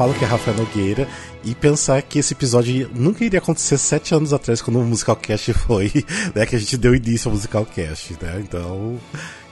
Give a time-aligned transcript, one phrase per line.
[0.00, 1.06] Paulo, que é Rafael Nogueira,
[1.44, 5.52] e pensar que esse episódio nunca iria acontecer sete anos atrás, quando o Musical Cast
[5.52, 5.92] foi,
[6.34, 6.46] né?
[6.46, 8.40] Que a gente deu início ao Musical Cast, né?
[8.40, 8.98] Então,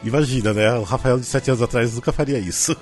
[0.02, 0.72] imagina, né?
[0.72, 2.74] O Rafael de sete anos atrás nunca faria isso.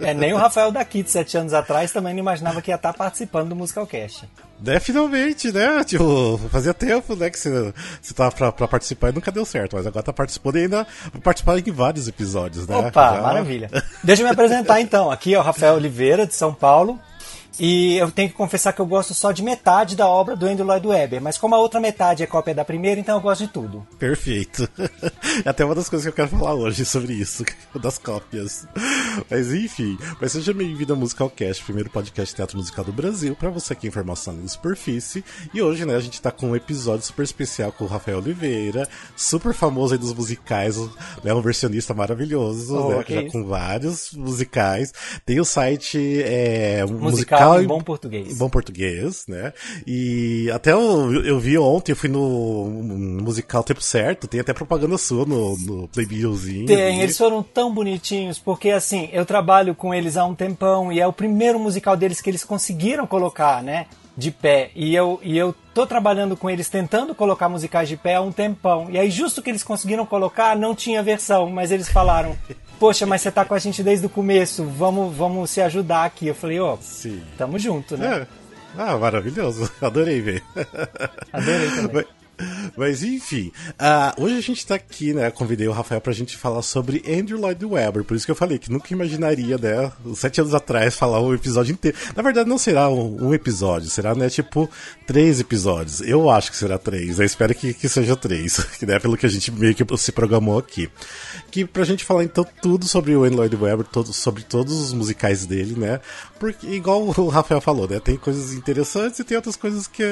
[0.00, 2.92] É, nem o Rafael daqui de sete anos atrás também não imaginava que ia estar
[2.92, 4.28] participando do Musical Cast.
[4.60, 5.84] Né, finalmente, né?
[5.84, 9.76] Tipo, fazia tempo, né, que você, você tava pra, pra, participar e nunca deu certo,
[9.76, 12.76] mas agora tá participando e ainda vai participar em vários episódios, né?
[12.76, 13.22] Opa, Já...
[13.22, 13.70] maravilha.
[14.02, 15.08] Deixa eu me apresentar então.
[15.08, 16.98] Aqui é o Rafael Oliveira, de São Paulo.
[17.58, 20.66] E eu tenho que confessar que eu gosto só de metade da obra do Andrew
[20.66, 23.52] Lloyd Webber, mas como a outra metade é cópia da primeira, então eu gosto de
[23.52, 23.86] tudo.
[23.98, 24.68] Perfeito.
[25.44, 27.44] É até uma das coisas que eu quero falar hoje sobre isso,
[27.80, 28.66] das cópias.
[29.30, 33.36] Mas enfim, mas seja bem-vindo ao Musical Cast, primeiro podcast de teatro musical do Brasil,
[33.36, 35.24] para você aqui informação na superfície.
[35.52, 38.88] E hoje, né, a gente tá com um episódio super especial com o Rafael Oliveira,
[39.16, 40.76] super famoso aí dos musicais,
[41.22, 44.92] né, um versionista maravilhoso, oh, né, já com vários musicais.
[45.24, 48.32] Tem o site é, musical, musical em bom português.
[48.32, 49.52] Em bom português, né?
[49.86, 54.52] E até eu, eu vi ontem, eu fui no, no musical Tempo Certo, tem até
[54.52, 56.66] propaganda sua no, no Playbillzinho.
[56.66, 61.00] Tem, eles foram tão bonitinhos, porque assim, eu trabalho com eles há um tempão e
[61.00, 63.86] é o primeiro musical deles que eles conseguiram colocar, né?
[64.14, 64.70] De pé.
[64.74, 68.30] E eu, e eu tô trabalhando com eles tentando colocar musicais de pé há um
[68.30, 68.88] tempão.
[68.90, 72.36] E aí, justo que eles conseguiram colocar, não tinha versão, mas eles falaram:
[72.82, 76.26] Poxa, mas você tá com a gente desde o começo, vamos, vamos se ajudar aqui.
[76.26, 78.22] Eu falei: Ó, oh, tamo junto, né?
[78.22, 78.26] É.
[78.76, 79.70] Ah, maravilhoso.
[79.80, 80.42] Adorei ver.
[81.32, 82.04] Adorei também.
[82.76, 85.30] Mas enfim, uh, hoje a gente tá aqui, né?
[85.30, 88.04] Convidei o Rafael pra gente falar sobre Andrew Lloyd Webber.
[88.04, 89.92] Por isso que eu falei que nunca imaginaria, né?
[90.14, 91.96] Sete anos atrás, falar um episódio inteiro.
[92.16, 94.28] Na verdade, não será um, um episódio, será, né?
[94.28, 94.68] Tipo,
[95.06, 96.00] três episódios.
[96.00, 97.18] Eu acho que será três.
[97.18, 98.98] Eu espero que, que seja três, que né?
[98.98, 100.90] Pelo que a gente meio que se programou aqui.
[101.52, 104.92] Que pra gente falar então tudo sobre o Andrew Lloyd Webber, todo, sobre todos os
[104.94, 106.00] musicais dele, né?
[106.40, 108.00] Porque, igual o Rafael falou, né?
[108.00, 110.02] Tem coisas interessantes e tem outras coisas que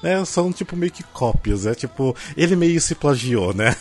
[0.00, 3.74] né, são tipo meio que cópias, é tipo, ele meio se plagiou, né?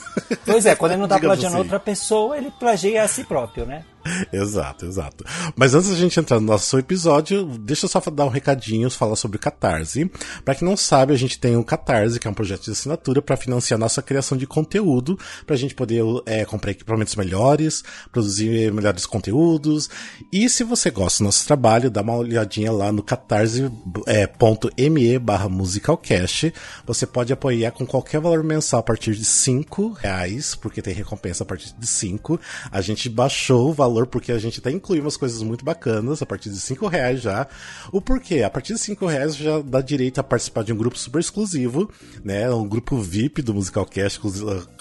[0.46, 1.64] Pois é, quando ele não tá plagiando assim.
[1.64, 3.86] outra pessoa, ele plagia a si próprio, né?
[4.32, 5.26] exato, exato.
[5.56, 9.16] Mas antes da gente entrar no nosso episódio, deixa eu só dar um recadinho, falar
[9.16, 10.10] sobre o Catarse.
[10.44, 13.22] Para quem não sabe, a gente tem o Catarse, que é um projeto de assinatura
[13.22, 18.72] para financiar nossa criação de conteúdo, para a gente poder é, comprar equipamentos melhores, produzir
[18.72, 19.90] melhores conteúdos.
[20.32, 25.50] E se você gosta do nosso trabalho, dá uma olhadinha lá no catarse.me é, barra
[25.50, 26.54] musicalcast.
[26.86, 31.44] Você pode apoiar com qualquer valor mensal a partir de 5 reais, porque tem recompensa
[31.44, 32.40] a partir de 5.
[32.72, 36.22] A gente baixou o valor valor, porque a gente até inclui umas coisas muito bacanas,
[36.22, 37.48] a partir de 5 reais já.
[37.92, 38.44] O porquê?
[38.44, 41.90] A partir de 5 reais já dá direito a participar de um grupo super exclusivo,
[42.24, 42.52] né?
[42.52, 44.20] Um grupo VIP do Musical Cast,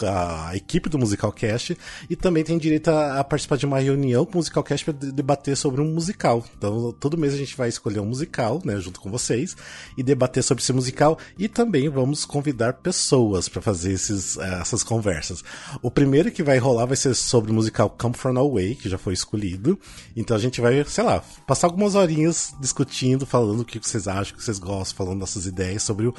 [0.03, 1.77] a, equipe do Musical Cast,
[2.11, 5.57] e também tem direito a, participar de uma reunião com o Musical Cast para debater
[5.57, 6.45] sobre um musical.
[6.57, 9.57] Então, todo mês a gente vai escolher um musical, né, junto com vocês,
[9.97, 14.83] e debater sobre esse musical, e também vamos convidar pessoas para fazer esses, eh, essas
[14.83, 15.45] conversas.
[15.83, 18.99] O primeiro que vai rolar vai ser sobre o musical Come From Away, que já
[19.05, 19.79] foi escolhido.
[20.17, 24.35] Então a gente vai, sei lá, passar algumas horinhas discutindo, falando o que vocês acham,
[24.35, 26.15] o que vocês gostam, falando nossas ideias sobre o,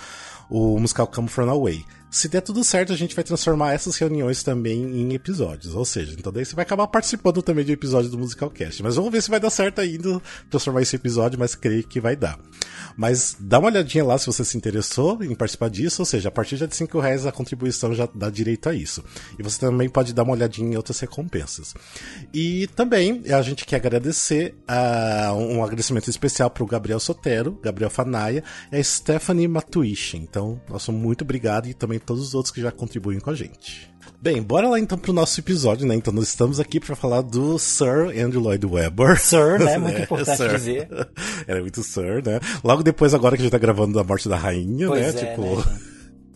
[0.50, 1.84] o musical Come From Away.
[2.12, 5.76] Se der tudo certo, a gente vai transformar essas reuniões também em episódios.
[5.76, 8.82] Ou seja, então daí você vai acabar participando também de um episódio do Musical Cast.
[8.82, 12.16] Mas vamos ver se vai dar certo ainda transformar esse episódio, mas creio que vai
[12.16, 12.40] dar.
[12.96, 16.32] Mas dá uma olhadinha lá se você se interessou em participar disso, ou seja, a
[16.32, 19.04] partir de 5 reais a contribuição já dá direito a isso.
[19.38, 21.74] E você também pode dar uma olhadinha em outras recompensas.
[22.34, 27.90] E também a gente quer agradecer uh, um agradecimento especial para o Gabriel Sotero, Gabriel
[27.90, 30.18] Fanaia e a Stephanie Matuishi.
[30.18, 33.94] Então, nosso muito obrigado e também todos os outros que já contribuem com a gente.
[34.22, 35.96] Bem, bora lá então pro nosso episódio, né?
[35.96, 39.20] Então nós estamos aqui para falar do Sir Andrew Lloyd Webber.
[39.20, 39.78] Sir, né?
[39.80, 40.52] Muito é, importante Sir.
[40.52, 40.88] dizer.
[41.46, 42.40] Era muito Sir, né?
[42.64, 45.10] Logo depois agora que a gente tá gravando da morte da rainha, pois né?
[45.10, 45.80] É, tipo, né?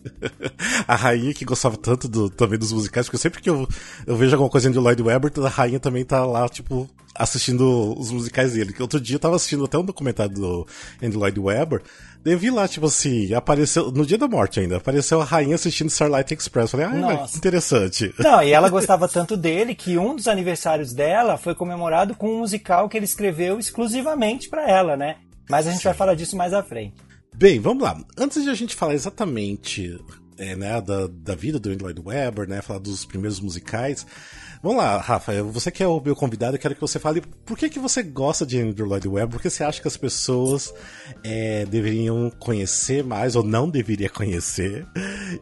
[0.86, 3.66] a rainha que gostava tanto do, também dos musicais, porque sempre que eu,
[4.06, 8.10] eu vejo alguma coisa de Lloyd Webber, a rainha também tá lá, tipo, assistindo os
[8.10, 8.72] musicais dele.
[8.72, 10.66] Que outro dia eu tava assistindo até um documentário do
[11.02, 11.82] Andy Lloyd Webber,
[12.24, 15.88] eu vi lá, tipo assim, apareceu, no dia da morte ainda, apareceu a rainha assistindo
[15.88, 16.70] Starlight Express.
[16.70, 18.14] Falei, ah, que interessante.
[18.18, 22.38] Não, e ela gostava tanto dele que um dos aniversários dela foi comemorado com um
[22.38, 25.16] musical que ele escreveu exclusivamente para ela, né?
[25.48, 25.88] Mas a gente Sim.
[25.88, 26.94] vai falar disso mais à frente.
[27.34, 27.98] Bem, vamos lá.
[28.18, 29.98] Antes de a gente falar exatamente
[30.40, 34.06] é, né, da, da vida do Andrew Lloyd Webber, né, falar dos primeiros musicais.
[34.62, 37.56] Vamos lá, Rafa, você que é o meu convidado, eu quero que você fale por
[37.56, 40.74] que, que você gosta de Andrew Lloyd Webber, por que você acha que as pessoas
[41.24, 44.86] é, deveriam conhecer mais ou não deveria conhecer,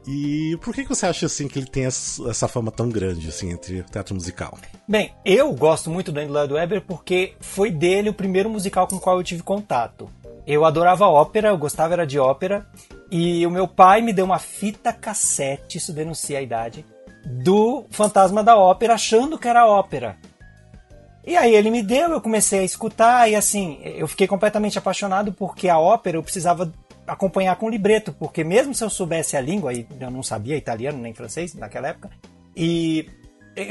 [0.07, 3.51] e por que, que você acha assim que ele tem essa fama tão grande assim
[3.51, 4.57] entre teatro musical?
[4.87, 8.97] Bem, eu gosto muito do Andrew Lloyd Webber porque foi dele o primeiro musical com
[8.97, 10.09] o qual eu tive contato.
[10.47, 12.69] Eu adorava ópera, eu gostava era de ópera,
[13.11, 16.87] e o meu pai me deu uma fita cassete, isso denuncia a idade,
[17.29, 20.17] do Fantasma da Ópera, achando que era ópera.
[21.27, 25.33] E aí ele me deu, eu comecei a escutar, e assim, eu fiquei completamente apaixonado
[25.33, 26.73] porque a ópera eu precisava
[27.07, 30.99] acompanhar com libreto, porque mesmo se eu soubesse a língua, e eu não sabia italiano
[30.99, 32.11] nem francês naquela época,
[32.57, 33.11] e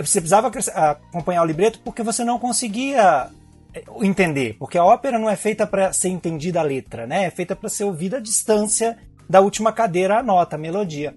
[0.03, 3.29] você precisava acompanhar o libreto porque você não conseguia
[3.73, 7.25] é, entender, porque a ópera não é feita para ser entendida a letra, né?
[7.25, 8.97] É feita para ser ouvida à distância
[9.29, 11.15] da última cadeira a nota, a melodia.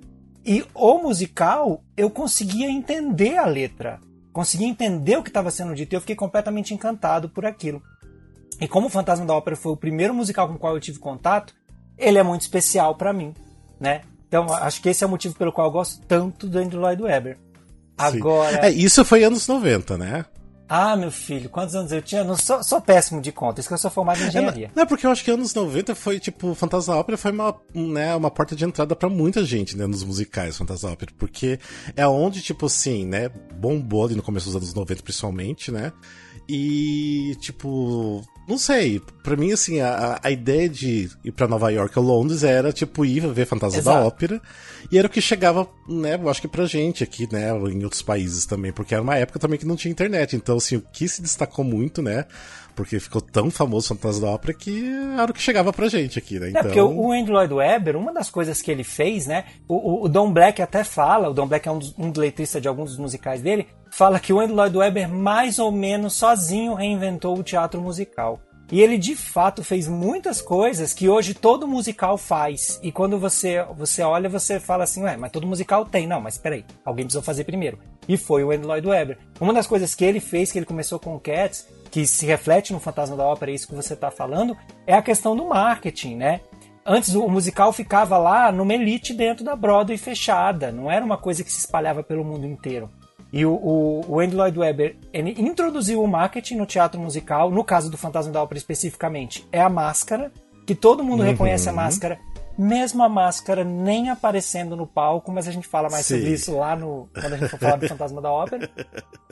[0.50, 4.00] E o musical, eu conseguia entender a letra,
[4.32, 7.80] conseguia entender o que estava sendo dito e eu fiquei completamente encantado por aquilo.
[8.60, 10.98] E como o Fantasma da Ópera foi o primeiro musical com o qual eu tive
[10.98, 11.54] contato,
[11.96, 13.32] ele é muito especial para mim,
[13.78, 14.00] né?
[14.26, 17.00] Então, acho que esse é o motivo pelo qual eu gosto tanto do Andrew Lloyd
[17.00, 17.38] Webber.
[17.96, 18.66] Agora.
[18.66, 20.24] É, isso foi anos 90, né?
[20.72, 22.22] Ah, meu filho, quantos anos eu tinha?
[22.22, 24.66] Não sou, sou péssimo de conta, isso que eu sou formado em engenharia.
[24.66, 27.60] É, não, é porque eu acho que anos 90 foi, tipo, Fantasia Ópera foi uma,
[27.74, 31.58] né, uma porta de entrada para muita gente, né, nos musicais Fantasia Ópera, porque
[31.96, 35.92] é onde, tipo assim, né, bombou ali no começo dos anos 90 principalmente, né,
[36.52, 41.96] e, tipo, não sei, pra mim, assim, a, a ideia de ir pra Nova York
[41.96, 44.00] ou Londres era, tipo, ir ver Fantasia Exato.
[44.00, 44.42] da Ópera.
[44.90, 48.02] E era o que chegava, né, eu acho que pra gente aqui, né, em outros
[48.02, 50.34] países também, porque era uma época também que não tinha internet.
[50.34, 52.26] Então, assim, o que se destacou muito, né,
[52.74, 54.84] porque ficou tão famoso Fantasia da Ópera que
[55.18, 56.50] era o que chegava pra gente aqui, né?
[56.50, 56.60] Então...
[56.60, 60.04] É, porque então o Andrew Lloyd Webber, uma das coisas que ele fez, né, o,
[60.04, 62.90] o, Don Black até fala, o Don Black é um, dos, um letrista de alguns
[62.90, 67.42] dos musicais dele, fala que o Andrew Lloyd Webber mais ou menos sozinho reinventou o
[67.42, 68.40] teatro musical.
[68.72, 72.78] E ele de fato fez muitas coisas que hoje todo musical faz.
[72.82, 76.06] E quando você, você olha, você fala assim, ué, mas todo musical tem.
[76.06, 77.78] Não, mas peraí, alguém precisou fazer primeiro.
[78.08, 79.18] E foi o Andrew Lloyd Webber.
[79.40, 82.72] Uma das coisas que ele fez, que ele começou com o Cats, que se reflete
[82.72, 84.56] no Fantasma da Ópera, é isso que você está falando,
[84.86, 86.40] é a questão do marketing, né?
[86.86, 91.44] Antes o musical ficava lá numa elite dentro da Broadway fechada, não era uma coisa
[91.44, 92.88] que se espalhava pelo mundo inteiro.
[93.32, 97.62] E o, o, o Andy Lloyd Webber ele introduziu o marketing no teatro musical, no
[97.62, 100.32] caso do Fantasma da Ópera especificamente, é a máscara,
[100.66, 101.30] que todo mundo uhum.
[101.30, 102.18] reconhece a máscara,
[102.60, 106.18] mesmo a máscara nem aparecendo no palco, mas a gente fala mais Sim.
[106.18, 108.70] sobre isso lá no quando a gente for falar do Fantasma da Ópera.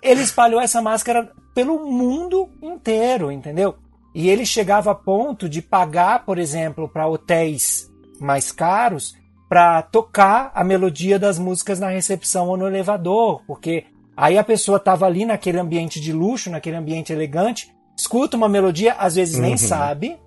[0.02, 3.76] Ele espalhou essa máscara pelo mundo inteiro, entendeu?
[4.14, 9.14] E ele chegava a ponto de pagar, por exemplo, para hotéis mais caros
[9.46, 13.84] para tocar a melodia das músicas na recepção ou no elevador, porque
[14.16, 18.94] aí a pessoa estava ali naquele ambiente de luxo, naquele ambiente elegante, escuta uma melodia,
[18.94, 19.58] às vezes nem uhum.
[19.58, 20.18] sabe,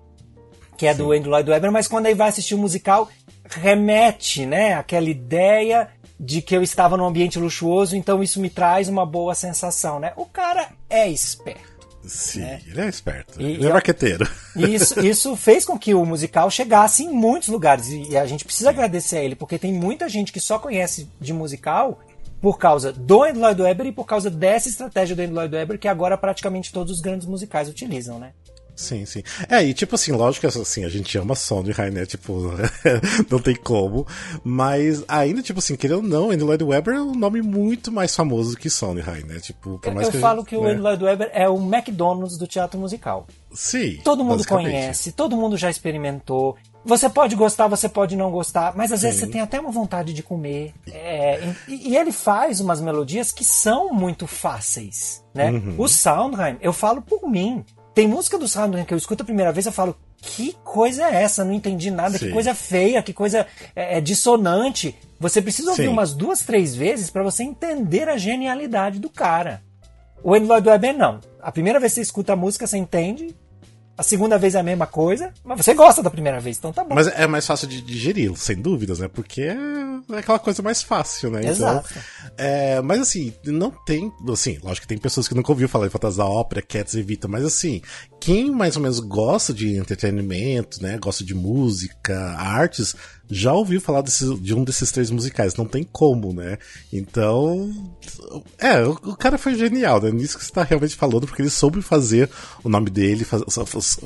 [0.76, 0.98] que é Sim.
[0.98, 3.08] do Andrew Lloyd Webber, mas quando aí vai assistir o um musical,
[3.48, 5.88] remete, né, aquela ideia
[6.18, 10.12] de que eu estava num ambiente luxuoso, então isso me traz uma boa sensação, né?
[10.16, 11.72] O cara é esperto.
[12.04, 12.60] Sim, né?
[12.66, 13.40] ele é esperto.
[13.40, 14.28] E, ele é marqueteiro.
[14.56, 17.88] Isso, isso fez com que o musical chegasse em muitos lugares.
[17.88, 21.32] E a gente precisa agradecer a ele, porque tem muita gente que só conhece de
[21.32, 22.00] musical
[22.40, 25.78] por causa do Andrew Lloyd Webber e por causa dessa estratégia do Andrew Lloyd Webber
[25.78, 28.32] que agora praticamente todos os grandes musicais utilizam, né?
[28.74, 29.22] Sim, sim.
[29.48, 32.06] É, e tipo assim, lógico que assim, a gente ama Sondheim, né?
[32.06, 32.50] Tipo,
[33.30, 34.06] não tem como.
[34.42, 38.14] Mas ainda, tipo assim, querendo ou não, Andrew Lloyd Webber é um nome muito mais
[38.14, 39.40] famoso que Sondheim, né?
[39.40, 40.62] Tipo, por mais eu, eu que falo gente, que né?
[40.62, 43.26] o Andrew Lloyd Webber é o McDonald's do teatro musical.
[43.52, 44.00] Sim.
[44.02, 46.56] Todo mundo conhece, todo mundo já experimentou.
[46.84, 49.06] Você pode gostar, você pode não gostar, mas às Sim.
[49.06, 50.74] vezes você tem até uma vontade de comer.
[50.90, 55.50] É, e, e, ele faz umas melodias que são muito fáceis, né?
[55.52, 55.76] Uhum.
[55.78, 57.64] O Sondheim, eu falo por mim.
[57.94, 61.22] Tem música do Soundgarden que eu escuto a primeira vez eu falo, que coisa é
[61.22, 61.44] essa?
[61.44, 62.26] Não entendi nada, Sim.
[62.26, 63.46] que coisa feia, que coisa
[63.76, 64.94] é, é dissonante.
[65.20, 65.88] Você precisa ouvir Sim.
[65.88, 69.62] umas duas, três vezes para você entender a genialidade do cara.
[70.22, 71.20] O Andrew Lloyd Webber não.
[71.40, 73.34] A primeira vez que você escuta a música, você entende,
[74.02, 76.82] a segunda vez é a mesma coisa, mas você gosta da primeira vez, então tá
[76.82, 76.92] bom.
[76.92, 79.06] Mas é mais fácil de digerir, sem dúvidas, né?
[79.06, 79.56] Porque é
[80.18, 81.38] aquela coisa mais fácil, né?
[81.40, 81.88] Então, Exato.
[81.88, 84.12] Então, é, mas assim, não tem.
[84.28, 87.02] Assim, lógico que tem pessoas que nunca ouviram falar de Fantasia da Ópera, Cats e
[87.02, 87.80] Vita, mas assim,
[88.20, 90.98] quem mais ou menos gosta de entretenimento, né?
[90.98, 92.96] Gosta de música, artes,
[93.32, 96.58] já ouviu falar desse, de um desses três musicais, não tem como, né?
[96.92, 97.72] Então,
[98.58, 100.10] é, o, o cara foi genial, né?
[100.10, 102.28] Nisso que você tá realmente falando, porque ele soube fazer
[102.62, 103.42] o nome dele, faz,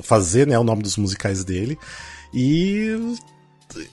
[0.02, 1.76] fazer, né, o nome dos musicais dele.
[2.32, 3.16] E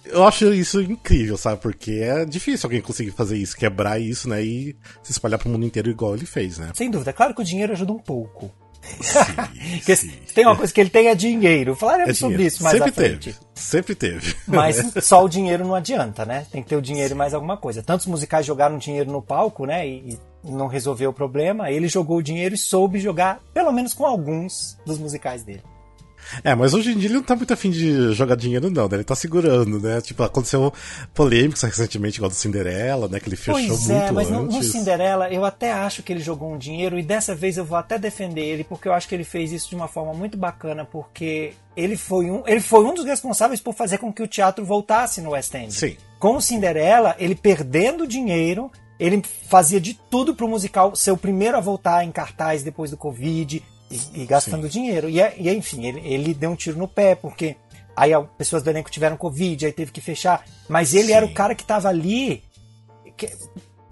[0.05, 1.61] eu acho isso incrível, sabe?
[1.61, 4.43] Porque é difícil alguém conseguir fazer isso, quebrar isso, né?
[4.43, 6.71] E se espalhar pro mundo inteiro igual ele fez, né?
[6.75, 7.11] Sem dúvida.
[7.11, 8.51] Claro que o dinheiro ajuda um pouco.
[9.83, 10.11] Sim, sim.
[10.33, 11.75] Tem uma coisa que ele tem é dinheiro.
[11.75, 12.53] Falaremos é sobre dinheiro.
[12.53, 13.33] isso mais Sempre à frente.
[13.33, 13.37] Teve.
[13.55, 14.35] Sempre teve.
[14.47, 16.45] Mas só o dinheiro não adianta, né?
[16.51, 17.15] Tem que ter o dinheiro sim.
[17.15, 17.83] e mais alguma coisa.
[17.83, 19.87] Tantos musicais jogaram dinheiro no palco, né?
[19.87, 21.71] E, e não resolveu o problema.
[21.71, 25.63] Ele jogou o dinheiro e soube jogar, pelo menos com alguns dos musicais dele.
[26.43, 28.97] É, mas hoje em dia ele não tá muito afim de jogar dinheiro, não, né?
[28.97, 30.01] Ele tá segurando, né?
[30.01, 30.73] Tipo, aconteceu
[31.13, 33.19] polêmicas recentemente, igual do Cinderela, né?
[33.19, 34.55] Que ele fechou pois é, muito mas antes.
[34.55, 37.65] No, no Cinderela, eu até acho que ele jogou um dinheiro, e dessa vez eu
[37.65, 40.37] vou até defender ele, porque eu acho que ele fez isso de uma forma muito
[40.37, 44.27] bacana, porque ele foi um, ele foi um dos responsáveis por fazer com que o
[44.27, 45.73] teatro voltasse no West End.
[45.73, 45.97] Sim.
[46.19, 51.57] Com o Cinderela, ele perdendo dinheiro, ele fazia de tudo pro musical ser o primeiro
[51.57, 53.61] a voltar em cartaz depois do Covid
[53.93, 54.69] e, e gastando Sim.
[54.69, 55.09] dinheiro.
[55.09, 57.55] E, e enfim, ele, ele deu um tiro no pé, porque
[57.95, 60.43] aí pessoas do elenco tiveram Covid, aí teve que fechar.
[60.67, 61.13] Mas ele Sim.
[61.13, 62.43] era o cara que estava ali.
[63.15, 63.29] Que,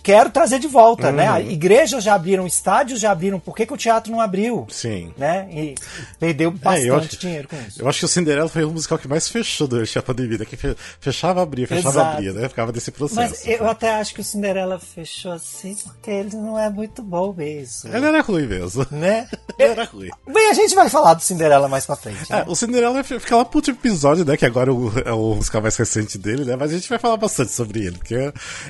[0.01, 1.29] quero trazer de volta, né?
[1.29, 1.38] uhum.
[1.38, 1.51] né?
[1.51, 4.65] Igrejas já abriram, estádios já abriram, por que, que o teatro não abriu?
[4.70, 5.13] Sim.
[5.17, 5.48] Né?
[5.51, 5.75] E
[6.20, 7.81] perdeu bastante é, acho, dinheiro com isso.
[7.81, 10.46] Eu acho que o Cinderela foi o musical que mais fechou durante a pandemia, né?
[10.46, 10.58] que
[11.00, 12.17] fechava, abria, fechava, Exato.
[12.17, 12.50] abria, né?
[12.50, 13.20] Ficava desse processo.
[13.20, 17.34] Mas eu até acho que o Cinderela fechou assim, porque ele não é muito bom
[17.34, 17.93] mesmo.
[17.93, 18.86] Ele era ruim mesmo.
[18.91, 19.27] Né?
[19.58, 20.10] ele era ruim.
[20.27, 22.29] Bem, a gente vai falar do Cinderela mais pra frente.
[22.29, 22.43] Né?
[22.46, 24.38] É, o Cinderela fica lá pro último episódio, né?
[24.38, 26.55] Que agora é o, é o musical mais recente dele, né?
[26.55, 28.15] Mas a gente vai falar bastante sobre ele, porque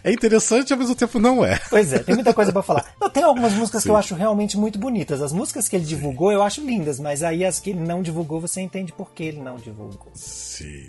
[0.04, 1.60] é interessante e ao mesmo tempo não é.
[1.70, 2.94] Pois é tem muita coisa para falar.
[3.02, 3.90] Eu tenho algumas músicas Sim.
[3.90, 5.22] que eu acho realmente muito bonitas.
[5.22, 8.40] As músicas que ele divulgou eu acho lindas, mas aí as que ele não divulgou
[8.40, 10.12] você entende por que ele não divulgou.
[10.14, 10.88] Sim.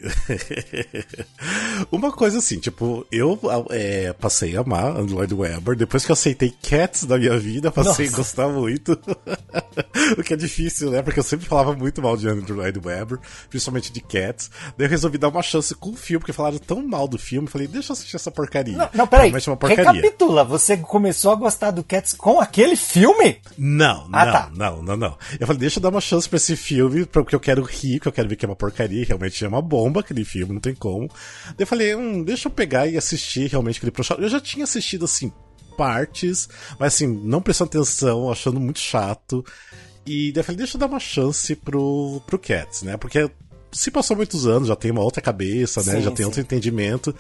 [1.90, 3.38] Uma coisa assim, tipo, eu
[3.70, 5.76] é, passei a amar Lloyd Webber.
[5.76, 8.16] Depois que eu aceitei Cats da minha vida, passei Nossa.
[8.16, 8.92] a gostar muito.
[10.18, 11.02] o que é difícil, né?
[11.02, 14.50] Porque eu sempre falava muito mal de Andrew Lloyd Webber, principalmente de Cats.
[14.76, 17.48] Daí eu resolvi dar uma chance com o filme, porque falaram tão mal do filme.
[17.48, 18.76] Falei, deixa eu assistir essa porcaria.
[18.76, 19.30] Não, não peraí.
[19.30, 19.92] Uma porcaria.
[19.92, 23.38] Recapitula, você começou a gostar do Cats com aquele filme?
[23.58, 24.50] Não, ah, não, tá.
[24.54, 25.18] não, não, não.
[25.38, 28.08] Eu falei, deixa eu dar uma chance pra esse filme, porque eu quero rir, que
[28.08, 29.04] eu quero ver que é uma porcaria.
[29.04, 31.08] Realmente é uma bomba aquele filme, não tem como.
[31.46, 34.64] Daí eu falei, hum, deixa eu pegar e assistir realmente aquele pro Eu já tinha
[34.64, 35.32] assistido assim,
[35.76, 36.48] partes,
[36.78, 39.44] mas assim, não prestando atenção, achando muito chato.
[40.06, 42.96] E daí eu falei, deixa eu dar uma chance pro, pro Cats, né?
[42.96, 43.30] Porque
[43.72, 45.96] se passou muitos anos, já tem uma outra cabeça, né?
[45.96, 46.24] Sim, já tem sim.
[46.24, 47.14] outro entendimento.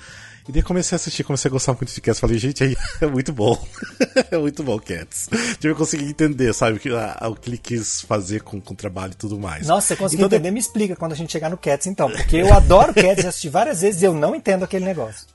[0.48, 2.18] E daí comecei a assistir, comecei a gostar muito de Cats.
[2.18, 3.56] Falei, gente, aí é muito bom.
[4.30, 5.28] é muito bom Cats.
[5.52, 8.74] Tipo, eu consegui entender, sabe, o que, a, o que ele quis fazer com, com
[8.74, 9.66] o trabalho e tudo mais.
[9.66, 10.50] Nossa, você conseguiu então, entender?
[10.50, 12.10] Me explica quando a gente chegar no Cats, então.
[12.10, 15.26] Porque eu adoro Cats, já assisti várias vezes e eu não entendo aquele negócio.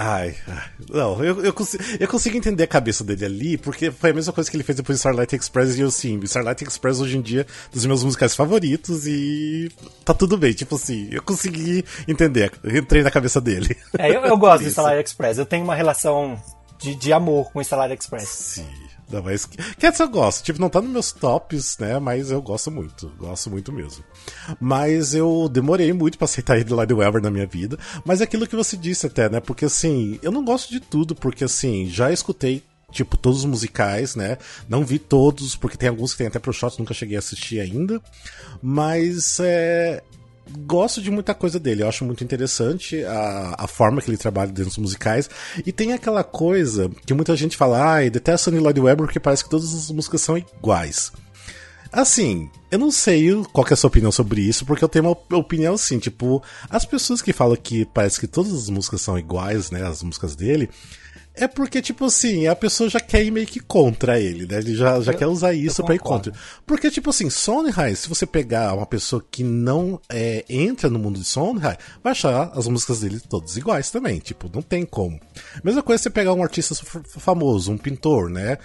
[0.00, 0.32] Ai,
[0.88, 4.32] não, eu, eu, consigo, eu consigo entender a cabeça dele ali, porque foi a mesma
[4.32, 6.20] coisa que ele fez depois de Starlight Express e eu sim.
[6.22, 9.68] Starlight Express hoje em dia é dos meus musicais favoritos e
[10.04, 13.76] tá tudo bem, tipo assim, eu consegui entender, entrei na cabeça dele.
[13.98, 16.40] É, eu, eu gosto de Starlight Express, eu tenho uma relação
[16.78, 18.28] de, de amor com Starlight Express.
[18.28, 18.87] Sim.
[19.10, 19.46] Não, mas
[19.78, 20.44] Cats eu gosto.
[20.44, 21.98] Tipo, não tá nos meus tops, né?
[21.98, 23.08] Mas eu gosto muito.
[23.18, 24.04] Gosto muito mesmo.
[24.60, 27.78] Mas eu demorei muito para aceitar ele lá de Weber na minha vida.
[28.04, 29.40] Mas é aquilo que você disse até, né?
[29.40, 34.14] Porque assim, eu não gosto de tudo, porque assim, já escutei tipo, todos os musicais,
[34.14, 34.38] né?
[34.68, 37.60] Não vi todos, porque tem alguns que tem até pro shot, nunca cheguei a assistir
[37.60, 38.00] ainda.
[38.62, 40.02] Mas é,
[40.68, 44.48] gosto de muita coisa dele, eu acho muito interessante a, a forma que ele trabalha
[44.48, 45.30] dentro dos musicais.
[45.64, 49.18] E tem aquela coisa que muita gente fala, ai, ah, detesta Sonny Lloyd Webber porque
[49.18, 51.10] parece que todas as músicas são iguais.
[51.90, 55.38] Assim, eu não sei qual é a sua opinião sobre isso, porque eu tenho uma
[55.38, 59.70] opinião assim, tipo, as pessoas que falam que parece que todas as músicas são iguais,
[59.70, 60.68] né, as músicas dele,
[61.38, 64.58] é porque, tipo assim, a pessoa já quer ir meio que contra ele, né?
[64.58, 66.32] Ele já, já eu, quer usar isso pra ir contra.
[66.66, 71.18] Porque, tipo assim, Sondheim, se você pegar uma pessoa que não é, entra no mundo
[71.18, 74.18] de Sondheim, vai achar as músicas dele todas iguais também.
[74.18, 75.18] Tipo, não tem como.
[75.62, 76.74] Mesma coisa você pegar um artista
[77.18, 78.58] famoso, um pintor, né?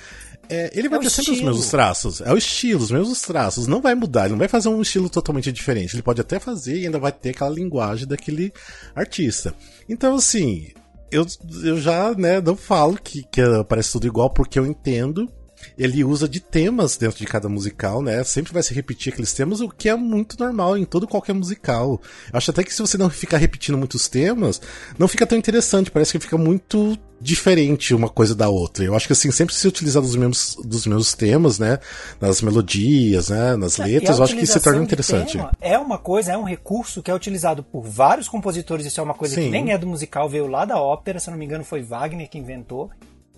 [0.50, 2.22] É, ele vai é ter sempre os mesmos traços.
[2.22, 3.68] É o estilo, os mesmos traços.
[3.68, 5.96] Não vai mudar, ele não vai fazer um estilo totalmente diferente.
[5.96, 8.52] Ele pode até fazer e ainda vai ter aquela linguagem daquele
[8.96, 9.54] artista.
[9.88, 10.68] Então, assim,
[11.14, 11.26] eu,
[11.64, 15.30] eu já, né, não falo que, que parece tudo igual porque eu entendo.
[15.78, 18.24] Ele usa de temas dentro de cada musical, né?
[18.24, 22.02] Sempre vai se repetir aqueles temas, o que é muito normal em todo qualquer musical.
[22.32, 24.62] Eu acho até que se você não ficar repetindo muitos temas,
[24.98, 28.84] não fica tão interessante, parece que fica muito diferente uma coisa da outra.
[28.84, 31.80] Eu acho que assim, sempre se utilizar dos mesmos, dos mesmos temas, né?
[32.20, 33.56] Nas melodias, né?
[33.56, 35.40] Nas é, letras, eu acho que se torna interessante.
[35.62, 39.14] É uma coisa, é um recurso que é utilizado por vários compositores, isso é uma
[39.14, 39.44] coisa Sim.
[39.44, 42.30] que nem é do musical, veio lá da ópera, se não me engano foi Wagner
[42.30, 42.92] que inventou.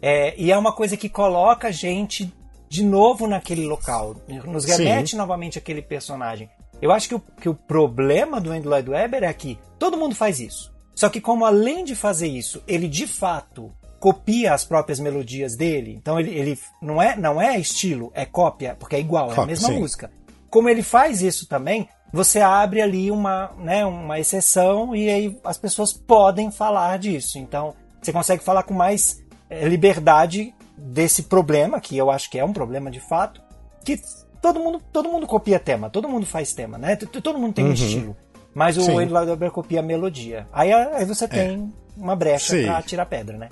[0.07, 2.31] É, e é uma coisa que coloca a gente
[2.69, 5.17] de novo naquele local, nos remete Sim.
[5.17, 6.47] novamente àquele personagem.
[6.79, 10.13] Eu acho que o, que o problema do Andrew Lloyd Webber é que todo mundo
[10.13, 10.71] faz isso.
[10.93, 15.95] Só que como além de fazer isso, ele de fato copia as próprias melodias dele,
[15.99, 19.45] então ele, ele não, é, não é estilo, é cópia, porque é igual, é a
[19.47, 19.79] mesma sim.
[19.79, 20.11] música.
[20.51, 25.57] Como ele faz isso também, você abre ali uma, né, uma exceção e aí as
[25.57, 27.39] pessoas podem falar disso.
[27.39, 32.53] Então, você consegue falar com mais liberdade desse problema, que eu acho que é um
[32.53, 33.41] problema de fato,
[33.83, 33.99] que
[34.41, 36.95] todo mundo, todo mundo copia tema, todo mundo faz tema, né?
[36.95, 37.73] Todo mundo tem um uhum.
[37.73, 38.17] estilo.
[38.53, 40.47] Mas o Wendell Dobler copia a melodia.
[40.53, 41.27] Aí, aí você é.
[41.27, 42.01] tem é.
[42.01, 42.63] uma brecha Sim.
[42.63, 43.49] pra tirar pedra, né?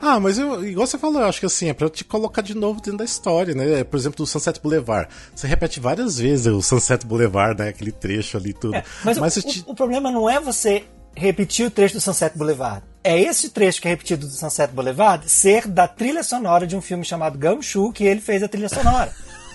[0.00, 2.54] Ah, mas eu, igual você falou, eu acho que assim, é pra te colocar de
[2.54, 3.84] novo dentro da história, né?
[3.84, 5.08] Por exemplo, do Sunset Boulevard.
[5.34, 7.68] Você repete várias vezes o Sunset Boulevard, né?
[7.68, 8.76] Aquele trecho ali tudo.
[8.76, 9.64] É, mas, mas o, te...
[9.66, 10.84] o, problema não é você
[11.16, 12.82] repetir o trecho do Sunset Boulevard.
[13.02, 16.80] É esse trecho que é repetido do Sunset Boulevard ser da trilha sonora de um
[16.80, 19.12] filme chamado Gumshoe, que ele fez a trilha sonora.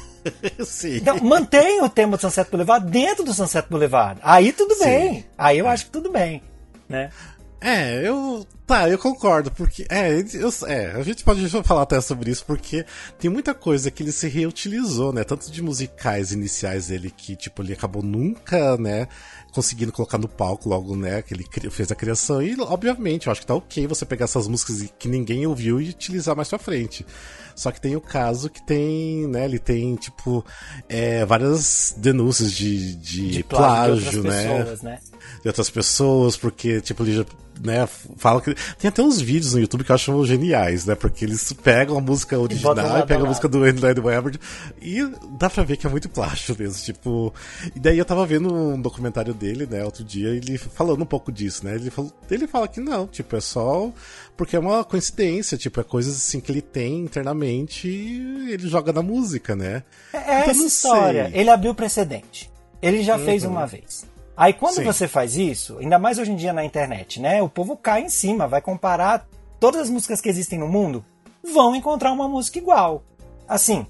[0.64, 0.98] Sim.
[0.98, 4.20] Então, mantenha o tema do Sunset Boulevard dentro do Sunset Boulevard.
[4.24, 4.84] Aí tudo Sim.
[4.84, 5.26] bem.
[5.38, 6.44] Aí eu acho que tudo bem,
[6.88, 7.10] né?
[7.62, 8.46] É, eu.
[8.70, 9.88] Tá, eu concordo, porque.
[9.90, 12.86] É, eu, é, a gente pode falar até sobre isso, porque
[13.18, 15.24] tem muita coisa que ele se reutilizou, né?
[15.24, 19.08] Tanto de musicais iniciais dele que, tipo, ele acabou nunca, né?
[19.52, 21.24] Conseguindo colocar no palco logo, né?
[21.24, 22.44] Que ele fez a criação.
[22.44, 25.90] E, obviamente, eu acho que tá ok você pegar essas músicas que ninguém ouviu e
[25.90, 27.04] utilizar mais pra frente.
[27.56, 29.46] Só que tem o caso que tem, né?
[29.46, 30.46] Ele tem, tipo,
[30.88, 34.58] é, várias denúncias de, de, de plágio, plágio de né?
[34.60, 35.00] Pessoas, né?
[35.42, 37.26] De outras pessoas, porque, tipo, ele já
[37.64, 38.56] né, fala que.
[38.78, 40.96] Tem até uns vídeos no YouTube que eu acho geniais, né?
[40.96, 44.40] Porque eles pegam a música original e, e pegam a música do Andrew Webber
[44.82, 45.04] e
[45.38, 46.84] dá pra ver que é muito plástico mesmo.
[46.84, 47.34] Tipo.
[47.76, 51.32] E daí eu tava vendo um documentário dele, né, outro dia, ele falando um pouco
[51.32, 51.76] disso, né?
[51.76, 53.92] Ele, falou, ele fala que não, tipo, é só
[54.40, 58.94] porque é uma coincidência, tipo, é coisas assim que ele tem internamente e ele joga
[58.94, 59.84] na música, né?
[60.14, 61.30] É, é então, essa história.
[61.30, 61.42] Sei.
[61.42, 62.50] Ele abriu precedente.
[62.82, 63.26] Ele já uhum.
[63.26, 64.06] fez uma vez.
[64.40, 64.86] Aí quando Sim.
[64.86, 67.42] você faz isso, ainda mais hoje em dia na internet, né?
[67.44, 69.28] O povo cai em cima, vai comparar
[69.60, 71.04] todas as músicas que existem no mundo,
[71.44, 73.04] vão encontrar uma música igual.
[73.46, 73.86] Assim,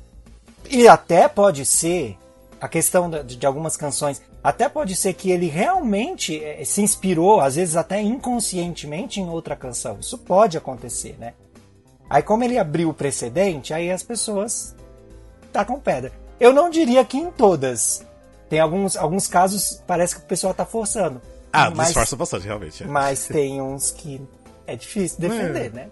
[0.68, 2.18] e até pode ser
[2.60, 7.40] a questão de, de algumas canções, até pode ser que ele realmente é, se inspirou,
[7.40, 10.00] às vezes até inconscientemente, em outra canção.
[10.00, 11.36] Isso pode acontecer, né?
[12.10, 14.76] Aí como ele abriu o precedente, aí as pessoas
[15.54, 16.12] tacam pedra.
[16.40, 18.04] Eu não diria que em todas,
[18.50, 21.22] tem alguns, alguns casos, parece que o pessoal tá forçando.
[21.52, 22.84] Ah, mas, disfarça bastante, realmente.
[22.84, 22.88] É.
[22.88, 24.22] Mas tem uns que
[24.66, 25.70] é difícil defender, é.
[25.70, 25.90] né?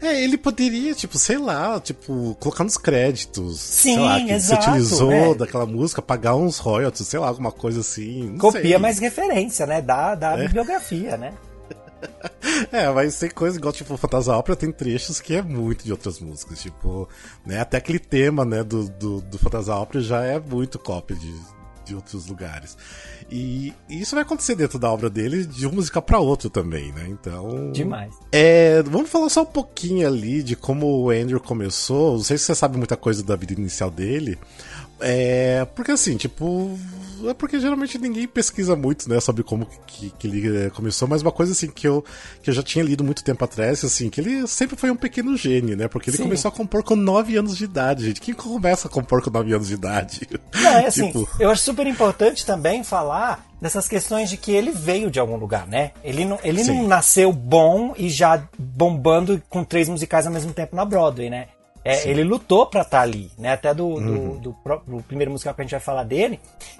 [0.00, 3.58] É, ele poderia, tipo, sei lá, tipo, colocar nos créditos.
[3.60, 5.34] Sim, sei lá, que exato, você utilizou é.
[5.34, 8.36] daquela música, pagar uns royalties, sei lá, alguma coisa assim.
[8.38, 8.78] Copia sei.
[8.78, 9.80] mais referência, né?
[9.80, 10.42] Da, da é.
[10.42, 11.32] bibliografia, né?
[12.72, 16.18] É, mas tem coisa igual, tipo, Fantasia Ópera tem trechos que é muito de outras
[16.18, 17.08] músicas, tipo,
[17.46, 21.32] né, até aquele tema, né, do, do, do Fantasia Ópera já é muito cópia de,
[21.92, 22.76] de outros lugares.
[23.30, 27.06] E, isso vai acontecer dentro da obra dele de uma música para outra também, né?
[27.08, 27.70] Então.
[27.72, 28.14] Demais.
[28.32, 32.14] É, vamos falar só um pouquinho ali de como o Andrew começou.
[32.14, 34.38] Não sei se você sabe muita coisa da vida inicial dele.
[35.00, 36.78] É, porque assim, tipo,
[37.30, 41.22] é porque geralmente ninguém pesquisa muito, né, sobre como que, que ele eh, começou, mas
[41.22, 42.04] uma coisa assim que eu,
[42.42, 45.36] que eu já tinha lido muito tempo atrás, assim, que ele sempre foi um pequeno
[45.36, 46.24] gênio, né, porque ele Sim.
[46.24, 48.20] começou a compor com 9 anos de idade, gente.
[48.20, 50.28] Quem começa a compor com 9 anos de idade?
[50.54, 51.28] Não, é assim, tipo...
[51.38, 55.68] eu acho super importante também falar dessas questões de que ele veio de algum lugar,
[55.68, 55.92] né?
[56.02, 60.74] Ele não, ele não nasceu bom e já bombando com três musicais ao mesmo tempo
[60.74, 61.46] na Broadway, né?
[61.84, 63.52] É, ele lutou para estar tá ali, né?
[63.52, 64.38] Até do, uhum.
[64.38, 66.38] do, do, do, primeiro musical que a gente vai falar dele,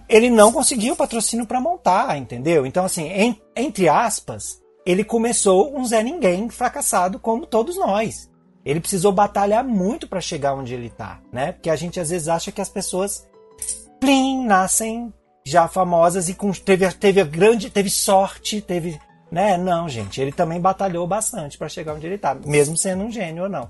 [0.09, 2.65] ele não conseguiu patrocínio para montar, entendeu?
[2.65, 8.31] Então, assim, em, entre aspas, ele começou um Zé Ninguém fracassado como todos nós.
[8.65, 11.53] Ele precisou batalhar muito para chegar onde ele tá, né?
[11.53, 13.27] Porque a gente às vezes acha que as pessoas
[13.99, 15.13] plim, nascem
[15.45, 19.57] já famosas e com, teve, teve grande, teve sorte, teve, né?
[19.57, 23.45] Não, gente, ele também batalhou bastante para chegar onde ele tá, mesmo sendo um gênio
[23.45, 23.69] ou não.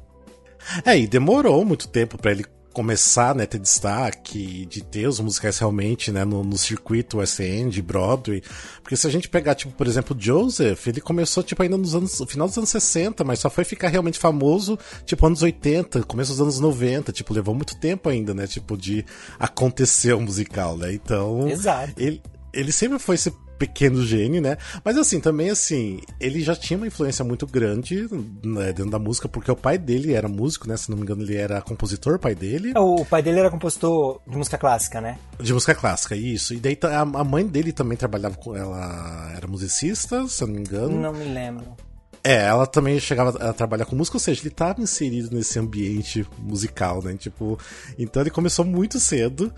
[0.85, 5.59] É, e demorou muito tempo para ele começar, né, ter destaque, de ter os musicais
[5.59, 8.43] realmente, né, no, no circuito West End, Broadway.
[8.83, 12.19] Porque se a gente pegar, tipo, por exemplo, Joseph, ele começou, tipo, ainda nos anos,
[12.19, 16.33] no final dos anos 60, mas só foi ficar realmente famoso, tipo, anos 80, começo
[16.33, 19.05] dos anos 90, tipo, levou muito tempo ainda, né, tipo, de
[19.39, 21.49] acontecer o musical, né, então...
[21.49, 21.93] Exato.
[21.99, 22.23] Ele,
[22.53, 24.57] ele sempre foi esse pequeno gênio, né?
[24.85, 28.09] Mas assim, também assim, ele já tinha uma influência muito grande
[28.43, 30.77] né, dentro da música, porque o pai dele era músico, né?
[30.77, 32.73] Se não me engano, ele era compositor, o pai dele.
[32.75, 35.17] É, o pai dele era compositor de música clássica, né?
[35.39, 36.55] De música clássica, isso.
[36.55, 40.61] E daí a mãe dele também trabalhava com ela, era musicista, se eu não me
[40.61, 41.01] engano.
[41.01, 41.77] Não me lembro.
[42.25, 46.27] É, ela também chegava a trabalhar com música, ou seja, ele estava inserido nesse ambiente
[46.39, 47.15] musical, né?
[47.15, 47.59] Tipo,
[47.97, 49.53] então ele começou muito cedo.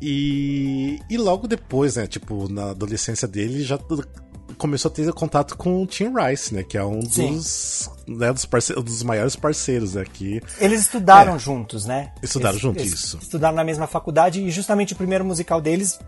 [0.00, 3.78] E, e logo depois, né, tipo, na adolescência dele, já
[4.58, 6.62] começou a ter contato com o Tim Rice, né?
[6.62, 10.40] Que é um dos, né, dos, parce dos maiores parceiros aqui.
[10.58, 11.38] Eles estudaram é.
[11.38, 12.12] juntos, né?
[12.22, 13.18] Estudaram juntos, isso.
[13.20, 15.98] Estudaram na mesma faculdade e justamente o primeiro musical deles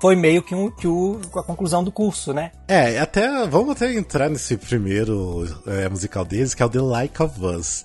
[0.00, 2.52] foi meio que, um, que o, a conclusão do curso, né?
[2.68, 7.22] É, até vamos até entrar nesse primeiro é, musical deles, que é o The Like
[7.22, 7.84] of Us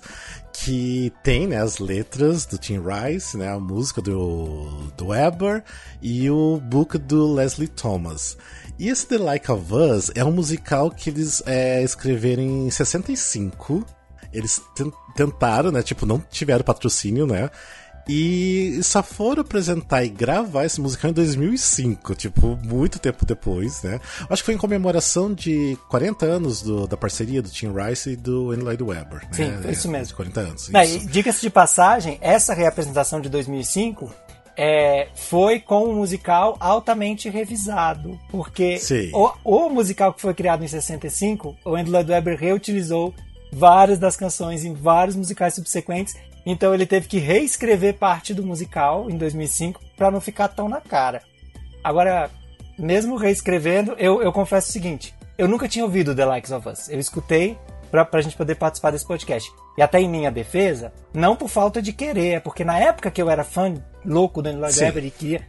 [0.52, 5.64] que tem né, as letras do Tim Rice, né, a música do, do Weber
[6.00, 8.36] e o book do Leslie Thomas.
[8.78, 13.84] E esse The Like of Us é um musical que eles é, escreveram em 65.
[14.32, 14.60] Eles
[15.14, 15.82] tentaram, né?
[15.82, 17.50] Tipo, não tiveram patrocínio, né?
[18.08, 24.00] E só foram apresentar e gravar esse musical em 2005, tipo, muito tempo depois, né?
[24.28, 28.16] Acho que foi em comemoração de 40 anos do, da parceria do Tim Rice e
[28.16, 29.20] do Andrew Lloyd Webber.
[29.22, 29.28] Né?
[29.32, 30.08] Sim, é, isso mesmo.
[30.08, 30.70] De 40 anos.
[31.06, 34.12] Diga-se de passagem, essa reapresentação de 2005
[34.56, 38.18] é, foi com um musical altamente revisado.
[38.30, 38.78] Porque
[39.12, 43.14] o, o, musical que foi criado em 65, o Andrew Lloyd Webber reutilizou
[43.52, 49.10] várias das canções em vários musicais subsequentes então ele teve que reescrever parte do musical
[49.10, 51.22] em 2005 para não ficar tão na cara.
[51.82, 52.30] Agora,
[52.78, 56.88] mesmo reescrevendo, eu, eu confesso o seguinte: eu nunca tinha ouvido The Likes of Us.
[56.88, 57.58] Eu escutei
[57.90, 59.52] pra, pra gente poder participar desse podcast.
[59.76, 63.20] E até em minha defesa, não por falta de querer, é porque na época que
[63.20, 63.74] eu era fã
[64.04, 65.46] louco do Lloyd Webber e queria.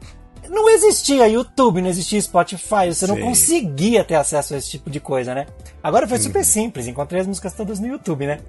[0.49, 3.13] Não existia YouTube, não existia Spotify, você Sim.
[3.13, 5.47] não conseguia ter acesso a esse tipo de coisa, né?
[5.82, 8.39] Agora foi super simples, encontrei as músicas todas no YouTube, né?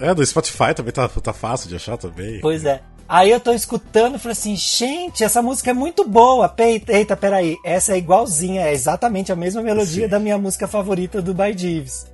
[0.00, 2.40] É, do Spotify também tá, tá fácil de achar também.
[2.40, 2.80] Pois é.
[3.08, 6.52] Aí eu tô escutando e falei assim, gente, essa música é muito boa.
[6.88, 10.10] Eita, peraí, essa é igualzinha, é exatamente a mesma melodia Sim.
[10.10, 12.06] da minha música favorita do By Jeeves.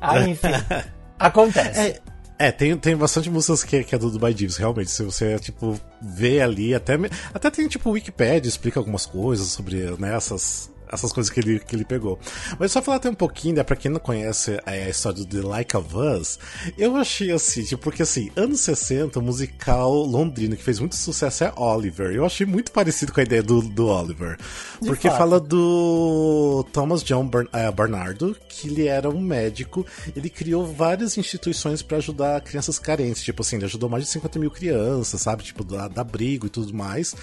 [0.00, 0.48] Aí, enfim,
[1.18, 1.80] acontece.
[1.80, 2.00] É,
[2.44, 4.90] é, tem, tem bastante músicas que, que é do Dubai Divs, realmente.
[4.90, 6.94] Se você, tipo, vê ali, até,
[7.32, 11.74] até tem, tipo, Wikipedia explica algumas coisas sobre né, essas, essas coisas que ele, que
[11.74, 12.18] ele pegou.
[12.58, 15.46] Mas só falar até um pouquinho, né, pra quem não conhece a história do The
[15.46, 16.38] Like of Us,
[16.78, 21.44] eu achei assim, tipo, porque assim, anos 60, o musical londrino que fez muito sucesso
[21.44, 22.10] é Oliver.
[22.14, 24.36] Eu achei muito parecido com a ideia do, do Oliver.
[24.80, 25.18] De porque fato.
[25.18, 31.82] fala do Thomas John uh, Bernardo, que ele era um médico, ele criou várias instituições
[31.82, 35.64] para ajudar crianças carentes, tipo assim, ele ajudou mais de 50 mil crianças, sabe, tipo,
[35.64, 37.14] da, da abrigo e tudo mais.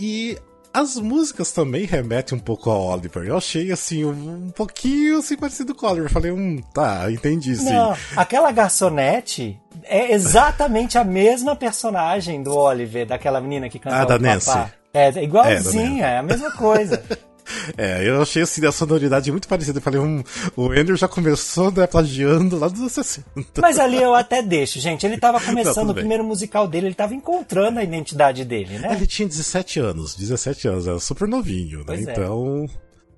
[0.00, 0.36] E
[0.76, 3.24] as músicas também remetem um pouco ao Oliver.
[3.26, 6.10] Eu achei, assim, um, um pouquinho assim, parecido com o Oliver.
[6.10, 7.72] Falei, hum, tá, entendi, sim.
[7.72, 14.04] Não, aquela garçonete é exatamente a mesma personagem do Oliver, daquela menina que canta ah,
[14.04, 14.50] da Nancy.
[14.92, 17.02] É, igualzinha, é, é a mesma coisa.
[17.76, 19.78] É, eu achei assim a sonoridade muito parecida.
[19.78, 20.22] Eu falei, um,
[20.56, 23.60] o Andrew já começou né, plagiando lá dos 60.
[23.60, 25.04] Mas ali eu até deixo, gente.
[25.04, 28.92] Ele tava começando Não, o primeiro musical dele, ele tava encontrando a identidade dele, né?
[28.92, 31.84] Ele tinha 17 anos, 17 anos, era super novinho, né?
[31.86, 32.12] Pois é.
[32.12, 32.66] então.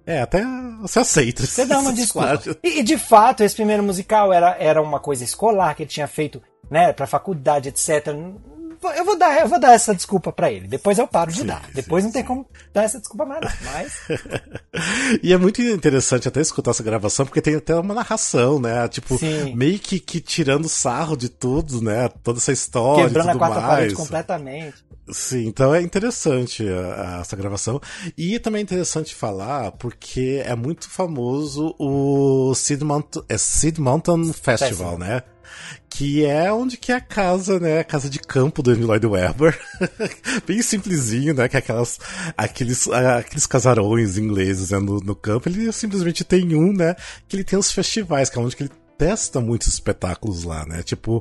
[0.07, 0.17] É.
[0.17, 0.45] é, até
[0.81, 1.47] você aceita.
[1.47, 2.41] Você dá uma desculpa.
[2.62, 6.43] E, de fato, esse primeiro musical era, era uma coisa escolar que ele tinha feito,
[6.71, 8.14] né, pra faculdade, etc
[8.97, 10.69] eu vou dar, eu vou dar essa desculpa para ele.
[10.69, 11.69] Depois eu paro de sim, dar.
[11.75, 12.29] Depois sim, não tem sim.
[12.29, 13.93] como dar essa desculpa mais, mas.
[15.23, 18.87] e é muito interessante até escutar essa gravação, porque tem até uma narração, né?
[18.88, 19.19] Tipo,
[19.55, 22.09] meio que, que tirando sarro de tudo, né?
[22.23, 23.05] Toda essa história.
[23.05, 23.69] Quebrando a quarta mais.
[23.69, 24.88] parede completamente.
[25.11, 27.81] Sim, então é interessante a, a, essa gravação.
[28.17, 34.33] E também é interessante falar porque é muito famoso o Sid Mountain, é Sid Mountain
[34.33, 34.99] Festival, Festival.
[34.99, 35.23] né?
[35.99, 37.81] Que é onde que é a casa, né?
[37.81, 39.59] A casa de campo do Andrew Lloyd Webber.
[40.47, 41.49] Bem simplesinho, né?
[41.49, 41.99] Que é aquelas,
[42.37, 44.79] aqueles, aqueles casarões ingleses né?
[44.79, 45.49] no, no campo.
[45.49, 46.95] Ele simplesmente tem um, né?
[47.27, 50.85] Que ele tem os festivais, que é onde que ele testa muitos espetáculos lá, né?
[50.85, 51.21] Tipo,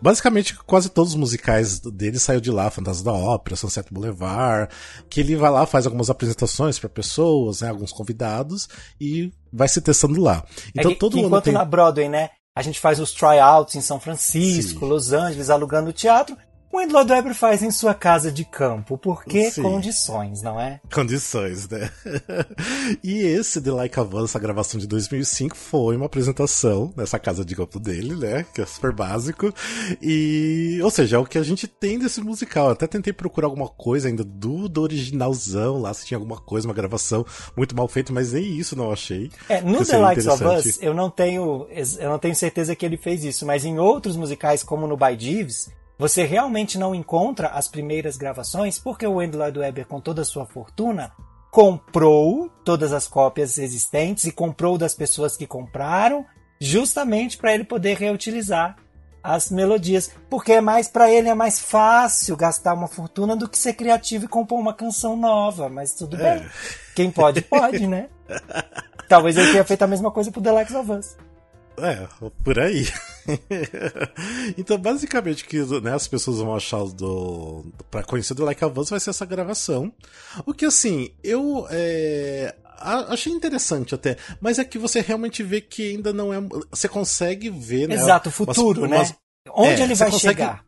[0.00, 4.72] basicamente quase todos os musicais dele saiu de lá, Fantasma da Ópera, Sunset Boulevard,
[5.10, 8.68] que ele vai lá, faz algumas apresentações para pessoas, né, alguns convidados
[9.00, 10.44] e vai se testando lá.
[10.74, 11.52] Então é que, todo que mundo enquanto tem...
[11.52, 14.86] na Broadway, né, a gente faz os tryouts em São Francisco, Sim.
[14.86, 16.36] Los Angeles, alugando o teatro.
[16.78, 19.62] O Andrew Weber faz em sua casa de campo, porque Sim.
[19.62, 20.80] condições, não é?
[20.94, 21.90] Condições, né?
[23.02, 27.44] e esse The Like a Van, essa gravação de 2005, foi uma apresentação nessa casa
[27.44, 28.46] de campo dele, né?
[28.54, 29.52] Que é super básico.
[30.00, 32.66] E, ou seja, é o que a gente tem desse musical.
[32.66, 36.68] Eu até tentei procurar alguma coisa ainda do, do originalzão lá, se tinha alguma coisa,
[36.68, 39.32] uma gravação muito mal feita, mas nem isso não achei.
[39.48, 41.66] É, no The Likes of Us, eu não tenho,
[41.98, 45.18] eu não tenho certeza que ele fez isso, mas em outros musicais, como no By
[45.18, 50.22] Jeeves, você realmente não encontra as primeiras gravações porque o Andrew Lloyd Webber, com toda
[50.22, 51.12] a sua fortuna,
[51.50, 56.24] comprou todas as cópias existentes e comprou das pessoas que compraram,
[56.60, 58.76] justamente para ele poder reutilizar
[59.22, 63.58] as melodias, porque é mais para ele é mais fácil gastar uma fortuna do que
[63.58, 66.38] ser criativo e compor uma canção nova, mas tudo é.
[66.38, 66.48] bem.
[66.94, 68.08] Quem pode, pode, né?
[69.08, 71.16] Talvez ele tenha feito a mesma coisa pro The Likes of Us.
[71.78, 72.06] É,
[72.44, 72.86] por aí.
[74.56, 77.64] então, basicamente, que né, as pessoas vão achar do.
[77.90, 79.92] Pra conhecer do Like a Us vai ser essa gravação.
[80.46, 81.66] O que, assim, eu.
[81.70, 84.16] É, achei interessante até.
[84.40, 86.38] Mas é que você realmente vê que ainda não é.
[86.70, 87.94] Você consegue ver, né?
[87.94, 88.96] Exato, o futuro, umas, né?
[88.96, 89.14] Umas,
[89.54, 90.64] Onde é, ele vai consegue, chegar?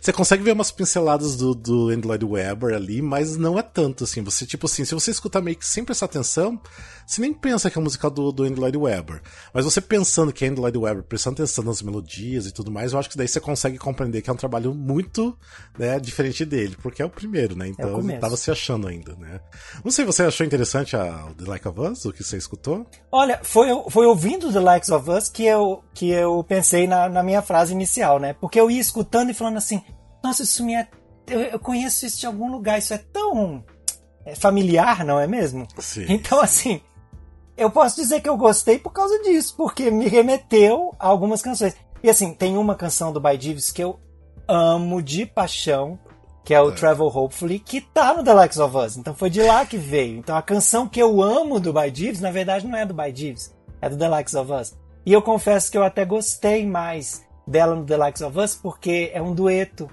[0.00, 4.22] Você consegue ver umas pinceladas do, do Android Webber ali, mas não é tanto assim.
[4.22, 6.60] Você, tipo assim, se você escutar meio que sem prestar atenção,
[7.08, 9.22] você nem pensa que é a música do, do Android Webber.
[9.54, 12.98] Mas você pensando que é Android Webber, prestando atenção nas melodias e tudo mais, eu
[12.98, 15.34] acho que daí você consegue compreender que é um trabalho muito
[15.78, 17.68] né, diferente dele, porque é o primeiro, né?
[17.68, 19.40] Então é ele tava se achando ainda, né?
[19.82, 22.86] Não sei, você achou interessante a, The Like of Us, o que você escutou?
[23.10, 27.22] Olha, foi, foi ouvindo The Likes of Us que eu, que eu pensei na, na
[27.22, 28.34] minha frase inicial, né?
[28.34, 29.82] Porque eu ia escutando e falando assim,
[30.22, 30.86] nossa, isso me é.
[31.26, 33.64] Eu, eu conheço isso de algum lugar, isso é tão
[34.28, 35.66] é familiar, não é mesmo?
[35.78, 36.04] Sim.
[36.06, 36.82] Então, assim,
[37.58, 41.76] eu posso dizer que eu gostei por causa disso, porque me remeteu a algumas canções.
[42.02, 43.98] E assim, tem uma canção do By Jeeves que eu
[44.46, 45.98] amo de paixão,
[46.44, 46.74] que é o é.
[46.74, 48.96] Travel Hopefully, que tá no The Likes of Us.
[48.96, 50.18] Então foi de lá que veio.
[50.18, 53.12] Então a canção que eu amo do By Jeeves, na verdade, não é do By
[53.14, 54.78] Jeeves, é do The Likes of Us.
[55.04, 59.10] E eu confesso que eu até gostei mais dela no The Likes of Us, porque
[59.12, 59.90] é um dueto.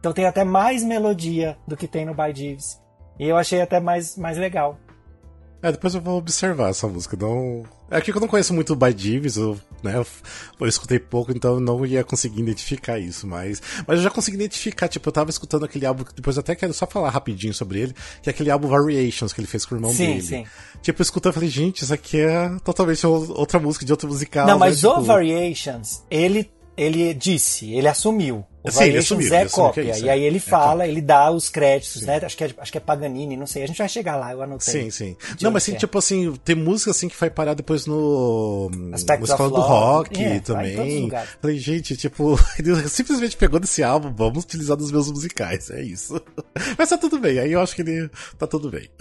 [0.00, 2.80] Então tem até mais melodia do que tem no By Jeeves.
[3.18, 4.78] E eu achei até mais, mais legal.
[5.66, 7.16] É, depois eu vou observar essa música.
[7.16, 7.64] Não...
[7.90, 10.04] É que eu não conheço muito o By Jeeves, eu, né,
[10.60, 14.86] eu escutei pouco, então não ia conseguir identificar isso, mas, mas eu já consegui identificar,
[14.86, 17.94] tipo, eu tava escutando aquele álbum, depois eu até quero só falar rapidinho sobre ele,
[18.22, 20.22] que é aquele álbum Variations que ele fez com o irmão sim, dele.
[20.22, 20.46] Sim.
[20.82, 24.46] Tipo, eu escutando, eu falei, gente, isso aqui é totalmente outra música de outro musical.
[24.46, 24.88] Não, né, mas né?
[24.88, 25.04] o tipo...
[25.04, 28.44] Variations, ele, ele disse, ele assumiu.
[28.66, 29.80] O Sim, Variations assumiu, é cópia.
[29.82, 32.06] É isso, e aí ele é fala, é ele dá os créditos, sim.
[32.06, 32.20] né?
[32.20, 33.62] Acho que, é, acho que é Paganini, não sei.
[33.62, 34.72] A gente vai chegar lá, eu anotei.
[34.72, 35.16] Sim, sim.
[35.40, 35.76] Não, mas assim, é.
[35.76, 38.68] tipo assim, tem música assim que vai parar depois no.
[38.92, 41.08] Aspect no escola do rock é, também.
[41.40, 46.20] Falei, gente, tipo, ele simplesmente pegou desse álbum, vamos utilizar dos meus musicais, é isso.
[46.76, 48.90] mas tá tudo bem, aí eu acho que ele tá tudo bem.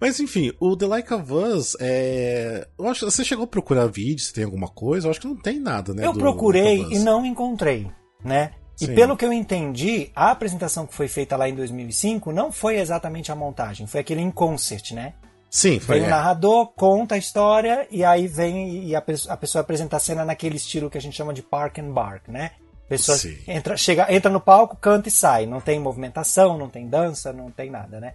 [0.00, 2.66] mas enfim, o The Like of Us, é.
[2.78, 5.06] Eu acho, você chegou a procurar vídeo, se tem alguma coisa?
[5.06, 6.06] Eu acho que não tem nada, né?
[6.06, 7.90] Eu procurei e não encontrei
[8.26, 8.52] né?
[8.80, 8.94] E Sim.
[8.94, 13.32] pelo que eu entendi, a apresentação que foi feita lá em 2005 não foi exatamente
[13.32, 15.14] a montagem, foi aquele em concert, né?
[15.48, 15.96] Sim, foi.
[15.96, 16.10] Vem o é.
[16.10, 20.24] narrador, conta a história e aí vem e a, pessoa, a pessoa apresenta a cena
[20.24, 22.50] naquele estilo que a gente chama de park and bark, né?
[22.84, 25.46] A pessoa entra, chega, entra no palco, canta e sai.
[25.46, 28.14] Não tem movimentação, não tem dança, não tem nada, né?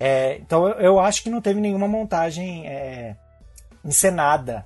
[0.00, 3.14] É, então eu, eu, acho que não teve nenhuma montagem é,
[3.84, 4.64] encenada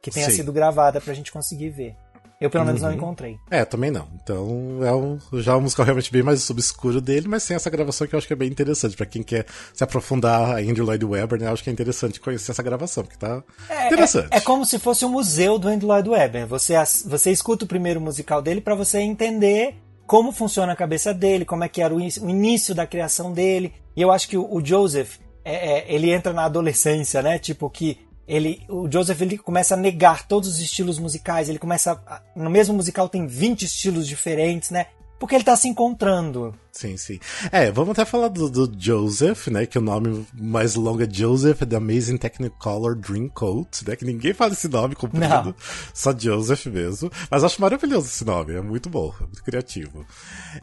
[0.00, 0.36] que tenha Sim.
[0.36, 1.96] sido gravada pra gente conseguir ver.
[2.38, 2.88] Eu pelo menos uhum.
[2.88, 3.38] não encontrei.
[3.50, 4.06] É, também não.
[4.22, 8.06] Então é um, já um musical realmente bem mais obscuro dele, mas tem essa gravação
[8.06, 8.94] que eu acho que é bem interessante.
[8.94, 11.46] para quem quer se aprofundar em Andrew Lloyd Webber, né?
[11.46, 14.28] Eu acho que é interessante conhecer essa gravação, porque tá é, interessante.
[14.30, 16.46] É, é, como se fosse um museu do Andrew Lloyd Webber.
[16.46, 16.74] Você,
[17.06, 19.74] você escuta o primeiro musical dele para você entender
[20.06, 23.74] como funciona a cabeça dele, como é que era o, início da criação dele.
[23.96, 27.38] E eu acho que o, o Joseph, é, é, ele entra na adolescência, né?
[27.38, 31.92] Tipo, que ele, o Joseph ele começa a negar todos os estilos musicais, ele começa
[32.06, 34.86] a, no mesmo musical tem 20 estilos diferentes, né?
[35.18, 36.54] Porque ele tá se encontrando.
[36.76, 37.18] Sim, sim.
[37.50, 39.64] É, vamos até falar do, do Joseph, né?
[39.64, 43.96] Que o nome mais longo é Joseph The Amazing Technicolor Dreamcoat, né?
[43.96, 45.26] Que ninguém fala esse nome comprido.
[45.26, 45.54] Não.
[45.94, 47.10] Só Joseph mesmo.
[47.30, 50.04] Mas acho maravilhoso esse nome, é muito bom, é muito criativo.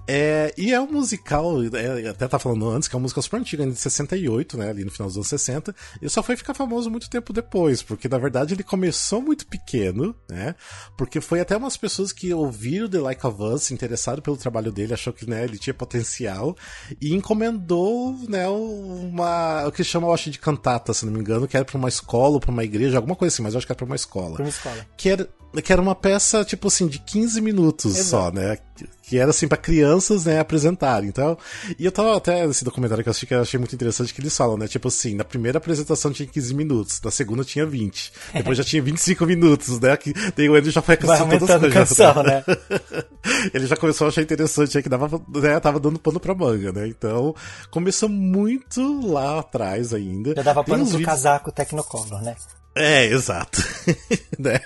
[0.07, 3.39] É, e é um musical, é, até tá falando antes, que é uma música super
[3.39, 4.69] antiga, de 68, né?
[4.69, 5.75] Ali no final dos anos 60.
[5.99, 10.15] E só foi ficar famoso muito tempo depois, porque na verdade ele começou muito pequeno,
[10.29, 10.53] né?
[10.95, 14.71] Porque foi até umas pessoas que ouviram The Like of Us, se interessaram pelo trabalho
[14.71, 16.02] dele, achou que né, ele tinha potencial
[17.01, 21.47] e encomendou, né, uma, o que chama, eu acho, de cantata, se não me engano,
[21.47, 23.67] que era pra uma escola ou pra uma igreja, alguma coisa assim, mas eu acho
[23.67, 24.35] que era pra uma escola.
[24.35, 24.87] Pra uma escola.
[24.97, 25.29] Que era,
[25.63, 28.09] que era uma peça, tipo assim, de 15 minutos Exato.
[28.09, 28.57] só, né?
[29.13, 31.07] Que era assim para crianças, né, apresentarem.
[31.07, 31.37] Então,
[31.77, 34.19] e eu tava até nesse documentário que eu assisti que eu achei muito interessante que
[34.19, 34.67] eles falam, né?
[34.67, 38.11] Tipo assim, na primeira apresentação tinha 15 minutos, na segunda tinha 20.
[38.33, 39.95] Depois já tinha 25 minutos, né?
[39.97, 41.89] Que daí o Andrew já foi acrescentando todas as coisas.
[41.89, 42.43] Canção, né?
[43.53, 46.87] Ele já começou a achar interessante que dava, né, tava dando pano pra manga, né?
[46.87, 47.35] Então,
[47.69, 50.33] começou muito lá atrás ainda.
[50.35, 51.05] Já dava pano pro vídeos...
[51.05, 52.35] casaco Technicolor, né?
[52.73, 53.63] É, exato.
[54.39, 54.59] né?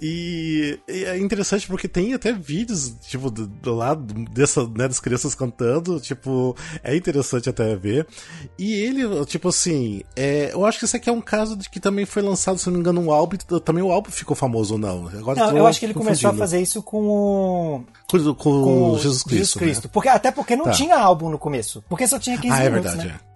[0.00, 5.00] E, e, é interessante porque tem até vídeos, tipo, do, do lado dessa, né, das
[5.00, 8.06] crianças cantando, tipo, é interessante até ver.
[8.58, 11.80] E ele, tipo assim, é, eu acho que esse aqui é um caso de que
[11.80, 14.80] também foi lançado, se não me engano, um álbum, também o álbum ficou famoso ou
[14.80, 15.08] não?
[15.08, 17.84] Agora não, eu acho que ele começou a fazer isso com o...
[18.08, 19.36] Com, com, com Jesus Cristo.
[19.36, 19.84] Jesus Cristo.
[19.84, 19.90] Né?
[19.92, 20.72] Porque, até porque não tá.
[20.72, 21.82] tinha álbum no começo.
[21.88, 23.20] Porque só tinha 15 ah, minutos, é verdade, né?
[23.30, 23.34] É.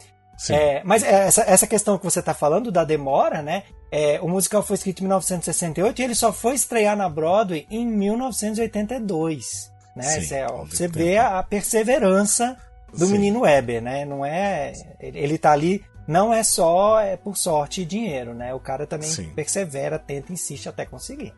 [0.50, 3.64] É, mas essa, essa questão que você está falando da demora, né?
[3.90, 7.86] É, o musical foi escrito em 1968 e ele só foi estrear na Broadway em
[7.86, 9.72] 1982.
[9.96, 10.02] Né?
[10.02, 12.56] Sim, é, você vê a, a perseverança
[12.92, 13.12] do Sim.
[13.12, 14.04] menino Weber, né?
[14.04, 14.72] Não é.
[15.00, 18.54] Ele está ali não é só é, por sorte e dinheiro, né?
[18.54, 19.28] O cara também Sim.
[19.34, 21.34] persevera, tenta, insiste até conseguir.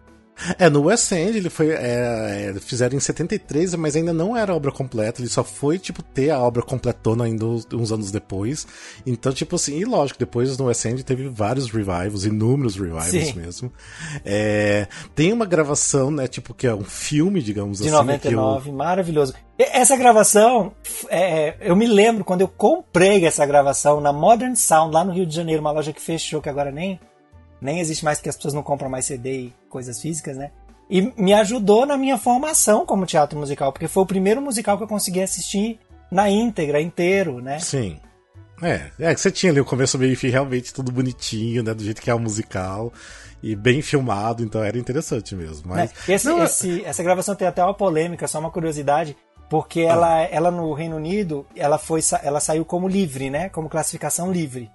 [0.58, 1.70] É, no West End ele foi.
[1.70, 5.20] É, é fizeram em 73, mas ainda não era obra completa.
[5.20, 8.66] Ele só foi, tipo, ter a obra completona ainda uns anos depois.
[9.06, 13.32] Então, tipo assim, e lógico, depois no West End teve vários revivals, inúmeros revivals Sim.
[13.34, 13.72] mesmo.
[14.24, 17.90] É, tem uma gravação, né, tipo, que é um filme, digamos De assim.
[17.90, 18.74] De 99, eu...
[18.74, 19.34] maravilhoso.
[19.58, 20.72] Essa gravação,
[21.10, 25.26] é, eu me lembro quando eu comprei essa gravação na Modern Sound, lá no Rio
[25.26, 26.98] de Janeiro, uma loja que fechou, que agora nem
[27.60, 30.50] nem existe mais porque as pessoas não compram mais CD e coisas físicas, né?
[30.88, 34.82] E me ajudou na minha formação como teatro musical, porque foi o primeiro musical que
[34.82, 35.78] eu consegui assistir
[36.10, 37.60] na íntegra, inteiro, né?
[37.60, 38.00] Sim.
[38.62, 41.72] É, é que você tinha ali o começo, meio e fim, realmente tudo bonitinho, né?
[41.72, 42.92] Do jeito que é o musical.
[43.42, 45.70] E bem filmado, então era interessante mesmo.
[45.70, 45.90] Mas...
[46.08, 49.16] É, esse, não, é esse, essa gravação tem até uma polêmica, só uma curiosidade,
[49.48, 49.92] porque ah.
[49.92, 53.48] ela, ela no Reino Unido, ela, foi, ela saiu como livre, né?
[53.48, 54.70] Como classificação livre.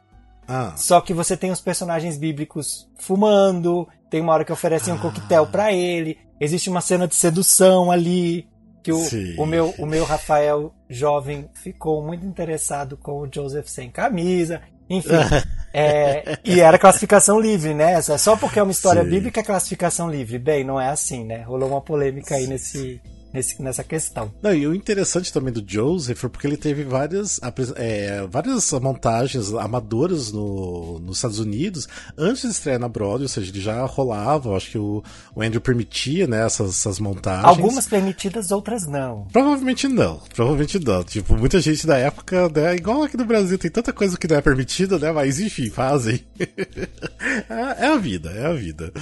[0.47, 0.73] Ah.
[0.77, 4.95] Só que você tem os personagens bíblicos fumando, tem uma hora que oferecem ah.
[4.95, 8.47] um coquetel para ele, existe uma cena de sedução ali,
[8.84, 9.01] que o,
[9.39, 15.10] o, meu, o meu Rafael jovem ficou muito interessado com o Joseph sem camisa, enfim.
[15.73, 17.99] é, e era classificação livre, né?
[18.01, 19.10] Só porque é uma história Sim.
[19.10, 20.38] bíblica é classificação livre.
[20.38, 21.41] Bem, não é assim, né?
[21.41, 23.01] Rolou uma polêmica aí nesse,
[23.36, 24.32] nesse, nessa questão.
[24.41, 27.39] Não, e o interessante também do Joseph foi porque ele teve várias,
[27.76, 33.52] é, várias montagens amadoras no, nos Estados Unidos antes de estrear na Broadway, ou seja,
[33.52, 35.04] ele já rolava, acho que o,
[35.36, 37.45] o Andrew permitia né, essas, essas montagens.
[37.45, 39.28] Algumas permitidas, outras não.
[39.32, 41.04] Provavelmente não, provavelmente não.
[41.04, 44.38] Tipo, muita gente da época, né, igual aqui no Brasil, tem tanta coisa que não
[44.38, 46.24] é permitida, né, mas enfim, fazem.
[46.39, 48.93] é, é a vida, é a vida.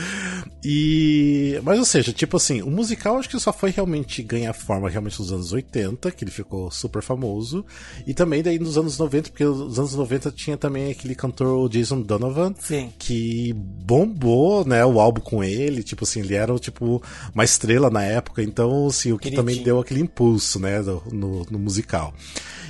[0.66, 4.90] E, mas ou seja, tipo assim, o musical acho que só foi realmente ganha forma
[4.90, 7.66] realmente nos anos 80, que ele ficou super famoso.
[8.08, 12.02] E também daí nos anos 90, porque nos anos 90 tinha também aquele cantor Jason
[12.02, 12.94] Donovan, Sim.
[12.98, 17.04] que bombou, né, o álbum com ele, tipo assim, ele era tipo
[17.36, 19.42] uma estrela na época, então assim, o que Queridinho.
[19.42, 20.80] também deu aquele impulso, né,
[21.12, 22.14] no, no, musical.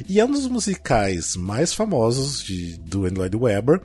[0.10, 3.82] E é um dos musicais mais famosos de, do Andrew Lloyd Webber.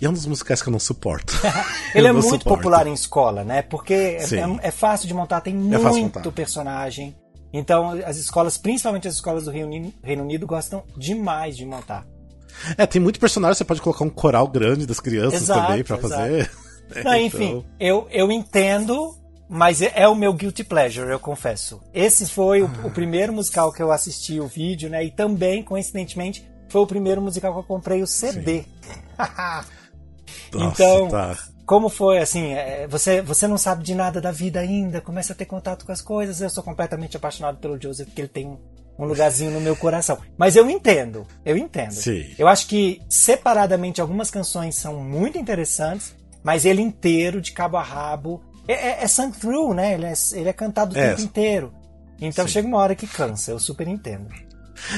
[0.00, 1.34] E é um dos musicais que eu não suporto.
[1.94, 2.56] Ele é muito suporto.
[2.56, 3.60] popular em escola, né?
[3.60, 4.18] Porque é,
[4.62, 7.14] é, fácil de montar, tem é muito personagem.
[7.52, 12.06] Então, as escolas, principalmente as escolas do Reino Unido, Reino Unido, gostam demais de montar.
[12.76, 15.98] É, tem muito personagem, você pode colocar um coral grande das crianças exato, também para
[15.98, 16.50] fazer.
[17.04, 17.64] Não, enfim, então...
[17.78, 19.16] eu, eu entendo,
[19.48, 21.80] mas é, é, o meu guilty pleasure, eu confesso.
[21.94, 25.04] Esse foi o, o, primeiro musical que eu assisti o vídeo, né?
[25.04, 28.64] E também, coincidentemente, foi o primeiro musical que eu comprei o CD.
[30.52, 31.38] Nossa, então, tá.
[31.66, 32.52] como foi assim?
[32.52, 35.92] É, você, você não sabe de nada da vida ainda, começa a ter contato com
[35.92, 36.40] as coisas.
[36.40, 38.58] Eu sou completamente apaixonado pelo Joseph, porque ele tem
[38.98, 40.18] um lugarzinho no meu coração.
[40.36, 41.92] Mas eu entendo, eu entendo.
[41.92, 42.34] Sim.
[42.38, 47.82] Eu acho que separadamente algumas canções são muito interessantes, mas ele inteiro, de cabo a
[47.82, 49.94] rabo, é, é, é sung through, né?
[49.94, 51.10] Ele é, ele é cantado o é.
[51.10, 51.72] tempo inteiro.
[52.20, 52.52] Então Sim.
[52.52, 54.28] chega uma hora que cansa, eu super entendo.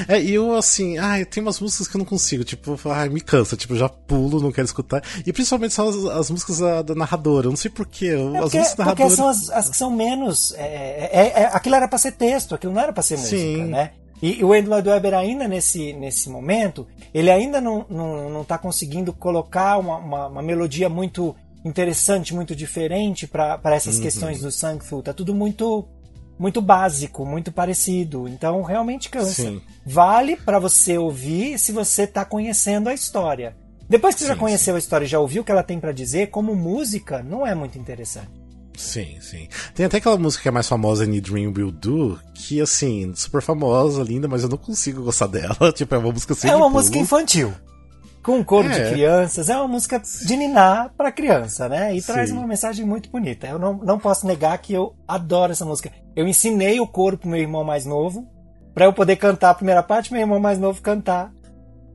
[0.07, 3.21] É, e eu assim, ai, tem umas músicas que eu não consigo, tipo, ai, me
[3.21, 5.03] cansa, tipo, já pulo, não quero escutar.
[5.25, 8.07] E principalmente são as, as músicas da, da, narradora, eu não sei porquê.
[8.07, 10.53] É porque, as músicas porque são as, as, que são menos.
[10.53, 13.37] É, é, é, é, aquilo era pra ser texto, aquilo não era pra ser música,
[13.37, 13.65] Sim.
[13.65, 13.91] né?
[14.21, 18.57] E, e o Edward Weber ainda nesse, nesse momento, ele ainda não, não, não tá
[18.57, 24.01] conseguindo colocar uma, uma, uma melodia muito interessante, muito diferente para essas uhum.
[24.01, 25.01] questões do Sangfu.
[25.01, 25.85] Tá tudo muito
[26.43, 28.27] muito básico, muito parecido.
[28.27, 29.43] Então realmente cansa.
[29.43, 29.61] Sim.
[29.85, 33.55] Vale para você ouvir se você está conhecendo a história.
[33.89, 34.75] Depois que você sim, já conheceu sim.
[34.75, 37.55] a história e já ouviu o que ela tem para dizer, como música, não é
[37.55, 38.43] muito interessante.
[38.75, 39.47] Sim, sim.
[39.73, 43.41] Tem até aquela música que é mais famosa, Any Dream Will Do, que assim, super
[43.41, 45.71] famosa, linda, mas eu não consigo gostar dela.
[45.71, 47.53] tipo, é uma música sem É uma música infantil
[48.23, 48.71] com um coro é.
[48.71, 49.49] de crianças.
[49.49, 51.93] É uma música de ninar para criança, né?
[51.93, 52.13] E Sim.
[52.13, 53.45] traz uma mensagem muito bonita.
[53.45, 55.91] Eu não, não posso negar que eu adoro essa música.
[56.15, 58.27] Eu ensinei o coro pro meu irmão mais novo,
[58.73, 61.31] para eu poder cantar a primeira parte, meu irmão mais novo cantar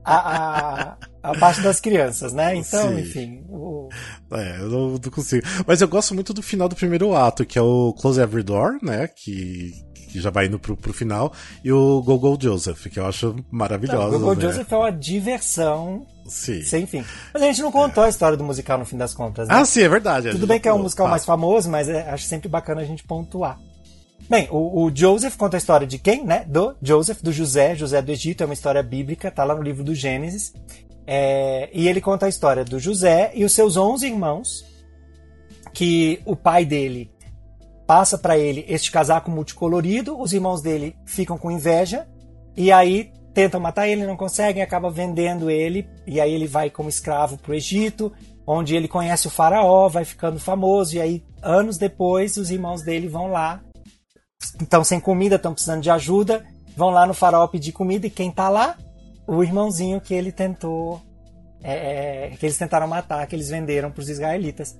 [0.05, 2.55] a, a, a parte das crianças, né?
[2.57, 3.01] Então, Sim.
[3.01, 3.89] enfim, o,
[4.33, 5.47] É, eu não, não, consigo.
[5.67, 8.79] Mas eu gosto muito do final do primeiro ato, que é o Close Every Door,
[8.83, 9.07] né?
[9.09, 9.73] Que,
[10.19, 11.33] que já vai indo pro, pro final.
[11.65, 14.17] E o Go Go Joseph, que eu acho maravilhoso.
[14.17, 14.43] O Go Go né?
[14.43, 16.07] Joseph é uma diversão.
[16.27, 16.63] Sim.
[16.63, 17.05] Sem fim.
[17.33, 18.07] Mas a gente não contou é.
[18.07, 19.49] a história do musical no fim das contas.
[19.49, 19.55] Né?
[19.55, 20.31] Ah, sim, é verdade.
[20.31, 23.03] Tudo bem que é um musical mais famoso, mas é, acho sempre bacana a gente
[23.05, 23.59] pontuar.
[24.29, 26.45] Bem, o, o, Joseph conta a história de quem, né?
[26.47, 29.83] Do Joseph, do José, José do Egito, é uma história bíblica, tá lá no livro
[29.83, 30.53] do Gênesis.
[31.07, 34.67] É, e ele conta a história do José e os seus 11 irmãos,
[35.73, 37.11] que o pai dele
[37.89, 42.07] passa para ele este casaco multicolorido, os irmãos dele ficam com inveja,
[42.55, 46.91] e aí tentam matar ele, não conseguem, acaba vendendo ele, e aí ele vai como
[46.91, 48.13] escravo para o Egito,
[48.47, 53.09] onde ele conhece o faraó, vai ficando famoso, e aí anos depois os irmãos dele
[53.09, 53.63] vão lá
[54.61, 56.45] estão sem comida, estão precisando de ajuda,
[56.77, 58.77] vão lá no faraó pedir comida e quem tá lá?
[59.27, 61.03] O irmãozinho que ele tentou,
[61.63, 64.77] é, é que eles tentaram matar, que eles venderam para os israelitas.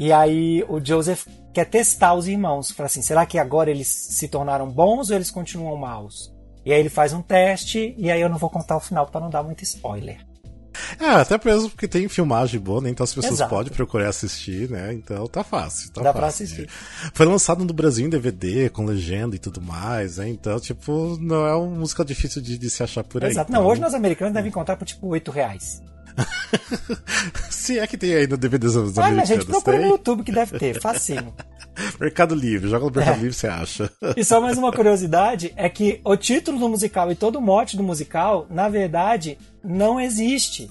[0.00, 4.28] E aí o Joseph quer testar os irmãos, fala assim, será que agora eles se
[4.28, 6.34] tornaram bons ou eles continuam maus?
[6.64, 9.20] E aí ele faz um teste e aí eu não vou contar o final para
[9.20, 10.26] não dar muito spoiler.
[10.98, 12.88] É, até mesmo porque tem filmagem boa, né?
[12.88, 13.50] Então as pessoas Exato.
[13.50, 14.90] podem procurar assistir, né?
[14.94, 15.92] Então tá fácil.
[15.92, 16.18] Tá Dá fácil.
[16.18, 16.70] pra assistir.
[17.12, 20.30] Foi lançado no Brasil em DVD, com legenda e tudo mais, né?
[20.30, 23.32] Então, tipo, não é uma música difícil de, de se achar por aí.
[23.32, 23.50] Exato.
[23.50, 23.62] Então...
[23.62, 25.82] Não, hoje nós americanos devem encontrar por tipo 8 reais.
[27.50, 29.28] Se é que tem aí no DVD dos ah, americanos.
[29.28, 29.86] gente, procura tem?
[29.86, 31.32] no YouTube que deve ter, facinho.
[32.00, 33.18] Mercado Livre, joga no Mercado é.
[33.18, 33.90] Livre você acha.
[34.16, 37.76] E só mais uma curiosidade, é que o título do musical e todo o mote
[37.76, 40.68] do musical, na verdade, não existe.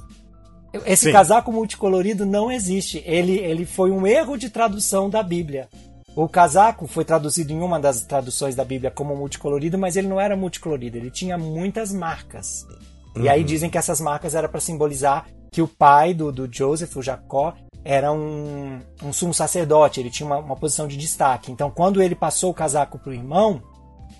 [0.86, 1.12] Esse Sim.
[1.12, 3.02] casaco multicolorido não existe.
[3.06, 5.68] Ele, ele foi um erro de tradução da Bíblia.
[6.16, 10.20] O casaco foi traduzido em uma das traduções da Bíblia como multicolorido, mas ele não
[10.20, 12.68] era multicolorido, ele tinha muitas marcas.
[13.16, 13.24] Uhum.
[13.24, 13.46] E aí uhum.
[13.46, 17.54] dizem que essas marcas eram para simbolizar que o pai do, do Joseph, o Jacó,
[17.84, 21.52] era um, um sumo sacerdote, ele tinha uma, uma posição de destaque.
[21.52, 23.62] Então, quando ele passou o casaco pro irmão,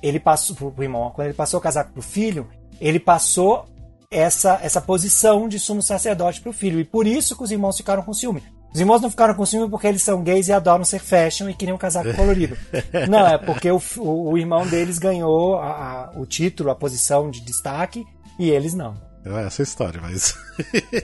[0.02, 2.48] ele passou pro irmão, quando ele passou o casaco pro filho,
[2.80, 3.66] ele passou
[4.10, 6.80] essa, essa posição de sumo sacerdote para o filho.
[6.80, 8.44] E por isso que os irmãos ficaram com ciúme.
[8.74, 11.54] Os irmãos não ficaram com ciúme porque eles são gays e adoram ser fashion e
[11.54, 12.56] queriam um casaco colorido.
[13.10, 17.32] não, é porque o, o, o irmão deles ganhou a, a, o título, a posição
[17.32, 18.06] de destaque
[18.40, 19.10] e eles não.
[19.26, 20.34] É essa história, mas.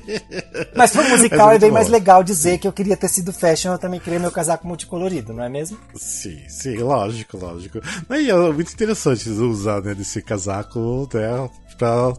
[0.73, 1.75] mas pro musical é, é bem bom.
[1.75, 5.33] mais legal dizer que eu queria ter sido fashion, eu também queria meu casaco multicolorido,
[5.33, 5.77] não é mesmo?
[5.95, 7.79] Sim, sim, lógico, lógico.
[8.09, 12.13] E é muito interessante usar né, desse casaco né, pra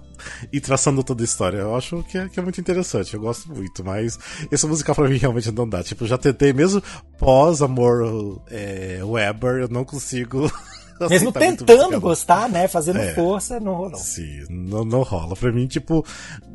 [0.53, 1.59] ir traçando toda a história.
[1.59, 4.19] Eu acho que é, que é muito interessante, eu gosto muito, mas
[4.53, 5.83] esse musical pra mim realmente não dá.
[5.83, 6.83] Tipo, já tentei mesmo
[7.19, 10.53] pós-amor é, Weber, eu não consigo.
[11.09, 12.69] Mesmo tentando gostar, né?
[12.69, 13.97] Fazendo é, força, não rolou.
[13.97, 15.37] Sim, não, não rola.
[15.37, 16.05] Pra mim, tipo,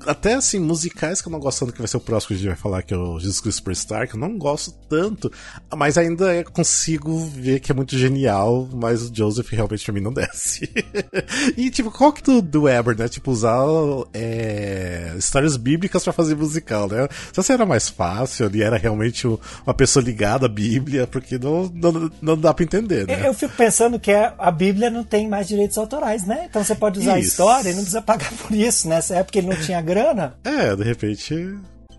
[0.05, 2.37] até assim, musicais que eu não gosto tanto, que vai ser o próximo que a
[2.37, 5.31] gente vai falar, que é o Jesus Christ Superstar, que eu não gosto tanto,
[5.75, 10.13] mas ainda consigo ver que é muito genial, mas o Joseph realmente pra mim não
[10.13, 10.69] desce.
[11.55, 13.07] e, tipo, qual que do, do Weber, né?
[13.07, 13.65] Tipo, usar
[14.13, 17.07] é, histórias bíblicas para fazer musical, né?
[17.31, 22.11] Se era mais fácil, ele era realmente uma pessoa ligada à Bíblia, porque não, não,
[22.21, 23.27] não dá pra entender, né?
[23.27, 26.45] Eu fico pensando que é a Bíblia não tem mais direitos autorais, né?
[26.49, 27.27] Então você pode usar isso.
[27.27, 28.87] a história e não precisa pagar por isso.
[28.87, 30.35] Nessa época ele não tinha grana.
[30.43, 31.35] É, de repente.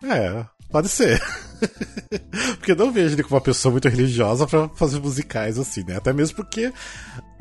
[0.03, 1.22] É, pode ser.
[2.59, 5.97] porque eu não vejo ele como uma pessoa muito religiosa para fazer musicais assim, né?
[5.97, 6.72] Até mesmo porque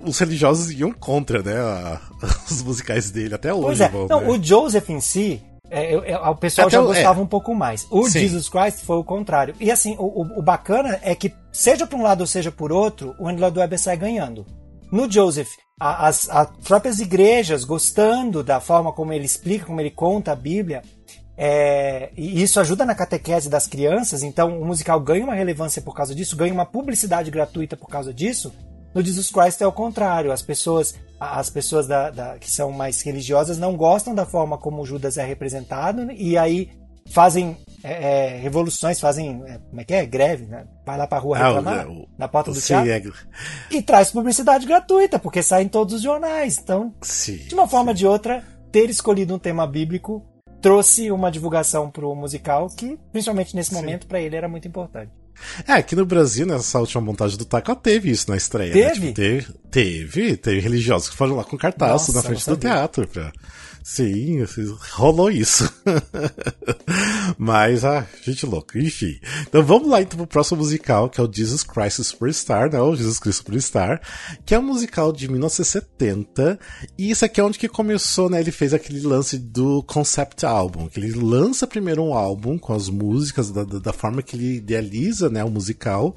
[0.04, 1.58] os religiosos iam contra, né?
[1.58, 2.00] A,
[2.50, 3.84] os musicais dele, até hoje.
[3.84, 3.90] É.
[3.90, 4.28] Vão, não, né?
[4.28, 7.24] o Joseph em si, é, é, o pessoal Até já gostava é.
[7.24, 7.88] um pouco mais.
[7.90, 8.20] O Sim.
[8.20, 9.56] Jesus Christ foi o contrário.
[9.58, 12.74] E assim, o, o, o, bacana é que, seja por um lado ou seja por
[12.74, 14.46] outro, o Angela Weber sai ganhando.
[14.92, 20.32] No Joseph, as, as próprias igrejas gostando da forma como ele explica, como ele conta
[20.32, 20.84] a Bíblia,
[21.38, 25.96] é, e isso ajuda na catequese das crianças, então o musical ganha uma relevância por
[25.96, 28.54] causa disso, ganha uma publicidade gratuita por causa disso.
[28.94, 33.02] No Jesus Christ é o contrário, as pessoas, as pessoas da, da, que são mais
[33.02, 36.70] religiosas não gostam da forma como Judas é representado, e aí
[37.12, 39.44] fazem é, é, revoluções, fazem.
[39.46, 40.06] É, como é que é?
[40.06, 40.66] Greve, né?
[40.86, 43.14] Vai lá pra rua ah, reclamar o, na porta do sim, teatro.
[43.72, 43.76] É...
[43.76, 46.58] E traz publicidade gratuita, porque sai em todos os jornais.
[46.58, 50.26] Então, sim, de uma forma ou de outra, ter escolhido um tema bíblico
[50.62, 55.12] trouxe uma divulgação pro musical que, principalmente nesse momento, para ele era muito importante.
[55.68, 58.72] É, aqui no Brasil, nessa última montagem do Taco, teve isso na estreia.
[58.72, 58.88] Teve?
[58.88, 58.92] Né?
[58.94, 63.08] Tipo, teve, Teve, teve religiosos que foram lá com cartaz Nossa, na frente do teatro
[63.08, 63.32] pra
[63.84, 64.46] Sim,
[64.92, 65.72] rolou isso.
[67.38, 69.20] Mas, ah, gente louca, enfim.
[69.48, 72.80] Então vamos lá então pro próximo musical, que é o Jesus Christ Superstar, né?
[72.80, 74.02] O Jesus Cristo Superstar,
[74.46, 76.60] que é um musical de 1970.
[76.98, 78.40] E isso aqui é onde que começou, né?
[78.40, 82.88] Ele fez aquele lance do concept album, que ele lança primeiro um álbum com as
[82.88, 85.44] músicas, da, da forma que ele idealiza, né?
[85.44, 86.16] O musical.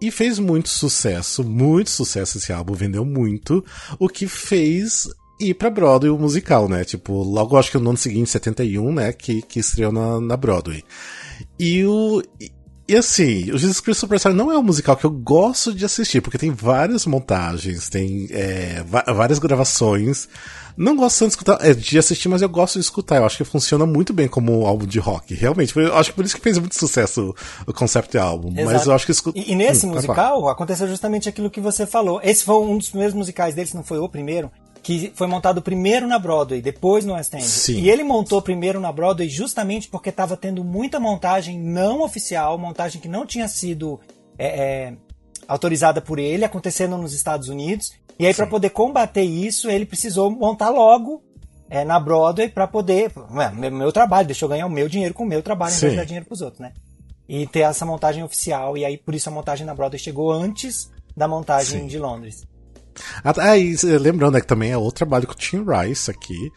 [0.00, 3.64] E fez muito sucesso, muito sucesso esse álbum, vendeu muito.
[3.98, 5.08] O que fez
[5.40, 6.84] e pra Broadway o musical, né?
[6.84, 9.12] Tipo, logo acho que no ano seguinte, 71, né?
[9.12, 10.84] Que, que estreou na, na Broadway.
[11.58, 12.22] E o.
[12.38, 12.52] E,
[12.86, 16.20] e assim, o Jesus Cristo Superstar não é um musical que eu gosto de assistir,
[16.20, 18.84] porque tem várias montagens, tem é,
[19.14, 20.28] várias gravações.
[20.76, 23.16] Não gosto tanto de, escutar, é, de assistir, mas eu gosto de escutar.
[23.16, 25.34] Eu acho que funciona muito bem como um álbum de rock.
[25.34, 25.76] Realmente.
[25.76, 27.34] Eu acho que por isso que fez muito sucesso
[27.66, 28.50] o concept álbum.
[28.52, 28.64] Exato.
[28.64, 29.38] Mas eu acho que escuta.
[29.38, 32.20] E, e nesse hum, musical aconteceu justamente aquilo que você falou.
[32.24, 34.50] Esse foi um dos primeiros musicais dele, se não foi o primeiro
[34.82, 37.44] que foi montado primeiro na Broadway, depois no West End.
[37.44, 37.80] Sim.
[37.80, 43.00] E ele montou primeiro na Broadway justamente porque estava tendo muita montagem não oficial, montagem
[43.00, 44.00] que não tinha sido
[44.38, 44.94] é, é,
[45.46, 47.92] autorizada por ele, acontecendo nos Estados Unidos.
[48.18, 51.22] E aí, para poder combater isso, ele precisou montar logo
[51.68, 53.12] é, na Broadway para poder.
[53.54, 55.92] meu, meu, trabalho, deixa eu ganhar o meu dinheiro com o meu trabalho, em vez
[55.92, 56.72] de dar dinheiro pros outros, né?
[57.28, 58.76] E ter essa montagem oficial.
[58.76, 61.86] E aí, por isso, a montagem na Broadway chegou antes da montagem Sim.
[61.86, 62.46] de Londres.
[63.24, 66.52] Ah, e, lembrando né, que também é outro trabalho com o Tim Rice aqui.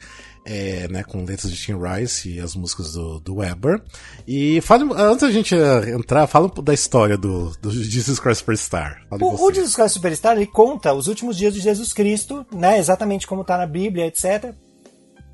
[0.46, 3.82] É, né, com letras de Tim Rice e as músicas do, do Weber.
[4.28, 9.08] E fale, antes da gente entrar, fala um da história do, do Jesus Christ Superstar.
[9.10, 13.26] O, o, Jesus Christ Superstar ele conta os últimos dias de Jesus Cristo, né, exatamente
[13.26, 14.54] como está na Bíblia, etc.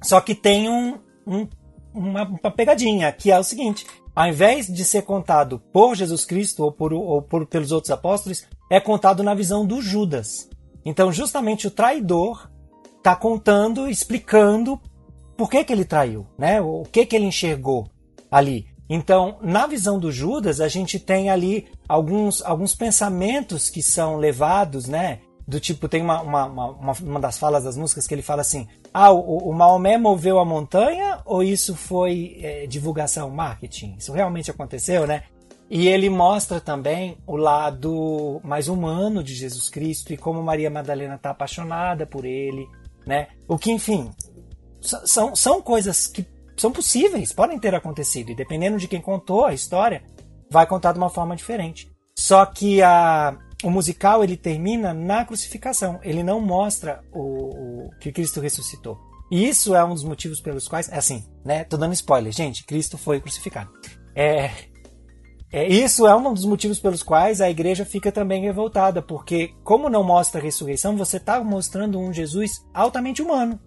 [0.02, 1.48] Só que tem um, um,
[1.94, 3.86] uma, uma, pegadinha, que é o seguinte:
[4.16, 8.46] ao invés de ser contado por Jesus Cristo ou, por, ou por, pelos outros apóstolos,
[8.70, 10.49] é contado na visão do Judas.
[10.90, 12.50] Então, justamente o traidor
[12.98, 14.82] está contando, explicando
[15.38, 16.60] por que, que ele traiu, né?
[16.60, 17.88] O que, que ele enxergou
[18.32, 18.66] ali.
[18.90, 24.88] Então, na visão do Judas, a gente tem ali alguns, alguns pensamentos que são levados,
[24.88, 25.20] né?
[25.48, 28.68] Do tipo, tem uma, uma, uma, uma das falas das músicas que ele fala assim:
[28.92, 33.94] Ah, o, o Maomé moveu a montanha ou isso foi é, divulgação, marketing?
[34.00, 35.22] Isso realmente aconteceu, né?
[35.70, 41.16] E ele mostra também o lado mais humano de Jesus Cristo e como Maria Madalena
[41.16, 42.68] está apaixonada por ele,
[43.06, 43.28] né?
[43.48, 44.10] O que, enfim,
[44.82, 46.26] são, são coisas que
[46.58, 50.04] são possíveis, podem ter acontecido, e dependendo de quem contou a história,
[50.52, 51.90] vai contar de uma forma diferente.
[52.18, 58.12] Só que a, o musical ele termina na crucificação, ele não mostra o, o que
[58.12, 58.98] Cristo ressuscitou.
[59.32, 61.64] E isso é um dos motivos pelos quais, é assim, né?
[61.64, 63.72] Tô dando spoiler, gente, Cristo foi crucificado.
[64.16, 64.50] É,
[65.52, 69.90] é, isso é um dos motivos pelos quais a igreja fica também revoltada, porque, como
[69.90, 73.60] não mostra a ressurreição, você está mostrando um Jesus altamente humano.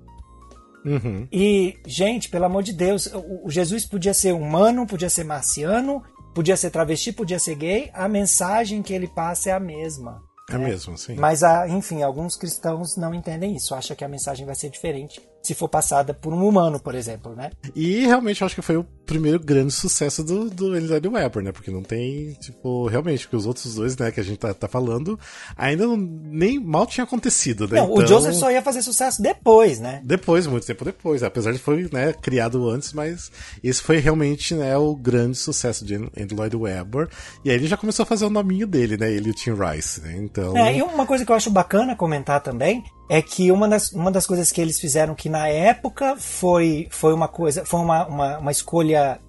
[0.85, 1.27] Uhum.
[1.31, 6.03] E, gente, pelo amor de Deus, o, o Jesus podia ser humano, podia ser marciano,
[6.35, 10.23] podia ser travesti, podia ser gay, a mensagem que ele passa é a mesma.
[10.51, 10.69] É né?
[10.69, 11.17] mesmo, sim.
[11.17, 15.55] Mas, enfim, alguns cristãos não entendem isso, acham que a mensagem vai ser diferente se
[15.55, 17.51] for passada por um humano, por exemplo, né?
[17.75, 21.53] E realmente eu acho que foi o primeiro grande sucesso do, do Elizabeth Weber, né?
[21.53, 24.69] Porque não tem, tipo, realmente, porque os outros dois, né, que a gente tá, tá
[24.69, 25.19] falando,
[25.57, 27.81] ainda não, nem mal tinha acontecido, né?
[27.81, 28.05] Não, então...
[28.05, 30.01] o Joseph só ia fazer sucesso depois, né?
[30.05, 33.31] Depois, muito tempo depois, apesar de foi, né, criado antes, mas
[33.63, 37.09] esse foi realmente, né, o grande sucesso de Andrew Lloyd Webber.
[37.45, 39.11] E aí ele já começou a fazer o nominho dele, né?
[39.11, 40.17] Ele e o Tim Rice, né?
[40.17, 40.57] Então...
[40.57, 44.11] É, e uma coisa que eu acho bacana comentar também é que uma das, uma
[44.11, 48.39] das coisas que eles fizeram que na época foi, foi uma coisa, foi uma, uma,
[48.39, 49.21] uma escolha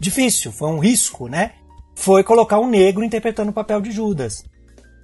[0.00, 1.52] difícil, foi um risco, né?
[1.94, 4.44] Foi colocar um negro interpretando o papel de Judas.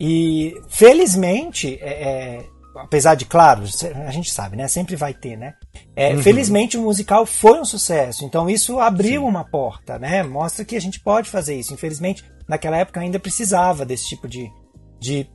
[0.01, 2.47] E felizmente, é, é,
[2.77, 3.65] apesar de, claro,
[4.07, 4.67] a gente sabe, né?
[4.69, 5.55] Sempre vai ter, né?
[5.95, 6.23] É, uhum.
[6.23, 9.29] Felizmente o musical foi um sucesso, então isso abriu Sim.
[9.29, 10.23] uma porta, né?
[10.23, 11.75] Mostra que a gente pode fazer isso.
[11.75, 14.51] Infelizmente, naquela época ainda precisava desse tipo de,
[14.99, 15.29] de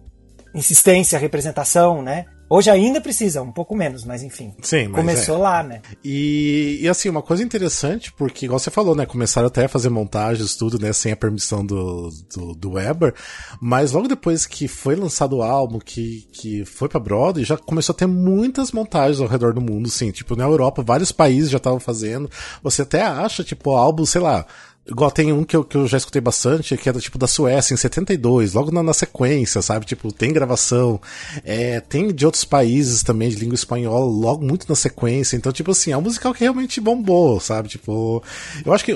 [0.53, 2.25] insistência, representação, né?
[2.49, 4.53] Hoje ainda precisa, um pouco menos, mas enfim.
[4.61, 5.39] Sim, mas começou é.
[5.39, 5.81] lá, né?
[6.03, 9.07] E, e assim, uma coisa interessante, porque, igual você falou, né?
[9.07, 10.93] Começaram até a fazer montagens, tudo, né?
[10.93, 13.15] Sem a permissão do, do, do Weber.
[13.59, 17.93] Mas logo depois que foi lançado o álbum, que, que foi pra Broadway, já começou
[17.93, 20.11] a ter muitas montagens ao redor do mundo, assim.
[20.11, 22.29] Tipo, na Europa, vários países já estavam fazendo.
[22.61, 24.45] Você até acha, tipo, álbum, sei lá,
[24.85, 27.25] Igual tem um que eu, que eu já escutei bastante, que é do tipo da
[27.25, 29.85] Suécia, em 72, logo na, na sequência, sabe?
[29.85, 30.99] Tipo, tem gravação.
[31.45, 35.37] É, tem de outros países também, de língua espanhola, logo muito na sequência.
[35.37, 37.69] Então, tipo assim, é um musical que realmente bombou, sabe?
[37.69, 38.21] Tipo,
[38.65, 38.93] eu acho que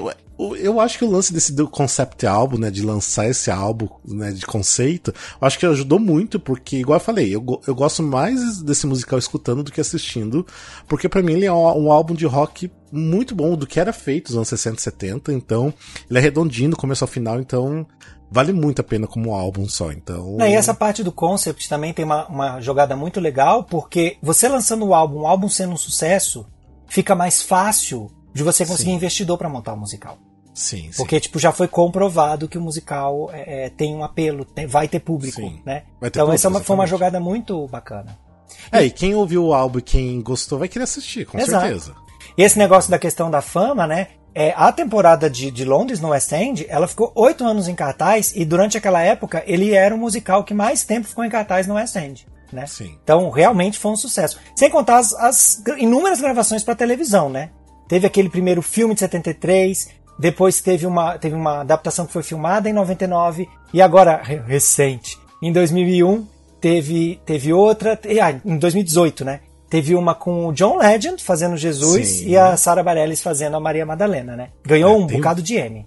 [0.60, 4.32] eu acho que o lance desse do concept álbum, né, de lançar esse álbum, né,
[4.32, 8.62] de conceito, eu acho que ajudou muito, porque, igual eu falei, eu, eu gosto mais
[8.62, 10.46] desse musical escutando do que assistindo,
[10.88, 13.92] porque para mim ele é um, um, álbum de rock muito bom do que era
[13.92, 15.74] feito nos anos 60 e 70, então
[16.10, 17.88] ele é redondinho do começo ao final, então
[18.30, 20.38] vale muito a pena como um álbum só, então...
[20.40, 24.86] E essa parte do concept também tem uma, uma jogada muito legal, porque você lançando
[24.86, 26.46] o álbum, o álbum sendo um sucesso,
[26.88, 28.96] fica mais fácil de você conseguir Sim.
[28.96, 30.26] investidor para montar o um musical.
[30.58, 34.66] Sim, Porque, tipo, já foi comprovado que o musical é, é, tem um apelo, tem,
[34.66, 35.62] vai ter público, sim.
[35.64, 35.82] né?
[36.01, 38.18] Ter então, público, essa é uma, foi uma jogada muito bacana.
[38.72, 41.64] É, e quem ouviu o álbum e quem gostou vai querer assistir, com Exato.
[41.64, 41.95] certeza.
[42.36, 44.08] E esse negócio da questão da fama, né?
[44.34, 48.34] É, a temporada de, de Londres, no West End, ela ficou oito anos em cartaz
[48.36, 51.76] e durante aquela época ele era o musical que mais tempo ficou em cartaz no
[51.76, 52.28] West End.
[52.51, 52.66] Né?
[53.03, 54.39] Então realmente foi um sucesso.
[54.55, 57.51] Sem contar as, as inúmeras gravações para televisão, né?
[57.88, 62.70] Teve aquele primeiro filme de 73, depois teve uma, teve uma adaptação que foi filmada
[62.70, 66.26] em 99 e agora recente, em 2001
[66.59, 69.41] teve teve outra, ah, em 2018, né?
[69.70, 72.30] Teve uma com o John Legend fazendo Jesus Sim.
[72.30, 74.49] e a Sarah Bareilles fazendo a Maria Madalena, né?
[74.65, 75.18] Ganhou é, um tem...
[75.18, 75.86] bocado de M.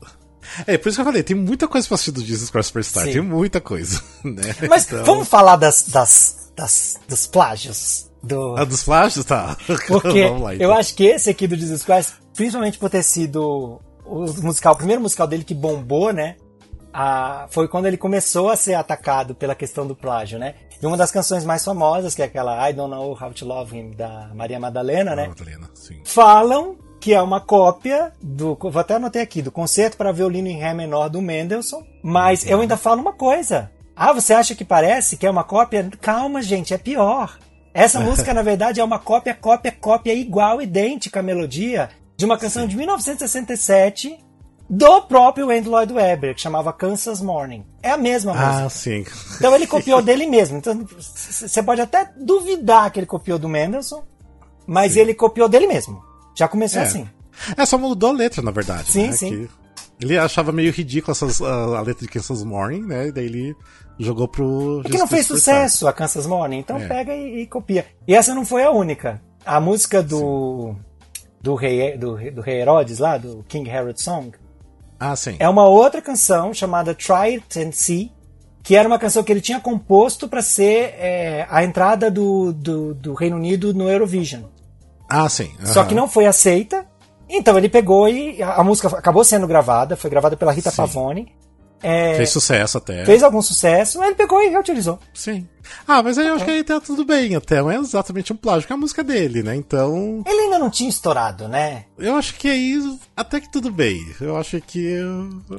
[0.66, 3.04] É, por isso que eu falei, tem muita coisa pra assistir do Jesus Christ Superstar,
[3.04, 3.12] Sim.
[3.12, 4.54] tem muita coisa, né?
[4.68, 5.04] Mas então...
[5.04, 8.10] vamos falar das, das, das, dos plágios.
[8.22, 8.54] Do...
[8.56, 9.24] Ah, dos plágios?
[9.24, 9.56] Tá.
[9.88, 10.68] Porque lá, então.
[10.68, 13.80] eu acho que esse aqui do Jesus Christ, principalmente por ter sido
[14.10, 16.36] o musical, o primeiro musical dele que bombou, né?
[16.92, 20.54] A, foi quando ele começou a ser atacado pela questão do plágio, né?
[20.82, 23.78] E uma das canções mais famosas, que é aquela I Don't Know How to Love
[23.78, 25.28] Him, da Maria Madalena, né?
[25.28, 26.00] Madalena, sim.
[26.04, 28.58] Falam que é uma cópia do.
[28.60, 31.84] Vou até anotar aqui, do concerto para violino em Ré menor do Mendelssohn.
[32.02, 33.70] Mas eu ainda falo uma coisa.
[33.94, 35.88] Ah, você acha que parece que é uma cópia?
[36.00, 37.38] Calma, gente, é pior.
[37.72, 41.90] Essa música, na verdade, é uma cópia, cópia, cópia igual, idêntica à melodia
[42.20, 42.68] de uma canção Sim.
[42.68, 44.18] de 1967
[44.68, 47.64] do próprio Andrew Lloyd Webber, que chamava Kansas Morning.
[47.82, 48.66] É a mesma ah, música.
[48.66, 49.04] Ah, sim.
[49.36, 50.58] Então ele copiou dele mesmo.
[50.58, 54.02] Então você pode até duvidar que ele copiou do Mendelssohn,
[54.66, 55.00] mas sim.
[55.00, 56.04] ele copiou dele mesmo.
[56.34, 56.84] Já começou é.
[56.84, 57.08] assim.
[57.56, 58.90] É, só mudou a letra, na verdade.
[58.90, 59.12] Sim, né?
[59.12, 59.48] sim.
[59.98, 63.08] Que ele achava meio ridículo essas, a, a, letra de Kansas Morning, né?
[63.08, 63.56] E daí ele
[63.98, 64.82] jogou pro.
[64.84, 66.86] É que não fez sucesso a Kansas Morning, então é.
[66.86, 67.86] pega e, e, copia.
[68.06, 69.22] E essa não foi a única.
[69.42, 70.74] A música do.
[70.76, 70.89] Sim
[71.40, 74.32] do rei, do, do rei Herodes lá, do King Herod Song.
[74.98, 75.36] Ah, sim.
[75.38, 78.12] É uma outra canção chamada Try It and See,
[78.62, 82.94] que era uma canção que ele tinha composto para ser é, a entrada do, do,
[82.94, 84.42] do, Reino Unido no Eurovision.
[85.08, 85.50] Ah, sim.
[85.58, 85.66] Uhum.
[85.66, 86.86] Só que não foi aceita.
[87.28, 90.76] Então ele pegou e a, música acabou sendo gravada, foi gravada pela Rita sim.
[90.76, 91.32] Pavone.
[91.82, 93.04] É, fez sucesso até.
[93.04, 94.98] Fez algum sucesso, ele pegou e reutilizou.
[95.14, 95.46] Sim.
[95.86, 97.60] Ah, mas aí eu acho que aí tá tudo bem até.
[97.60, 99.54] Não é exatamente um plágio, que é a música dele, né?
[99.54, 100.22] Então.
[100.26, 101.84] Ele ainda não tinha estourado, né?
[101.98, 104.00] Eu acho que aí até que tudo bem.
[104.20, 104.96] Eu acho que.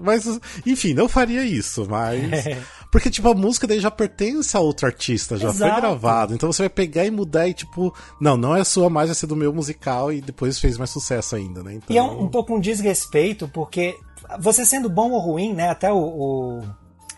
[0.01, 0.27] Mas,
[0.65, 2.21] enfim, não faria isso, mas.
[2.91, 5.71] Porque, tipo, a música daí já pertence a outro artista, já Exato.
[5.71, 6.33] foi gravado.
[6.33, 9.27] Então você vai pegar e mudar e, tipo, não, não é sua mais, vai ser
[9.27, 11.75] do meu musical e depois fez mais sucesso ainda, né?
[11.75, 11.95] Então...
[11.95, 13.97] E é um, um pouco um desrespeito, porque
[14.39, 15.69] você sendo bom ou ruim, né?
[15.69, 16.63] Até o, o,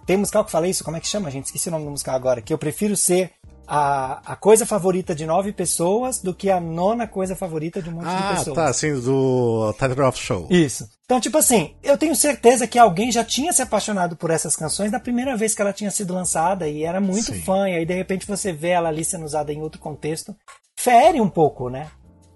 [0.05, 1.45] Tem musical que fala isso, como é que chama, gente?
[1.45, 2.41] Esqueci o nome do musical agora.
[2.41, 3.31] Que eu prefiro ser
[3.67, 7.93] a, a coisa favorita de nove pessoas do que a nona coisa favorita de um
[7.93, 8.57] monte ah, de pessoas.
[8.57, 10.47] Ah, tá, assim, do Telegraph Show.
[10.49, 10.87] Isso.
[11.05, 14.91] Então, tipo assim, eu tenho certeza que alguém já tinha se apaixonado por essas canções
[14.91, 17.41] na primeira vez que ela tinha sido lançada e era muito Sim.
[17.41, 20.35] fã, e aí de repente você vê ela ali sendo usada em outro contexto.
[20.75, 21.89] Fere um pouco, né?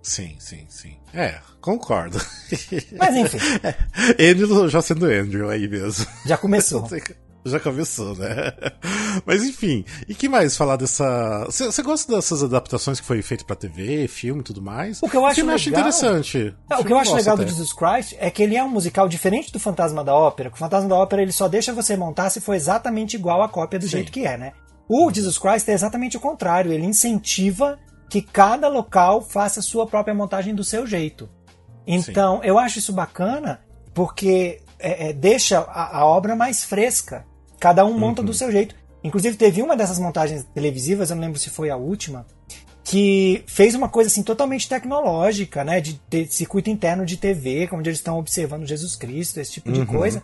[0.08, 0.96] Sim, sim, sim.
[1.14, 2.18] É, concordo.
[2.98, 3.38] Mas enfim.
[3.62, 6.08] É, Andrew já sendo Andrew aí mesmo.
[6.26, 6.88] Já começou.
[7.46, 8.52] Já começou, né?
[9.26, 11.46] Mas enfim, e que mais falar dessa.
[11.46, 15.02] Você gosta dessas adaptações que foi feito pra TV, filme e tudo mais?
[15.02, 15.56] O que eu acho, legal...
[15.56, 16.56] acho interessante.
[16.70, 17.46] o que eu acho legal até.
[17.46, 20.52] do Jesus Christ é que ele é um musical diferente do Fantasma da Ópera.
[20.54, 23.80] o Fantasma da Ópera ele só deixa você montar se for exatamente igual a cópia
[23.80, 23.92] do Sim.
[23.92, 24.52] jeito que é, né?
[24.90, 26.74] O Jesus Christ é exatamente o contrário.
[26.74, 27.80] Ele incentiva
[28.10, 31.30] que cada local faça a sua própria montagem do seu jeito.
[31.86, 32.48] Então, Sim.
[32.48, 33.62] eu acho isso bacana
[33.94, 37.26] porque é, é, deixa a, a, obra mais fresca.
[37.60, 38.28] Cada um monta uhum.
[38.28, 38.76] do seu jeito.
[39.04, 42.26] Inclusive, teve uma dessas montagens televisivas, eu não lembro se foi a última,
[42.84, 45.82] que fez uma coisa assim totalmente tecnológica, né?
[45.82, 49.80] De, de circuito interno de TV, onde eles estão observando Jesus Cristo, esse tipo de
[49.80, 49.86] uhum.
[49.86, 50.24] coisa,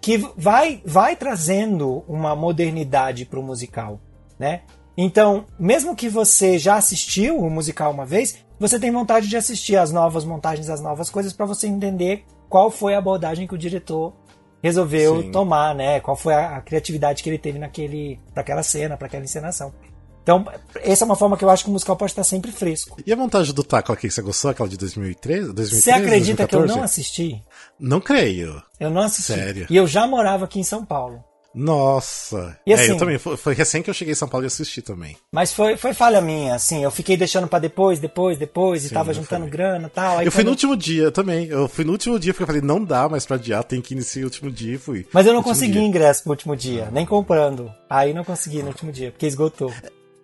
[0.00, 4.00] que vai, vai trazendo uma modernidade para o musical,
[4.38, 4.62] né?
[5.00, 9.76] Então, mesmo que você já assistiu o musical uma vez, você tem vontade de assistir
[9.76, 13.58] as novas montagens, as novas coisas, para você entender qual foi a abordagem que o
[13.58, 14.12] diretor
[14.60, 15.30] resolveu Sim.
[15.30, 16.00] tomar, né?
[16.00, 19.72] Qual foi a, a, criatividade que ele teve naquele, para aquela cena, para aquela encenação.
[20.20, 20.44] Então,
[20.80, 23.00] essa é uma forma que eu acho que o musical pode estar sempre fresco.
[23.06, 25.52] E a montagem do taco aqui que você gostou, aquela de 2013?
[25.52, 26.48] 2013 você acredita 2014?
[26.48, 27.42] que eu não assisti?
[27.78, 28.60] Não creio.
[28.80, 29.32] Eu não assisti.
[29.32, 29.66] Sério?
[29.70, 31.22] E eu já morava aqui em São Paulo.
[31.58, 32.56] Nossa.
[32.64, 33.18] E é, assim- eu também.
[33.18, 35.16] Foi, foi recém que eu cheguei em São Paulo e assisti também.
[35.32, 36.84] Mas foi, foi falha minha, assim.
[36.84, 39.50] Eu fiquei deixando pra depois, depois, depois, e Sim, tava eu juntando falei.
[39.50, 40.22] grana e tal.
[40.22, 41.46] Eu fui no último dia também.
[41.48, 43.92] Eu fui no último dia porque eu falei, não dá mais pra adiar, tem que
[43.92, 45.06] iniciar o último dia e fui.
[45.12, 45.82] Mas eu não consegui dia.
[45.82, 47.70] ingresso pro último dia, nem comprando.
[47.90, 49.72] Aí não consegui no último dia, porque esgotou.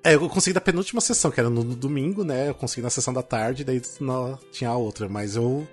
[0.03, 2.51] É, eu consegui da penúltima sessão, que era no, no domingo, né?
[2.51, 5.67] Eu consegui na sessão da tarde, daí não, tinha a outra, mas eu.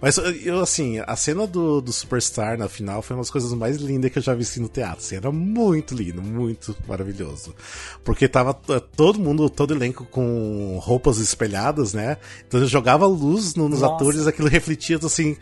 [0.00, 3.78] Mas eu, assim, a cena do, do Superstar na final foi uma das coisas mais
[3.78, 4.98] lindas que eu já vi assim, no teatro.
[4.98, 7.52] Assim, era muito lindo, muito maravilhoso.
[8.04, 12.16] Porque tava todo mundo, todo elenco com roupas espelhadas, né?
[12.46, 13.94] Então eu jogava luz no- nos Nossa.
[13.94, 15.36] atores, aquilo refletia assim.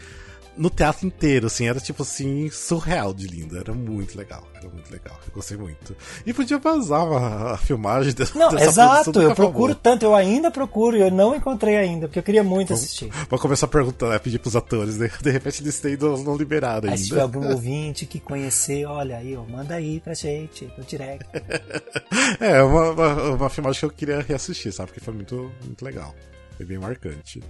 [0.57, 3.59] No teatro inteiro, assim, era tipo assim, surreal de lindo.
[3.59, 5.19] Era muito legal, era muito legal.
[5.27, 5.95] Eu gostei muito.
[6.25, 10.51] E podia vazar a, a filmagem de- Não, dessa exato, eu procuro tanto, eu ainda
[10.51, 13.11] procuro, e eu não encontrei ainda, porque eu queria muito assistir.
[13.29, 15.11] Vou começar a perguntar, né, pedir pros atores, né?
[15.23, 17.37] De repente eles têm não, não liberaram Aí se tiver ainda.
[17.39, 21.27] algum ouvinte que conhecer, olha aí, ó, manda aí pra gente, no direct.
[22.41, 24.89] É, uma, uma, uma filmagem que eu queria reassistir, sabe?
[24.91, 26.15] Porque foi muito, muito legal.
[26.57, 27.43] Foi bem marcante.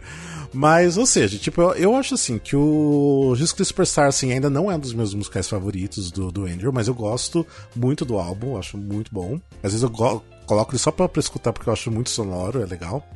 [0.53, 4.51] Mas, ou seja, tipo, eu, eu acho assim que o Jesus Cristo Superstar, assim, ainda
[4.51, 8.19] não é um dos meus musicais favoritos do, do Andrew, mas eu gosto muito do
[8.19, 9.41] álbum, acho muito bom.
[9.63, 12.67] Às vezes eu coloco ele só pra, pra escutar porque eu acho muito sonoro, é
[12.67, 13.07] legal.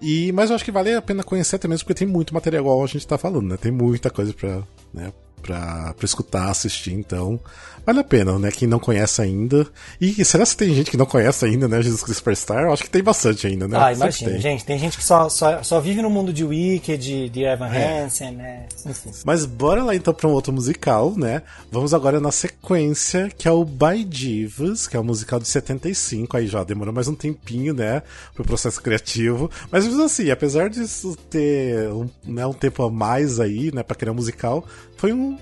[0.00, 2.62] E, mas eu acho que vale a pena conhecer até mesmo porque tem muito material
[2.62, 3.56] igual a gente tá falando, né?
[3.56, 4.62] Tem muita coisa pra,
[4.92, 7.40] né, pra, pra escutar, assistir, então
[7.84, 8.50] vale a pena, né?
[8.50, 9.66] Quem não conhece ainda.
[10.00, 11.82] E será que tem gente que não conhece ainda, né?
[11.82, 12.64] Jesus Cristo Superstar?
[12.64, 13.78] Eu acho que tem bastante ainda, né?
[13.80, 17.42] Ah, imagina, gente, tem gente que só, só, só vive no mundo de Wicked, de
[17.44, 18.66] Evan Hansen, né?
[18.86, 19.10] Enfim.
[19.24, 21.42] Mas bora lá então pra um outro musical, né?
[21.70, 26.36] Vamos agora na sequência, que é o By Divas, que é um musical de 75.
[26.36, 28.02] Aí já demorou mais um tempinho, né?
[28.34, 29.50] Pro processo criativo.
[29.70, 34.12] Mas assim, apesar disso ter um, né, um tempo a mais aí, né, pra criar
[34.12, 34.64] um musical,
[34.96, 35.38] foi um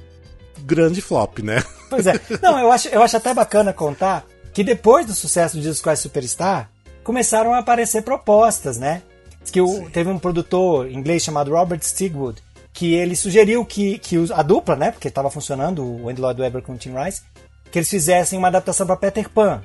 [0.63, 1.63] grande flop, né?
[1.89, 2.21] Pois é.
[2.41, 6.03] Não, eu acho, eu acho até bacana contar que depois do sucesso do Jesus Christ
[6.03, 6.71] Superstar,
[7.03, 9.03] começaram a aparecer propostas, né?
[9.43, 12.43] Diz Que o, teve um produtor inglês chamado Robert Stigwood,
[12.73, 14.91] que ele sugeriu que, que a dupla, né?
[14.91, 17.23] Porque estava funcionando, o Andy Lloyd Webber com o Tim Rice,
[17.71, 19.63] que eles fizessem uma adaptação para Peter Pan.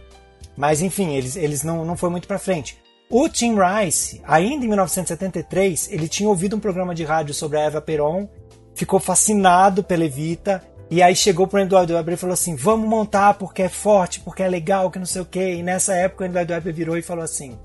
[0.55, 2.77] Mas enfim, eles, eles não, não foi muito para frente.
[3.09, 7.61] O Tim Rice, ainda em 1973, ele tinha ouvido um programa de rádio sobre a
[7.61, 8.27] Eva Peron,
[8.73, 13.33] ficou fascinado pela Evita, e aí chegou pro Lloyd Webber e falou assim: vamos montar
[13.35, 15.55] porque é forte, porque é legal, que não sei o quê.
[15.55, 17.57] E nessa época o Lloyd Webber virou e falou assim: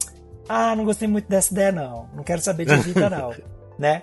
[0.48, 3.32] ah, não gostei muito dessa ideia não, não quero saber de Evita não.
[3.80, 4.02] Né?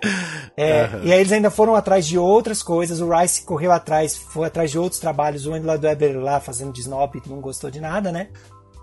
[0.56, 3.00] É, E aí eles ainda foram atrás de outras coisas.
[3.00, 5.46] O Rice correu atrás, foi atrás de outros trabalhos.
[5.46, 8.26] O Andy Lloyd Webber lá fazendo de snob não gostou de nada, né?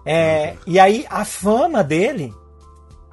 [0.06, 2.34] É, E aí a fama dele,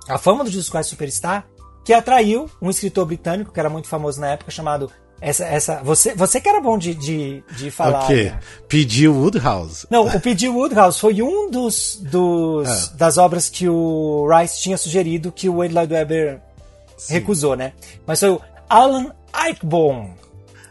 [0.08, 1.48] a fama do Jesus Christ Superstar,
[1.84, 4.88] que atraiu um escritor britânico que era muito famoso na época, chamado
[5.22, 8.04] essa, essa você, você que era bom de, de, de falar.
[8.04, 8.24] ok.
[8.24, 8.40] né?
[8.68, 9.86] Pediu Woodhouse.
[9.88, 10.48] Não, o P.G.
[10.48, 12.96] Woodhouse foi um dos, dos Ah.
[12.96, 16.40] das obras que o Rice tinha sugerido que o Andy Lloyd Webber
[17.08, 17.72] recusou, né?
[18.06, 20.10] Mas foi o Alan Ayckbourn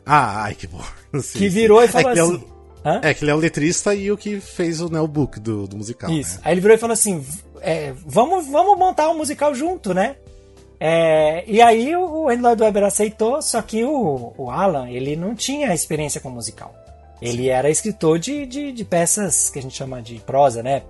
[0.06, 0.82] Ah, bom.
[1.22, 1.50] Sim, que sim.
[1.50, 2.44] virou e é falou é o- assim.
[2.84, 3.00] Hã?
[3.04, 5.68] É que ele é o letrista e o que fez o, né, o book do,
[5.68, 6.10] do musical.
[6.10, 6.36] Isso.
[6.38, 6.42] Né?
[6.46, 7.24] Aí ele virou e falou assim:
[7.62, 10.16] é, vamos, vamos montar um musical junto, né?
[10.84, 15.36] É, e aí o Andy Lloyd Webber aceitou, só que o, o Alan, ele não
[15.36, 16.74] tinha experiência com musical.
[17.22, 20.82] Ele era escritor de, de, de peças que a gente chama de prosa, né?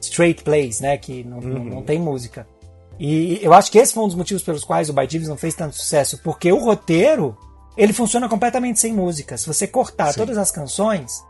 [0.00, 0.96] Straight plays, né?
[0.96, 2.46] Que não, não, não tem música.
[2.98, 5.36] E eu acho que esse foi um dos motivos pelos quais o By Divas não
[5.36, 7.36] fez tanto sucesso, porque o roteiro,
[7.76, 9.36] ele funciona completamente sem música.
[9.36, 10.20] Se você cortar Sim.
[10.20, 11.22] todas as canções,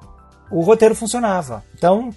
[0.49, 1.65] o roteiro funcionava.
[1.75, 2.11] Então,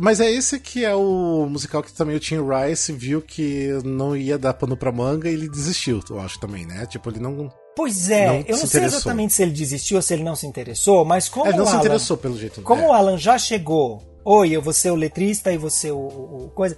[0.00, 4.16] Mas é esse que é o musical que também o Tim Rice viu que não
[4.16, 6.86] ia dar pano pra manga e ele desistiu, eu acho também, né?
[6.86, 7.52] Tipo, ele não.
[7.76, 8.98] Pois é, Não eu se não sei interessou.
[8.98, 11.66] exatamente se ele desistiu ou se ele não se interessou, mas como É, não o
[11.66, 12.62] se Alan, interessou pelo jeito.
[12.62, 12.86] como é.
[12.88, 16.76] o Alan já chegou, oi, eu vou ser o letrista e você o, o- coisa.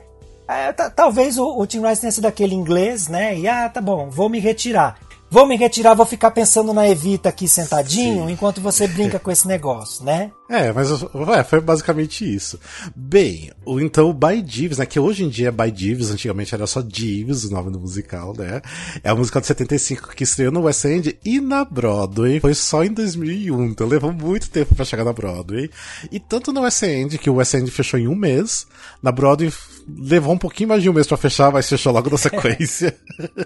[0.49, 3.39] é, ta- talvez o, o Tim Rice tenha sido aquele inglês, né?
[3.39, 4.99] E ah, tá bom, vou me retirar.
[5.31, 8.33] Vou me retirar, vou ficar pensando na Evita aqui sentadinho Sim.
[8.33, 10.31] enquanto você brinca com esse negócio, né?
[10.49, 12.59] É, mas é, foi basicamente isso.
[12.94, 14.86] Bem, o, então o By Jeeves, né?
[14.86, 18.32] Que hoje em dia é By Jeeves, antigamente era só Jeeves o nome do musical,
[18.36, 18.62] né?
[19.03, 22.38] É o musical de 75 que estreou no West End e na Broadway.
[22.38, 25.68] Foi só em 2001, então levou muito tempo pra chegar na Broadway.
[26.12, 28.66] E tanto no West End, que o West End fechou em um mês,
[29.03, 29.53] na Broadway
[29.88, 32.97] levou um pouquinho mais de um mês pra fechar, mas fechou logo na sequência.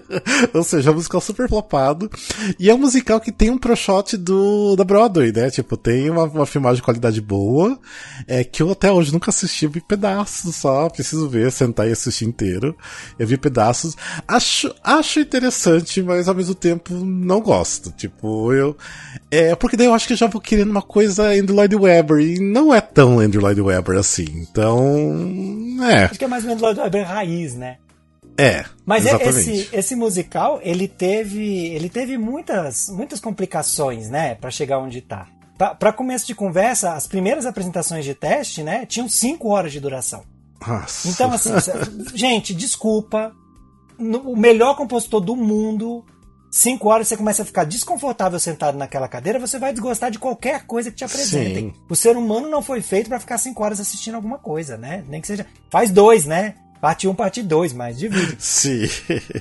[0.53, 2.09] Ou seja, é um musical super flopado.
[2.59, 5.49] E é um musical que tem um pro shot do, da Broadway, né?
[5.49, 7.79] Tipo, tem uma, uma filmagem de qualidade boa,
[8.27, 12.25] é, que eu até hoje nunca assisti, vi pedaços só, preciso ver, sentar e assistir
[12.25, 12.75] inteiro.
[13.17, 13.95] Eu vi pedaços.
[14.27, 17.91] Acho, acho interessante, mas ao mesmo tempo não gosto.
[17.91, 18.75] Tipo, eu.
[19.29, 22.19] É, porque daí eu acho que eu já vou querendo uma coisa Andrew Lloyd Webber,
[22.19, 24.25] e não é tão Andrew Lloyd Webber assim.
[24.27, 24.79] Então.
[25.83, 26.05] É.
[26.05, 27.77] Acho que é mais ou menos Lloyd Webber raiz, né?
[28.37, 28.65] É.
[28.85, 35.01] Mas esse, esse musical, ele teve, ele teve muitas, muitas complicações, né, para chegar onde
[35.01, 35.27] tá.
[35.79, 40.23] Para começo de conversa, as primeiras apresentações de teste, né, tinham 5 horas de duração.
[40.65, 41.07] Nossa.
[41.07, 41.51] Então, assim,
[42.15, 43.31] gente, desculpa.
[43.99, 46.03] O melhor compositor do mundo,
[46.49, 50.65] 5 horas você começa a ficar desconfortável sentado naquela cadeira, você vai desgostar de qualquer
[50.65, 51.69] coisa que te apresentem.
[51.69, 51.75] Sim.
[51.87, 55.03] O ser humano não foi feito para ficar 5 horas assistindo alguma coisa, né?
[55.07, 55.45] Nem que seja.
[55.69, 56.55] Faz dois, né?
[56.81, 58.35] Parte 1, um, parte 2, mas divide.
[58.41, 58.81] Sim.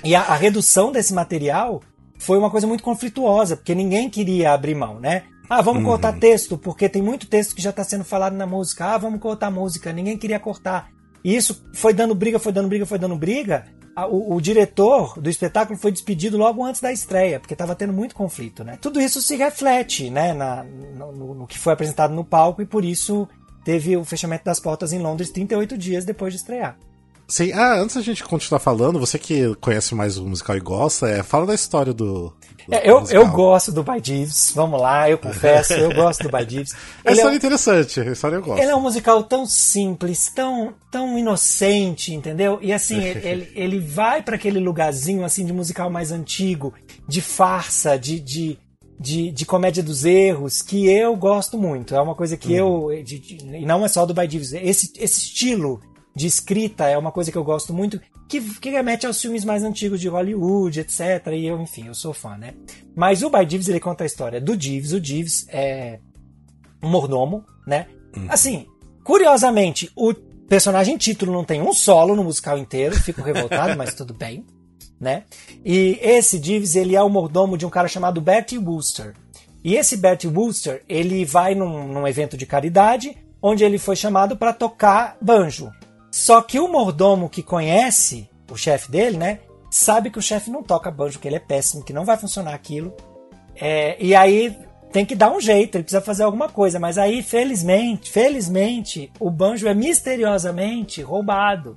[0.05, 1.81] E a, a, redução desse material
[2.19, 5.23] foi uma coisa muito conflituosa, porque ninguém queria abrir mão, né?
[5.51, 5.89] Ah, vamos uhum.
[5.89, 8.85] cortar texto, porque tem muito texto que já está sendo falado na música.
[8.85, 9.93] Ah, vamos cortar música.
[9.93, 10.93] Ninguém queria cortar.
[11.25, 13.65] E isso foi dando briga, foi dando briga, foi dando briga.
[14.09, 18.15] O, o, diretor do espetáculo foi despedido logo antes da estreia, porque estava tendo muito
[18.15, 18.79] conflito, né?
[18.81, 22.85] Tudo isso se reflete, né, na, no, no, que foi apresentado no palco e por
[22.85, 23.29] isso
[23.65, 26.79] teve o fechamento das portas em Londres 38 dias depois de estrear.
[27.31, 31.09] Sim, ah, antes da gente continuar falando, você que conhece mais o musical e gosta,
[31.09, 32.35] é, fala da história do.
[32.67, 36.29] do é, eu, eu gosto do By Jeeves, vamos lá, eu confesso, eu gosto do
[36.29, 36.75] By Jeeves.
[37.07, 38.61] A história é, é interessante, a história eu gosto.
[38.61, 42.59] Ele é um musical tão simples, tão, tão inocente, entendeu?
[42.61, 46.75] E assim, ele, ele vai para aquele lugarzinho assim de musical mais antigo,
[47.07, 48.59] de farsa, de, de,
[48.99, 51.95] de, de, comédia dos erros que eu gosto muito.
[51.95, 52.91] É uma coisa que uhum.
[52.91, 53.05] eu.
[53.05, 54.53] De, de, e não é só do By Jeeves.
[54.53, 55.81] Esse, esse estilo
[56.15, 59.63] de escrita é uma coisa que eu gosto muito, que, que remete aos filmes mais
[59.63, 61.01] antigos de Hollywood, etc.
[61.33, 62.55] E eu, enfim, eu sou fã, né?
[62.95, 64.93] Mas o By Jeeves, ele conta a história do Jeeves.
[64.93, 65.99] O Jeeves é
[66.83, 67.87] um mordomo, né?
[68.17, 68.27] Hum.
[68.29, 68.67] Assim,
[69.05, 70.15] curiosamente, o
[70.49, 74.45] personagem título não tem um solo no musical inteiro, fico revoltado, mas tudo bem,
[75.01, 75.25] né?
[75.65, 79.15] E esse Jeeves, ele é o mordomo de um cara chamado Bertie Wooster.
[79.63, 84.37] E esse Bertie Wooster, ele vai num, num evento de caridade, onde ele foi chamado
[84.37, 85.71] para tocar banjo.
[86.11, 89.41] Só que o mordomo que conhece o chefe dele, né?
[89.71, 92.55] Sabe que o chefe não toca banjo, que ele é péssimo, que não vai funcionar
[92.55, 92.93] aquilo.
[93.55, 94.57] É, e aí
[94.93, 96.81] tem que dar um jeito, ele precisa fazer alguma coisa.
[96.81, 101.77] Mas aí, felizmente, felizmente, o banjo é misteriosamente roubado.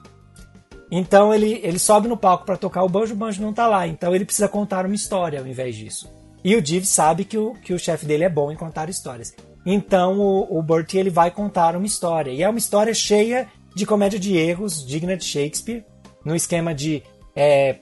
[0.90, 3.88] Então ele, ele sobe no palco para tocar o banjo, o banjo não tá lá.
[3.88, 6.12] Então ele precisa contar uma história ao invés disso.
[6.44, 9.34] E o Div sabe que o, que o chefe dele é bom em contar histórias.
[9.66, 12.32] Então o, o Bertie ele vai contar uma história.
[12.32, 15.86] E é uma história cheia de comédia de erros, digna de Shakespeare,
[16.24, 17.04] no esquema de
[17.36, 17.78] é,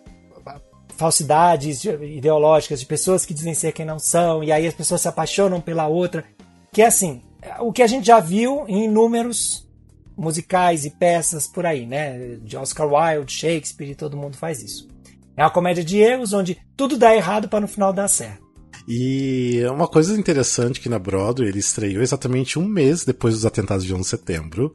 [0.96, 5.08] falsidades ideológicas, de pessoas que dizem ser quem não são, e aí as pessoas se
[5.08, 6.24] apaixonam pela outra.
[6.72, 7.22] Que é assim,
[7.60, 9.68] o que a gente já viu em inúmeros
[10.16, 12.38] musicais e peças por aí, né?
[12.44, 14.88] De Oscar Wilde, Shakespeare, todo mundo faz isso.
[15.36, 18.42] É uma comédia de erros onde tudo dá errado para no final dar certo.
[18.88, 23.86] E uma coisa interessante que na Broadway ele estreou exatamente um mês depois dos atentados
[23.86, 24.74] de 11 de setembro.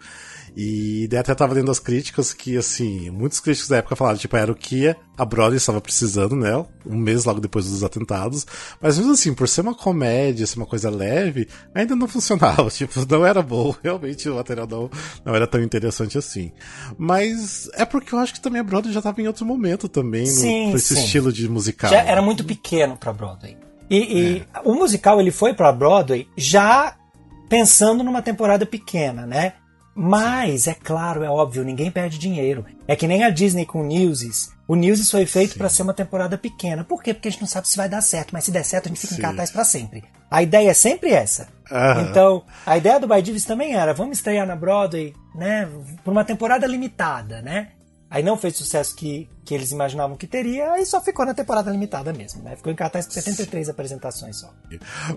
[0.56, 4.34] E daí até tava lendo as críticas que, assim, muitos críticos da época falaram, tipo,
[4.38, 6.64] era o que a Broadway estava precisando, né?
[6.86, 8.46] Um mês logo depois dos atentados.
[8.80, 12.70] Mas mesmo assim, por ser uma comédia, ser uma coisa leve, ainda não funcionava.
[12.70, 13.74] Tipo, não era bom.
[13.84, 14.90] Realmente o material não,
[15.26, 16.50] não era tão interessante assim.
[16.96, 20.24] Mas é porque eu acho que também a Broadway já tava em outro momento também,
[20.24, 21.04] sim, no, esse sim.
[21.04, 21.90] estilo de musical.
[21.90, 23.58] Já era muito pequeno pra Broadway.
[23.90, 24.60] E, e é.
[24.64, 26.96] o musical ele foi pra Broadway já
[27.46, 29.52] pensando numa temporada pequena, né?
[29.98, 32.66] Mas, é claro, é óbvio, ninguém perde dinheiro.
[32.86, 34.50] É que nem a Disney com o Newsies.
[34.68, 36.84] O Newsies foi feito para ser uma temporada pequena.
[36.84, 37.14] Por quê?
[37.14, 39.00] Porque a gente não sabe se vai dar certo, mas se der certo, a gente
[39.00, 39.20] fica Sim.
[39.20, 40.04] em cartaz para sempre.
[40.30, 41.48] A ideia é sempre essa.
[42.10, 45.68] Então, a ideia do By também era, vamos estrear na Broadway, né,
[46.04, 47.68] por uma temporada limitada, né?
[48.08, 51.34] Aí não fez o sucesso que, que eles imaginavam que teria, aí só ficou na
[51.34, 52.54] temporada limitada mesmo, né?
[52.54, 54.50] Ficou em cartaz com 73 apresentações só.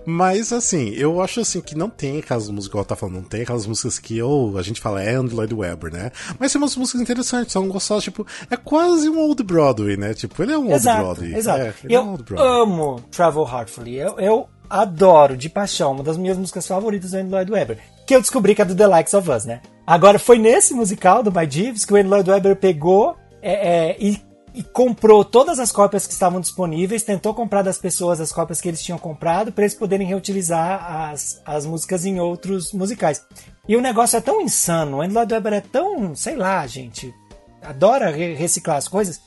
[0.06, 3.44] Mas assim, eu acho assim que não tem aquelas músicas, igual tá falando, não tem
[3.44, 6.12] aquelas músicas que eu, a gente fala é Andrew Lloyd Webber, né?
[6.40, 10.16] Mas tem umas músicas interessantes, são gostosas, tipo, é quase um Old Broadway, né?
[10.16, 11.40] Tipo, ele é um exato, Old Broadway.
[11.40, 11.62] Exato.
[11.62, 13.96] É, eu é um amo Travel Heartfully.
[13.98, 17.78] Eu, eu adoro de paixão, uma das minhas músicas favoritas do Andrew Lloyd Webber,
[18.08, 19.62] que eu descobri que é do The Likes of Us, né?
[19.90, 23.54] Agora, foi nesse musical do My Jeeves que o Andrew Lloyd Webber pegou é,
[23.90, 24.22] é, e,
[24.54, 28.68] e, comprou todas as cópias que estavam disponíveis, tentou comprar das pessoas as cópias que
[28.68, 33.26] eles tinham comprado para eles poderem reutilizar as, as músicas em outros musicais.
[33.68, 37.12] E o negócio é tão insano, o Andrew Lloyd Webber é tão, sei lá, gente,
[37.60, 39.20] adora reciclar as coisas,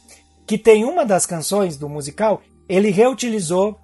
[0.46, 3.80] que tem uma das canções do musical ele reutilizou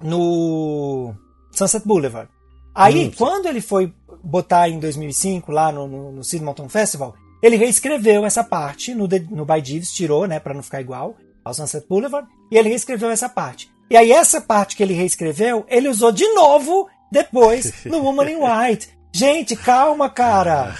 [0.00, 1.12] no
[1.52, 2.30] Sunset Boulevard.
[2.74, 3.92] Aí, hum, quando ele foi
[4.22, 9.08] botar em 2005 lá no, no, no Sid Mountain Festival, ele reescreveu essa parte no,
[9.30, 13.10] no By Jeeves, tirou, né, para não ficar igual ao Sunset Boulevard, e ele reescreveu
[13.10, 13.70] essa parte.
[13.90, 18.36] E aí essa parte que ele reescreveu, ele usou de novo depois no Woman in
[18.36, 18.88] White.
[19.12, 20.76] Gente, calma, cara.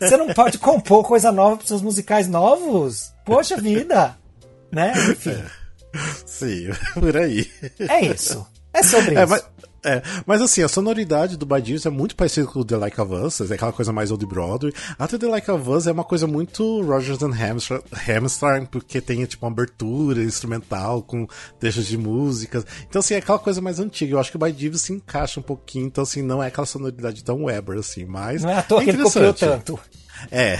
[0.00, 3.12] Você não pode compor coisa nova para seus musicais novos.
[3.24, 4.16] Poxa vida.
[4.72, 4.92] Né?
[5.10, 5.36] Enfim.
[6.26, 7.50] Sim, por aí.
[7.78, 8.46] É isso.
[8.72, 9.30] É sobre é, isso.
[9.30, 9.44] Mas,
[9.86, 13.14] é, mas assim, a sonoridade do Badius é muito parecida com o The Like of
[13.14, 14.72] Us, é aquela coisa mais Old Broadway.
[14.98, 19.46] Até The Like of Us é uma coisa muito Rogers and Hammerstein, porque tem tipo
[19.46, 21.26] uma abertura instrumental com
[21.60, 22.66] trechos de músicas.
[22.88, 24.14] Então assim, é aquela coisa mais antiga.
[24.14, 27.22] Eu acho que o Badius se encaixa um pouquinho, então assim, não é aquela sonoridade
[27.22, 29.78] tão Weber assim, mas Não é à toa é que ele copiou tanto.
[30.30, 30.58] É.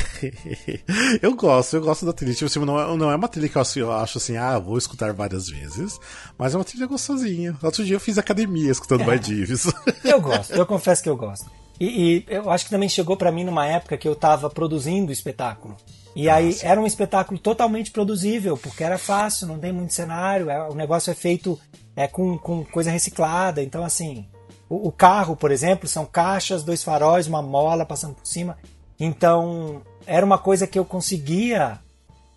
[1.22, 2.34] eu gosto, eu gosto da trilha.
[2.34, 4.58] Tipo assim, não, é, não é uma trilha que eu, assim, eu acho assim, ah,
[4.58, 5.98] vou escutar várias vezes.
[6.38, 7.56] Mas é uma trilha gostosinha.
[7.62, 9.18] Outro dia eu fiz academia escutando é.
[9.18, 9.66] Dives.
[10.04, 11.50] eu gosto, eu confesso que eu gosto.
[11.78, 15.10] E, e eu acho que também chegou para mim numa época que eu tava produzindo
[15.10, 15.76] o espetáculo.
[16.14, 20.48] E ah, aí era um espetáculo totalmente produzível, porque era fácil, não tem muito cenário,
[20.48, 21.58] é, o negócio é feito
[21.94, 23.62] é, com, com coisa reciclada.
[23.62, 24.26] Então, assim,
[24.68, 28.56] o, o carro, por exemplo, são caixas, dois faróis, uma mola passando por cima.
[28.98, 31.78] Então, era uma coisa que eu conseguia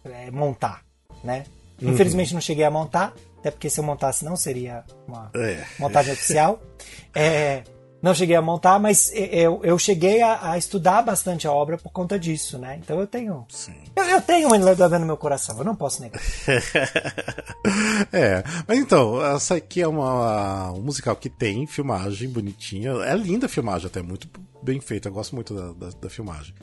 [0.04, 0.84] é, montar,
[1.24, 1.46] né?
[1.82, 1.94] Uhum.
[1.94, 5.64] Infelizmente não cheguei a montar, até porque se eu montasse não seria uma é.
[5.80, 6.62] montagem oficial.
[7.16, 7.64] É,
[8.02, 11.92] não cheguei a montar, mas eu, eu cheguei a, a, estudar bastante a obra por
[11.92, 12.80] conta disso, né?
[12.82, 13.46] Então eu tenho.
[13.50, 13.76] Sim.
[13.96, 16.22] Eu, eu tenho um Enledador no meu coração, eu não posso negar.
[18.12, 22.92] é, mas então, essa aqui é uma, um musical que tem filmagem bonitinha.
[23.04, 24.30] É linda a filmagem, até muito
[24.64, 25.10] bem feita.
[25.10, 26.54] Eu gosto muito da, da, da filmagem.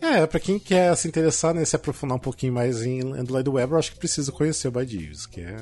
[0.00, 3.72] É, pra quem quer se interessar, né, se aprofundar um pouquinho mais em Android Web,
[3.72, 5.56] eu acho que precisa conhecer o By Jeeves, que é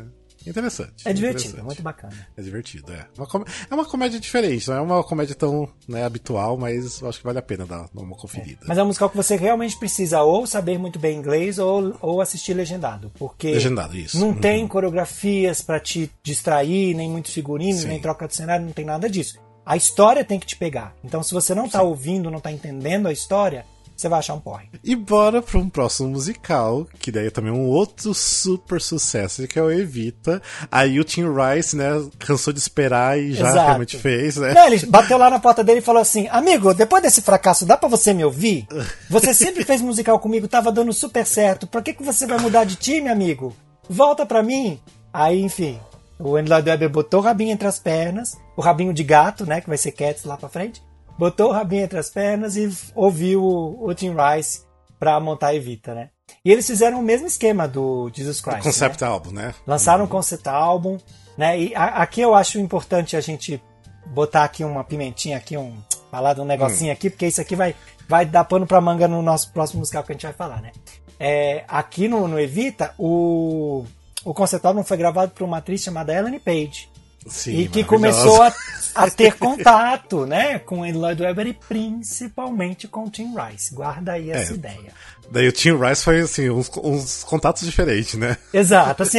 [0.47, 0.93] Interessante.
[1.05, 1.61] É divertido, interessante.
[1.61, 2.28] é muito bacana.
[2.36, 3.07] É divertido, é.
[3.16, 3.45] Uma com...
[3.70, 7.24] É uma comédia diferente, não é uma comédia tão né, habitual, mas eu acho que
[7.24, 8.61] vale a pena dar, uma conferida.
[8.64, 8.68] É.
[8.68, 12.20] Mas é um musical que você realmente precisa ou saber muito bem inglês ou, ou
[12.20, 13.11] assistir legendado.
[13.18, 14.18] Porque legendado, isso.
[14.18, 14.40] não uhum.
[14.40, 17.88] tem coreografias para te distrair, nem muitos figurinos, Sim.
[17.88, 19.38] nem troca de cenário, não tem nada disso.
[19.64, 20.95] A história tem que te pegar.
[21.05, 21.86] Então, se você não tá Sim.
[21.86, 23.64] ouvindo, não tá entendendo a história,
[24.03, 24.69] você vai achar um porre.
[24.83, 29.59] E bora para um próximo musical, que daí é também um outro super sucesso, que
[29.59, 30.43] é o Evita.
[30.71, 31.87] Aí o Tim Rice, né,
[32.19, 33.67] cansou de esperar e já Exato.
[33.67, 34.53] realmente fez, né?
[34.53, 37.77] Não, ele bateu lá na porta dele e falou assim: Amigo, depois desse fracasso, dá
[37.77, 38.67] para você me ouvir?
[39.09, 41.67] Você sempre fez musical comigo, tava dando super certo.
[41.67, 43.55] Pra que, que você vai mudar de time, amigo?
[43.89, 44.81] Volta pra mim.
[45.13, 45.79] Aí, enfim,
[46.19, 49.69] o Andrew Webber botou o rabinho entre as pernas, o rabinho de gato, né, que
[49.69, 50.83] vai ser Cats lá pra frente
[51.19, 54.63] botou o rabinho entre as pernas e ouviu o, o Tim Rice
[54.99, 56.11] para montar a Evita, né?
[56.45, 58.61] E eles fizeram o mesmo esquema do Jesus Christ.
[58.61, 59.09] O concept né?
[59.09, 59.55] album, né?
[59.67, 60.99] Lançaram um concept album,
[61.37, 61.59] né?
[61.59, 63.63] E a, aqui eu acho importante a gente
[64.07, 65.77] botar aqui uma pimentinha aqui, um
[66.11, 66.93] falado um negocinho hum.
[66.93, 67.75] aqui, porque isso aqui vai,
[68.09, 70.73] vai dar pano pra manga no nosso próximo musical que a gente vai falar, né?
[71.19, 73.85] É, aqui no, no Evita, o,
[74.25, 76.91] o concept album foi gravado por uma atriz chamada Ellen Page.
[77.27, 78.53] Sim, e que começou a,
[78.95, 83.75] a, ter contato né, com o Lloyd Webber e principalmente com o Tim Rice.
[83.75, 84.93] Guarda aí essa é, ideia.
[85.31, 88.37] Daí o Tim Rice foi assim, uns, uns, contatos diferentes, né?
[88.53, 89.03] Exato.
[89.03, 89.18] Assim,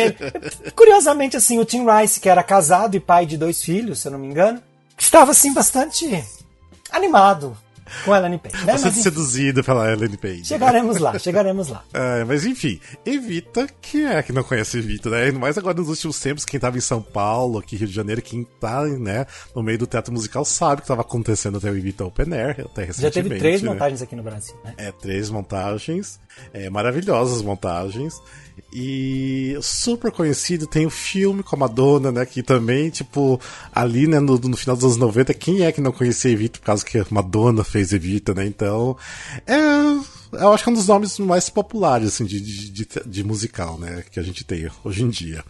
[0.75, 4.11] curiosamente, assim, o Tim Rice, que era casado e pai de dois filhos, se eu
[4.11, 4.61] não me engano,
[4.97, 6.23] estava assim bastante
[6.91, 7.57] animado
[8.03, 8.55] com Ellen Page.
[8.57, 8.73] Né?
[8.73, 10.45] Bastante mas, seduzido pela Ellen Page.
[10.45, 11.83] Chegaremos lá, chegaremos lá.
[11.93, 15.31] É, mas enfim, Evita, quem é que não conhece Evita, né?
[15.31, 18.43] Mais agora nos últimos tempos, quem tava em São Paulo, aqui Rio de Janeiro, quem
[18.59, 19.25] tá, né,
[19.55, 22.85] no meio do teatro musical sabe que tava acontecendo até o Evita Open Air, até
[22.85, 23.01] recentemente.
[23.01, 23.69] Já teve três né?
[23.69, 24.73] montagens aqui no Brasil, né?
[24.77, 26.19] É, três montagens,
[26.53, 28.13] é, maravilhosas montagens.
[28.71, 32.25] E super conhecido, tem o filme com a Madonna, né?
[32.25, 33.39] Que também, tipo,
[33.73, 36.65] ali, né, no, no final dos anos 90, quem é que não conhecia Evita por
[36.65, 38.45] causa que a Madonna fez Evita, né?
[38.45, 38.97] Então,
[39.45, 39.53] é
[40.33, 43.77] eu acho que é um dos nomes mais populares, assim, de, de, de, de musical,
[43.77, 45.43] né, que a gente tem hoje em dia.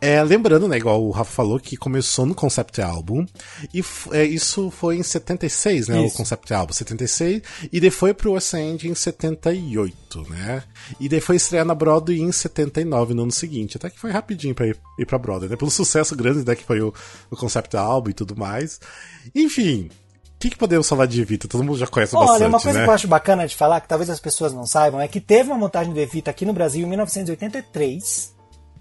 [0.00, 3.26] É, lembrando, né, igual o Rafa falou, que começou no Concept Album,
[3.72, 6.14] e é, isso foi em 76, né, isso.
[6.14, 7.42] o Concept Album, 76,
[7.72, 10.62] e depois foi pro Ascend em 78, né,
[10.98, 14.54] e depois foi estrear na Broadway em 79, no ano seguinte, até que foi rapidinho
[14.54, 16.94] pra ir, ir pra Broadway, né, pelo sucesso grande, né, que foi o,
[17.30, 18.80] o Concept Album e tudo mais.
[19.34, 19.90] Enfim,
[20.40, 21.46] que, que podemos falar de Evita?
[21.46, 22.84] Todo mundo já conhece Olha, bastante, Olha, uma coisa né?
[22.84, 25.50] que eu acho bacana de falar, que talvez as pessoas não saibam, é que teve
[25.50, 28.34] uma montagem do Evita aqui no Brasil em 1983.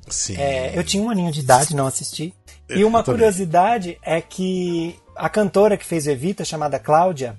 [0.08, 0.38] Sim.
[0.38, 2.34] É, eu tinha um aninho de idade, não assisti.
[2.70, 7.38] E uma curiosidade é que a cantora que fez o Evita, chamada Cláudia,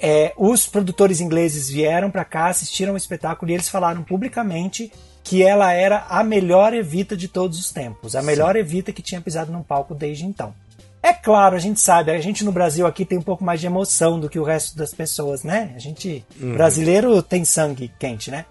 [0.00, 4.90] é, os produtores ingleses vieram para cá, assistiram o espetáculo e eles falaram publicamente
[5.22, 8.60] que ela era a melhor Evita de todos os tempos, a melhor Sim.
[8.60, 10.52] Evita que tinha pisado num palco desde então.
[11.02, 13.66] É claro, a gente sabe, a gente no Brasil aqui tem um pouco mais de
[13.66, 15.72] emoção do que o resto das pessoas, né?
[15.74, 16.52] A gente, uhum.
[16.52, 18.44] brasileiro, tem sangue quente, né?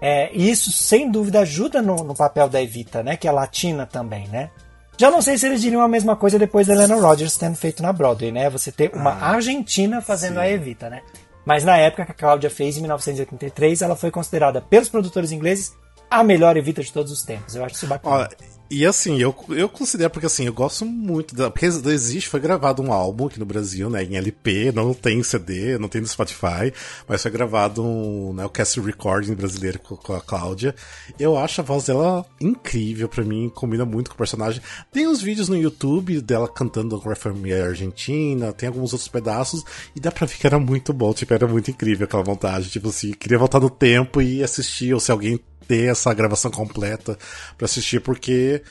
[0.00, 3.16] É, e isso, sem dúvida, ajuda no, no, papel da Evita, né?
[3.16, 4.50] Que é latina também, né?
[4.98, 7.82] Já não sei se eles diriam a mesma coisa depois da Helena Rogers tendo feito
[7.82, 8.50] na Broadway, né?
[8.50, 10.40] Você ter uma ah, argentina fazendo sim.
[10.40, 11.00] a Evita, né?
[11.44, 15.74] Mas na época que a Cláudia fez, em 1983, ela foi considerada pelos produtores ingleses
[16.10, 17.56] a melhor Evita de todos os tempos.
[17.56, 18.16] Eu acho isso bacana.
[18.16, 18.36] Olha,
[18.74, 21.48] e assim, eu, eu considero, porque assim, eu gosto muito da.
[21.48, 24.02] Porque existe, foi gravado um álbum aqui no Brasil, né?
[24.02, 26.72] Em LP, não tem CD, não tem no Spotify,
[27.06, 30.74] mas foi gravado um, né, o cast recording brasileiro com, com, a Cláudia.
[31.18, 34.60] Eu acho a voz dela incrível para mim, combina muito com o personagem.
[34.92, 39.64] Tem uns vídeos no YouTube dela cantando com a família argentina, tem alguns outros pedaços,
[39.94, 42.70] e dá pra ver que era muito bom, tipo, era muito incrível aquela montagem.
[42.70, 47.18] Tipo assim, queria voltar no tempo e assistir, ou se alguém ter essa gravação completa
[47.56, 48.62] para assistir, porque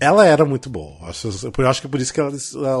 [0.00, 0.96] ela era muito boa.
[1.58, 2.32] Eu acho que é por isso que ela,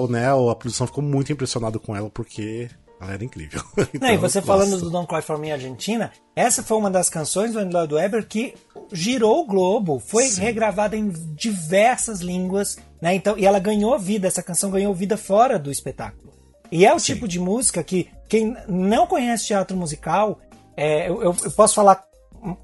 [0.08, 2.68] né, a produção ficou muito impressionada com ela, porque
[3.00, 3.62] ela era incrível.
[3.76, 7.08] então, Não, e você falando do Don't Cry For Me Argentina, essa foi uma das
[7.08, 8.54] canções do Lloyd Webber que
[8.92, 10.42] girou o globo, foi Sim.
[10.42, 13.14] regravada em diversas línguas, né?
[13.14, 16.30] Então, e ela ganhou vida, essa canção ganhou vida fora do espetáculo.
[16.70, 17.14] E é o Sim.
[17.14, 20.38] tipo de música que quem não conhece teatro musical,
[20.76, 22.04] é, eu, eu, posso falar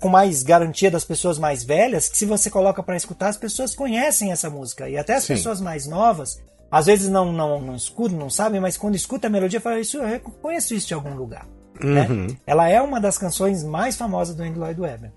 [0.01, 3.75] com mais garantia das pessoas mais velhas, que se você coloca para escutar, as pessoas
[3.75, 4.89] conhecem essa música.
[4.89, 5.35] E até as Sim.
[5.35, 9.31] pessoas mais novas, às vezes não, não, não escutam, não sabem, mas quando escuta a
[9.31, 11.47] melodia, fala, isso, eu conheço isso de algum lugar.
[11.83, 12.07] Né?
[12.09, 12.27] Uhum.
[12.27, 12.37] Né?
[12.47, 15.13] Ela é uma das canções mais famosas do Andrew Lloyd Webber.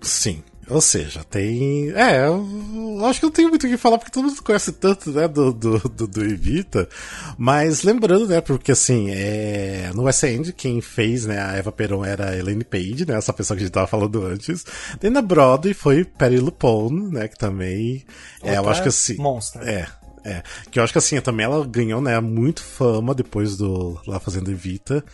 [0.00, 0.42] Sim.
[0.68, 1.90] Ou seja, tem.
[1.90, 5.10] É, eu acho que não tenho muito o que falar porque todo mundo conhece tanto,
[5.10, 6.88] né, do, do, do, do Evita.
[7.36, 9.90] Mas lembrando, né, porque assim, é...
[9.94, 13.32] no West End, quem fez, né, a Eva Peron era a Elaine Page, né, essa
[13.32, 14.64] pessoa que a gente tava falando antes.
[15.00, 18.04] Daí na Broadway foi Perry Lupone, né, que também.
[18.42, 19.16] É, eu acho que assim.
[19.16, 19.62] Monstro.
[19.62, 19.86] É,
[20.24, 24.18] é, que eu acho que assim, também ela ganhou, né, muito fama depois do lá
[24.18, 25.04] fazendo Evita.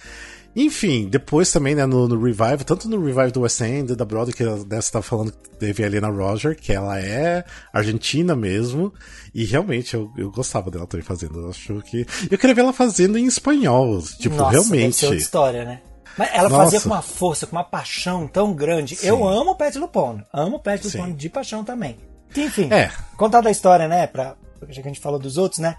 [0.54, 4.34] Enfim, depois também, né, no, no Revival, tanto no Revival do West End, da Broadway,
[4.34, 8.92] que você tava falando que teve a Helena Roger, que ela é argentina mesmo,
[9.32, 11.40] e realmente eu, eu gostava dela também fazendo.
[11.40, 12.06] Eu acho que.
[12.30, 14.96] Eu queria ver ela fazendo em espanhol, tipo, Nossa, realmente.
[14.96, 15.80] Ser outra história, né?
[16.18, 16.64] Mas ela Nossa.
[16.64, 18.96] fazia com uma força, com uma paixão tão grande.
[18.96, 19.06] Sim.
[19.06, 21.96] Eu amo o Pet Lupone, amo o Pet Lupone de paixão também.
[22.36, 22.90] Enfim, é.
[23.16, 24.36] contar da história, né, pra,
[24.68, 25.76] já que a gente falou dos outros, né?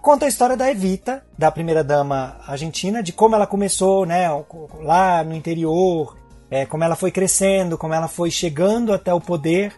[0.00, 4.28] Conta a história da Evita, da primeira dama argentina, de como ela começou, né,
[4.80, 6.16] lá no interior,
[6.50, 9.72] é, como ela foi crescendo, como ela foi chegando até o poder,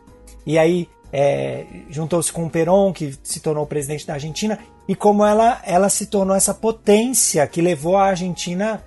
[0.46, 5.24] e aí é, juntou-se com o Perón, que se tornou presidente da Argentina, e como
[5.24, 8.82] ela, ela se tornou essa potência que levou a Argentina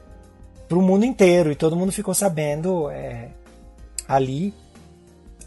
[0.68, 3.30] para o mundo inteiro, e todo mundo ficou sabendo é,
[4.08, 4.54] ali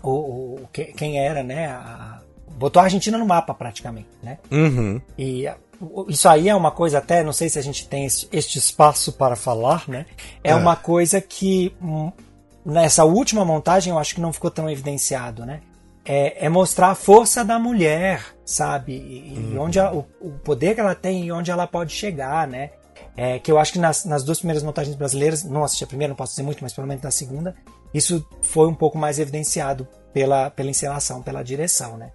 [0.02, 2.20] o, o, quem era, né, a,
[2.56, 4.38] botou a Argentina no mapa praticamente, né?
[4.50, 5.00] Uhum.
[5.16, 5.46] E
[6.08, 9.36] isso aí é uma coisa até, não sei se a gente tem este espaço para
[9.36, 10.06] falar, né?
[10.42, 10.54] É, é.
[10.54, 12.10] uma coisa que hum,
[12.64, 15.60] nessa última montagem eu acho que não ficou tão evidenciado, né?
[16.04, 18.92] É, é mostrar a força da mulher, sabe?
[18.92, 19.62] E, uhum.
[19.62, 22.70] onde o, o, poder que ela tem e onde ela pode chegar, né?
[23.16, 26.10] É, que eu acho que nas, nas duas primeiras montagens brasileiras, não assisti a primeira,
[26.10, 27.56] não posso dizer muito, mas pelo menos na segunda,
[27.92, 32.12] isso foi um pouco mais evidenciado pela, pela encenação, pela direção, né?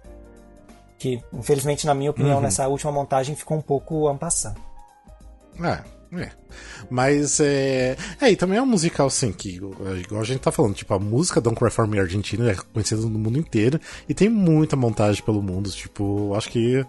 [1.02, 2.42] Que infelizmente na minha opinião uhum.
[2.42, 4.60] nessa última montagem ficou um pouco ampassando.
[5.60, 5.80] É,
[6.16, 6.30] é.
[6.88, 7.96] Mas é.
[8.20, 10.98] É, e também é um musical, assim, que, igual a gente tá falando, tipo, a
[10.98, 15.24] música Don't Cry For Me Argentina é conhecida no mundo inteiro e tem muita montagem
[15.24, 15.70] pelo mundo.
[15.70, 16.86] Tipo, acho que.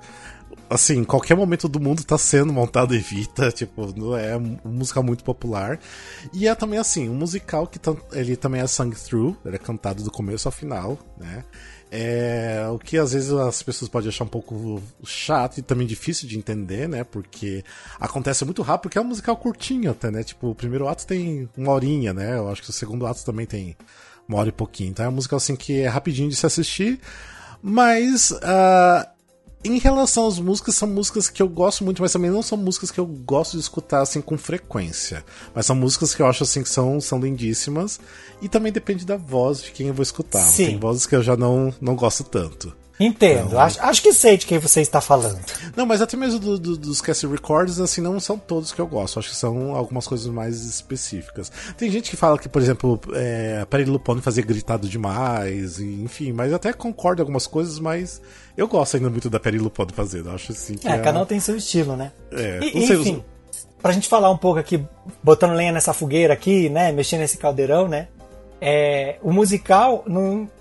[0.70, 5.80] Assim, qualquer momento do mundo tá sendo montado Evita, tipo, é um musical muito popular.
[6.32, 7.80] E é também, assim, um musical que
[8.12, 11.44] ele também é sung through, ele é cantado do começo ao final, né?
[11.96, 16.28] É, o que às vezes as pessoas podem achar um pouco chato e também difícil
[16.28, 17.04] de entender, né?
[17.04, 17.64] Porque
[18.00, 20.24] acontece muito rápido, porque é um musical curtinho até, né?
[20.24, 22.36] Tipo, o primeiro ato tem uma horinha, né?
[22.36, 23.78] Eu acho que o segundo ato também tem
[24.28, 24.90] uma hora e pouquinho.
[24.90, 27.00] Então é um musical assim que é rapidinho de se assistir.
[27.62, 29.13] Mas uh,
[29.64, 32.92] em relação às músicas, são músicas que eu gosto muito, mas também não são músicas
[32.92, 35.24] que eu gosto de escutar assim com frequência.
[35.56, 38.00] Mas são músicas que eu acho assim que são, são lindíssimas.
[38.42, 40.40] E também depende da voz de quem eu vou escutar.
[40.40, 40.66] Sim.
[40.66, 42.74] Tem vozes que eu já não, não gosto tanto.
[43.00, 45.40] Entendo, então, acho, acho que sei de quem você está falando.
[45.76, 48.86] Não, mas até mesmo do, do, dos cast records, assim, não são todos que eu
[48.86, 49.18] gosto.
[49.18, 51.52] Acho que são algumas coisas mais específicas.
[51.76, 56.32] Tem gente que fala que, por exemplo, é, a Perry Lupone fazia gritado demais, enfim,
[56.32, 58.22] mas até concordo em algumas coisas, mas
[58.56, 60.30] eu gosto ainda muito da Perry Lupone fazendo.
[60.30, 60.88] Acho assim que.
[60.88, 62.12] É, é, cada um tem seu estilo, né?
[62.32, 63.68] É, e, enfim, os...
[63.82, 64.84] pra gente falar um pouco aqui,
[65.24, 66.92] botando lenha nessa fogueira aqui, né?
[66.92, 68.08] Mexendo nesse caldeirão, né?
[68.66, 70.06] é, o musical,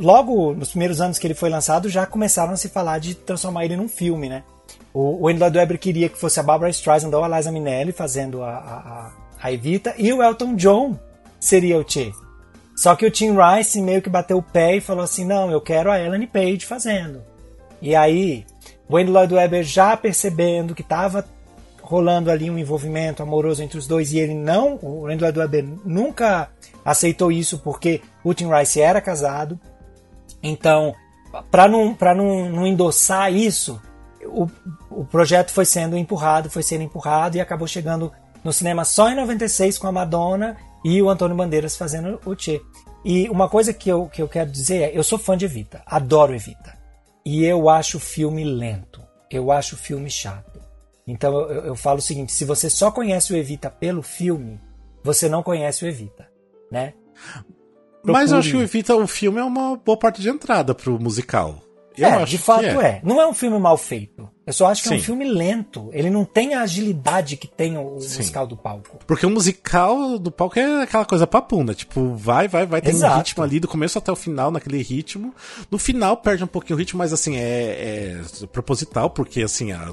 [0.00, 3.64] logo nos primeiros anos que ele foi lançado, já começaram a se falar de transformar
[3.64, 4.42] ele num filme, né?
[4.92, 8.42] O, o Andrew Weber queria que fosse a Barbara Streisand ou a Liza Minnelli fazendo
[8.42, 9.10] a, a,
[9.40, 10.98] a Evita, e o Elton John
[11.38, 12.12] seria o Che.
[12.74, 15.60] Só que o Tim Rice meio que bateu o pé e falou assim: não, eu
[15.60, 17.22] quero a Ellen Page fazendo.
[17.82, 18.46] E aí,
[18.88, 21.26] Andrew Lloyd Webber já percebendo que estava
[21.82, 25.64] rolando ali um envolvimento amoroso entre os dois e ele não, o Andrew Lloyd Webber
[25.84, 26.48] nunca
[26.84, 29.58] aceitou isso porque o Tim Rice era casado.
[30.40, 30.94] Então,
[31.50, 33.82] para não, pra não, não endossar isso,
[34.24, 34.46] o,
[34.88, 38.12] o projeto foi sendo empurrado, foi sendo empurrado e acabou chegando
[38.44, 42.60] no cinema só em 96 com a Madonna e o Antônio Bandeiras fazendo o Che.
[43.04, 45.82] E uma coisa que eu, que eu quero dizer é, eu sou fã de Evita,
[45.84, 46.81] adoro Evita.
[47.24, 50.60] E eu acho o filme lento, eu acho o filme chato.
[51.06, 54.60] Então eu, eu falo o seguinte, se você só conhece o Evita pelo filme,
[55.02, 56.28] você não conhece o Evita,
[56.70, 56.94] né?
[58.02, 58.12] Procure.
[58.12, 60.98] Mas eu acho que o Evita, o filme é uma boa parte de entrada pro
[60.98, 61.62] musical.
[61.96, 62.86] Eu é, de fato é.
[62.86, 63.00] é.
[63.04, 64.28] Não é um filme mal feito.
[64.44, 64.94] Eu só acho que Sim.
[64.94, 65.88] é um filme lento.
[65.92, 68.18] Ele não tem a agilidade que tem o Sim.
[68.18, 68.98] musical do palco.
[69.06, 71.74] Porque o musical do palco é aquela coisa papunda.
[71.74, 72.80] Tipo, vai, vai, vai.
[72.80, 73.14] Tem Exato.
[73.14, 75.32] um ritmo ali do começo até o final, naquele ritmo.
[75.70, 79.92] No final perde um pouquinho o ritmo, mas assim, é, é proposital, porque assim, a,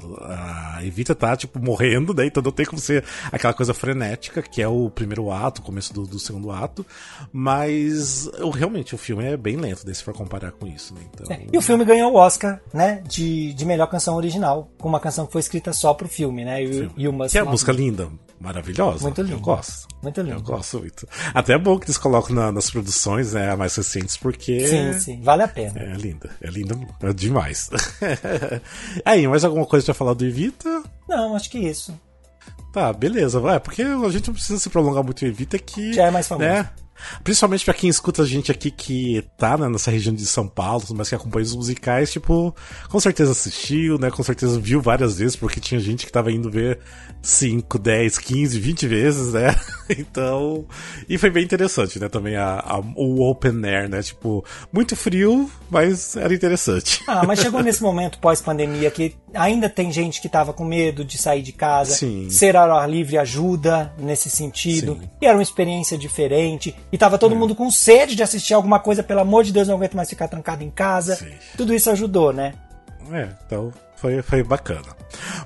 [0.78, 2.26] a, Evita tá, tipo, morrendo, né?
[2.26, 5.94] Então não tem como ser aquela coisa frenética, que é o primeiro ato, o começo
[5.94, 6.84] do, do segundo ato.
[7.32, 11.02] Mas eu, realmente o filme é bem lento, daí se for comparar com isso, né?
[11.14, 11.36] Então...
[11.36, 11.46] É.
[11.54, 13.04] E o filme ganhou o Oscar, né?
[13.08, 16.46] De, de melhor canção original original, com uma canção que foi escrita só pro filme,
[16.46, 16.64] né?
[16.64, 18.10] E uma, que é uma música linda,
[18.40, 19.04] maravilhosa.
[19.04, 19.36] Muito linda.
[19.36, 19.88] Eu gosto.
[20.02, 20.36] Muito linda.
[20.36, 21.08] Eu gosto muito.
[21.34, 24.68] Até é bom que eles colocam na, nas produções né, mais recentes, porque.
[24.68, 25.80] Sim, sim, vale a pena.
[25.80, 27.70] É linda, é linda é demais.
[29.04, 30.84] Aí, mais alguma coisa pra falar do Evita?
[31.08, 32.00] Não, acho que isso.
[32.72, 33.42] Tá, beleza.
[33.50, 35.94] É, porque a gente não precisa se prolongar muito em Evita que.
[35.94, 36.48] Já é mais famoso.
[36.48, 36.70] Né,
[37.24, 40.84] Principalmente para quem escuta a gente aqui que tá né, nessa região de São Paulo,
[40.96, 42.56] mas que acompanha os musicais, tipo,
[42.90, 44.10] com certeza assistiu, né?
[44.12, 46.80] Com certeza viu várias vezes, porque tinha gente que tava indo ver
[47.22, 49.56] 5, 10, 15, 20 vezes, né?
[49.90, 50.68] Então.
[51.10, 52.08] E foi bem interessante, né?
[52.08, 54.04] Também a, a, o open air, né?
[54.04, 57.02] Tipo, muito frio, mas era interessante.
[57.08, 61.18] Ah, mas chegou nesse momento pós-pandemia que ainda tem gente que tava com medo de
[61.18, 61.96] sair de casa.
[61.96, 62.30] Sim.
[62.30, 64.98] Ser ao ar livre ajuda nesse sentido.
[65.02, 65.10] Sim.
[65.22, 66.76] E era uma experiência diferente.
[66.92, 67.38] E tava todo é.
[67.38, 70.28] mundo com sede de assistir alguma coisa, pelo amor de Deus, não aguento mais ficar
[70.28, 71.16] trancado em casa.
[71.16, 71.32] Sim.
[71.56, 72.54] Tudo isso ajudou, né?
[73.12, 74.96] É, então foi, foi bacana.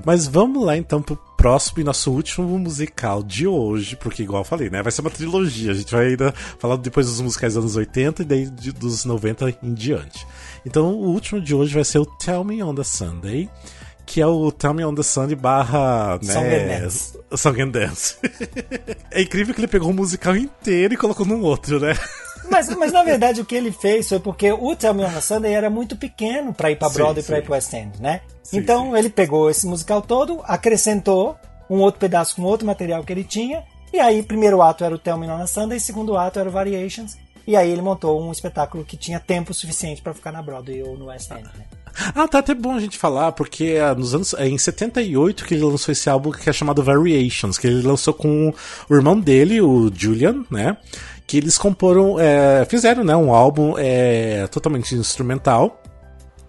[0.05, 4.45] Mas vamos lá então pro próximo e nosso último musical de hoje, porque igual eu
[4.45, 4.81] falei, né?
[4.81, 5.71] Vai ser uma trilogia.
[5.71, 9.57] A gente vai ainda falar depois dos musicais dos anos 80 e daí dos 90
[9.61, 10.25] em diante.
[10.65, 13.49] Então o último de hoje vai ser o Tell Me on the Sunday
[14.05, 17.19] que é o Tell Me on the Sunday barra, né, Song and Dance.
[17.35, 18.15] Song and Dance.
[19.11, 21.97] é incrível que ele pegou o musical inteiro e colocou num outro, né?
[22.49, 25.21] Mas, mas na verdade o que ele fez foi porque o Tell Me on the
[25.21, 28.21] Sunday era muito pequeno para ir para Broadway e para ir para West End, né?
[28.43, 28.97] Sim, então sim.
[28.97, 31.37] ele pegou esse musical todo, acrescentou
[31.69, 34.99] um outro pedaço com outro material que ele tinha, e aí primeiro ato era o
[34.99, 37.17] Tell Me on the Sunday, segundo ato era o Variations,
[37.47, 40.97] e aí ele montou um espetáculo que tinha tempo suficiente para ficar na Broadway ou
[40.97, 41.65] no West End, né?
[42.15, 45.53] Ah, tá até bom a gente falar, porque é, nos anos, é em 78 que
[45.53, 48.53] ele lançou esse álbum que é chamado Variations, que ele lançou com
[48.89, 50.77] o irmão dele, o Julian, né?
[51.27, 55.81] Que eles comporam, é, fizeram, né, um álbum é, totalmente instrumental,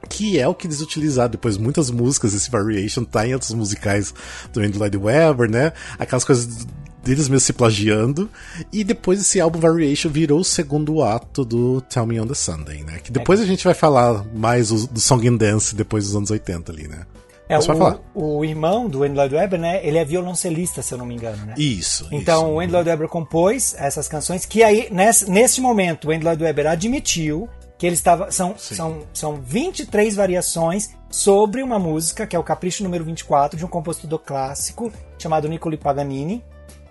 [0.08, 4.14] que é o que eles utilizaram depois muitas músicas esse variation tá em outros musicais
[4.52, 6.66] também do Lloyd Webber né aquelas coisas
[7.04, 8.30] deles mesmos se plagiando.
[8.72, 12.82] E depois esse álbum Variation virou o segundo ato do Tell Me on the Sunday,
[12.82, 12.98] né?
[13.02, 16.72] Que depois a gente vai falar mais do Song and Dance depois dos anos 80
[16.72, 17.06] ali, né?
[17.46, 19.86] É, o, o, irmão do Andy Lloyd Webber, né?
[19.86, 21.54] Ele é violoncelista, se eu não me engano, né?
[21.58, 22.08] Isso.
[22.10, 22.52] Então isso.
[22.52, 26.42] o Andy Lloyd Webber compôs essas canções que aí, nesse, nesse momento, o Andy Lloyd
[26.42, 28.30] Webber admitiu que ele estava.
[28.30, 33.64] São, são, são 23 variações sobre uma música, que é o Capricho número 24, de
[33.64, 36.42] um compositor clássico chamado Niccolo Paganini.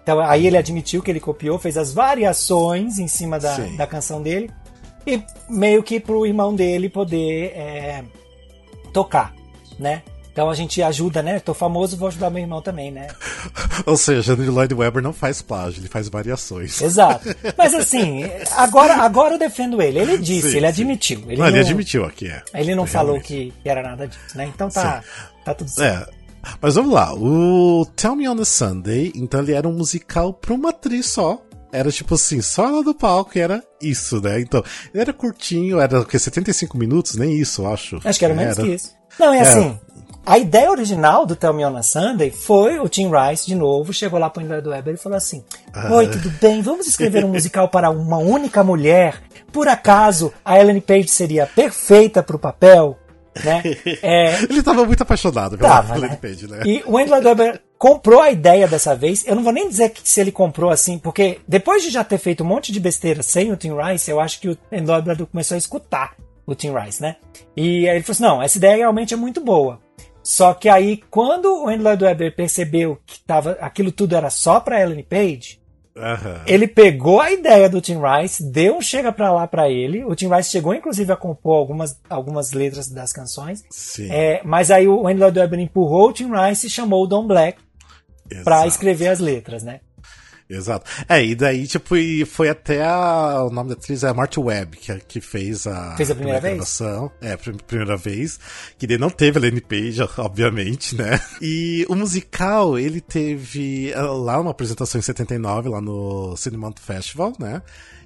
[0.03, 4.21] Então aí ele admitiu que ele copiou, fez as variações em cima da, da canção
[4.21, 4.51] dele
[5.07, 8.03] e meio que pro irmão dele poder é,
[8.91, 9.33] tocar,
[9.79, 10.03] né?
[10.33, 11.39] Então a gente ajuda, né?
[11.39, 13.07] Tô famoso, vou ajudar meu irmão também, né?
[13.85, 16.81] Ou seja, o Lloyd Webber não faz plágio, ele faz variações.
[16.81, 17.29] Exato.
[17.55, 18.23] Mas assim,
[18.57, 19.99] agora, agora eu defendo ele.
[19.99, 21.19] Ele disse, sim, ele admitiu.
[21.27, 22.41] Ele, não, não, ele admitiu aqui, é.
[22.55, 24.51] Ele não falou que, que, era nada disso, né?
[24.53, 25.03] Então tá,
[25.45, 26.09] tá tudo certo.
[26.09, 26.22] É.
[26.61, 30.53] Mas vamos lá, o Tell Me on the Sunday, então ele era um musical pra
[30.53, 31.41] uma atriz só.
[31.71, 34.39] Era tipo assim, só ela do palco e era isso, né?
[34.39, 34.63] Então,
[34.93, 37.15] ele era curtinho, era o que, 75 minutos?
[37.15, 37.99] Nem isso, acho.
[38.03, 38.67] Acho que era menos era.
[38.67, 38.91] que isso.
[39.19, 39.79] Não, é, é assim,
[40.25, 43.91] a ideia original do Tell Me on a Sunday foi o Tim Rice, de novo,
[43.91, 45.43] chegou lá pro Andrew Webber e falou assim:
[45.91, 46.61] Oi, tudo bem?
[46.61, 49.21] Vamos escrever um musical para uma única mulher?
[49.51, 52.97] Por acaso a Ellen Page seria perfeita para o papel?
[53.43, 53.63] Né?
[54.03, 54.43] É...
[54.43, 56.17] Ele estava muito apaixonado pela tava, né?
[56.21, 56.61] Page, né?
[56.65, 59.25] E o Andrew Weber comprou a ideia dessa vez.
[59.25, 62.17] Eu não vou nem dizer que se ele comprou assim, porque depois de já ter
[62.17, 65.25] feito um monte de besteira sem o Tim Rice, eu acho que o Andrew Weber
[65.27, 66.15] começou a escutar
[66.45, 67.15] o Tim Rice, né?
[67.55, 69.79] E aí ele falou assim: não, essa ideia realmente é muito boa.
[70.23, 74.61] Só que aí, quando o Andrew Lloyd Webber percebeu que tava, aquilo tudo era só
[74.61, 75.59] para Ellen Page,
[75.95, 76.41] Uhum.
[76.47, 80.03] Ele pegou a ideia do Tim Rice, deu um chega pra lá para ele.
[80.03, 83.63] O Tim Rice chegou, inclusive, a compor algumas, algumas letras das canções.
[84.09, 87.27] É, mas aí o Andy Lloyd Webber empurrou o Tim Rice e chamou o Don
[87.27, 87.59] Black
[88.43, 89.81] para escrever as letras, né?
[90.55, 90.89] Exato.
[91.07, 94.39] É, e daí, tipo, e foi até a, o nome da atriz é a Marty
[94.39, 96.53] Webb, que, que fez a, fez a primeira, primeira vez?
[96.53, 97.11] Gravação.
[97.21, 98.39] É, a primeira vez.
[98.77, 101.19] Que daí não teve a Lenny Page, obviamente, né?
[101.41, 107.33] E o musical, ele teve eh, lá uma apresentação em 79, lá no Cinemont Festival,
[107.39, 107.61] né?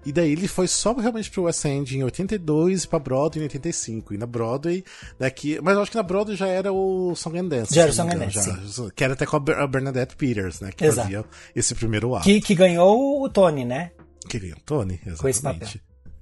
[0.07, 3.43] E daí ele foi só realmente pro West End em 82 e pra Broadway em
[3.43, 4.13] 85.
[4.13, 4.81] E na Broadway,
[5.19, 5.59] daqui.
[5.61, 7.75] Mas eu acho que na Broadway já era o Song and Dance.
[7.75, 8.39] Já era o Song and Dance.
[8.39, 10.71] Já, que era até com a Bernadette Peters, né?
[10.71, 11.01] Que Exato.
[11.01, 12.23] fazia esse primeiro ato.
[12.23, 13.91] Que, que ganhou o Tony, né?
[14.29, 15.19] Que ganhou o Tony, exatamente.
[15.19, 15.67] Com esse papel.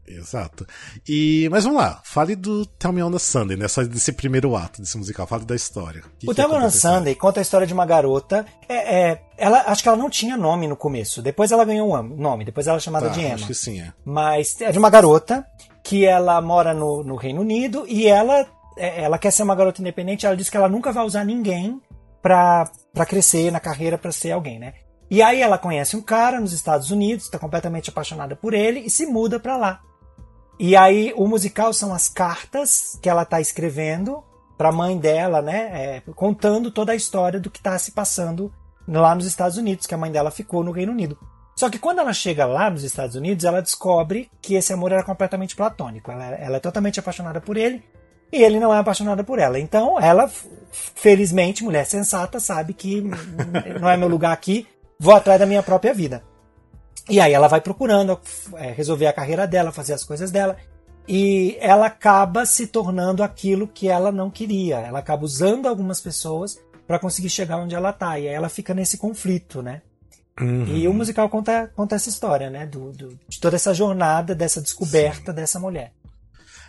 [0.08, 0.66] Exato.
[1.08, 3.68] E, mas vamos lá, fale do Tell Me on the Sunday, né?
[3.68, 6.04] Só desse primeiro ato desse musical, fale da história.
[6.26, 8.46] O, o Tell Me on the Sunday conta a história de uma garota.
[8.70, 11.22] É, é, ela, acho que ela não tinha nome no começo.
[11.22, 13.36] Depois ela ganhou um nome, depois ela é chamada tá, de Emma.
[13.36, 13.94] Acho que sim, é.
[14.04, 15.46] Mas é de uma garota
[15.84, 18.46] que ela mora no, no Reino Unido e ela,
[18.78, 20.26] é, ela quer ser uma garota independente.
[20.26, 21.82] Ela diz que ela nunca vai usar ninguém
[22.22, 24.74] pra, pra crescer na carreira, pra ser alguém, né?
[25.10, 28.90] E aí ela conhece um cara nos Estados Unidos, está completamente apaixonada por ele e
[28.90, 29.80] se muda para lá.
[30.60, 34.24] E aí o musical são as cartas que ela está escrevendo
[34.58, 38.54] para a mãe dela, né, é, contando toda a história do que está se passando
[38.88, 41.18] lá nos Estados Unidos, que a mãe dela ficou no Reino Unido.
[41.56, 45.04] Só que quando ela chega lá nos Estados Unidos, ela descobre que esse amor era
[45.04, 46.12] completamente platônico.
[46.12, 47.82] Ela, ela é totalmente apaixonada por ele
[48.32, 49.58] e ele não é apaixonado por ela.
[49.58, 50.30] Então ela,
[50.72, 53.02] felizmente, mulher sensata, sabe que
[53.80, 54.68] não é meu lugar aqui,
[55.00, 56.24] vou atrás da minha própria vida.
[57.10, 58.20] E aí ela vai procurando
[58.56, 60.58] é, resolver a carreira dela, fazer as coisas dela.
[61.08, 64.78] E ela acaba se tornando aquilo que ela não queria.
[64.78, 68.18] Ela acaba usando algumas pessoas para conseguir chegar onde ela tá.
[68.20, 69.82] E aí ela fica nesse conflito, né?
[70.40, 70.66] Uhum.
[70.68, 72.66] E o musical conta, conta essa história, né?
[72.66, 75.36] Do, do, de toda essa jornada, dessa descoberta Sim.
[75.36, 75.94] dessa mulher.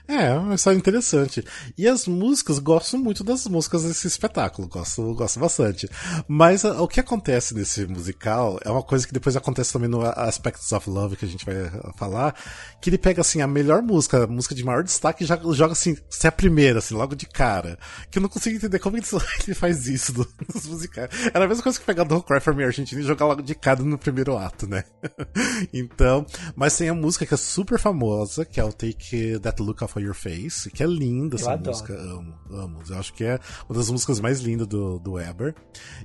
[0.09, 1.45] É, é uma história interessante.
[1.77, 5.89] E as músicas, gosto muito das músicas desse espetáculo, gosto, gosto bastante.
[6.29, 10.03] Mas a, o que acontece nesse musical é uma coisa que depois acontece também no
[10.03, 11.57] Aspects of Love, que a gente vai
[11.97, 12.37] falar,
[12.81, 15.73] que ele pega, assim, a melhor música, a música de maior destaque e já joga,
[15.73, 17.77] assim, se é a primeira, assim, logo de cara.
[18.11, 19.05] Que eu não consigo entender como ele
[19.55, 20.15] faz isso
[20.55, 21.11] nos musicais.
[21.35, 23.55] Era a mesma coisa que pegar Don't Cry For Me Argentina e jogar logo de
[23.57, 24.85] cara no primeiro ato, né?
[25.75, 26.25] então,
[26.55, 29.96] mas tem a música que é super famosa, que é o Take That Look Off
[29.97, 31.71] For Your Face, que é linda essa adoro.
[31.71, 32.81] música, amo, amo.
[32.87, 35.55] Eu acho que é uma das músicas mais lindas do, do Weber.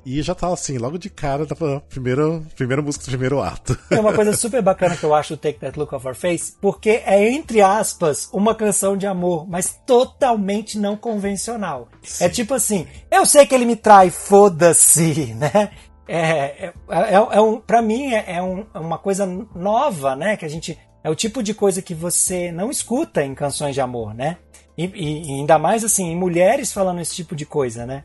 [0.05, 3.77] E já tá assim, logo de cara, da primeira, primeira música do primeiro ato.
[3.89, 6.53] É uma coisa super bacana que eu acho o Take That Look Off Your Face,
[6.61, 11.89] porque é, entre aspas, uma canção de amor, mas totalmente não convencional.
[12.01, 12.23] É Sim.
[12.23, 15.71] É tipo assim, eu sei que ele me trai, foda-se, né?
[16.07, 20.37] É, é, é, é um, pra mim é, é um, uma coisa nova, né?
[20.37, 23.81] Que a gente é o tipo de coisa que você não escuta em canções de
[23.81, 24.37] amor, né?
[24.77, 28.03] E, e, ainda mais assim, em mulheres falando esse tipo de coisa, né?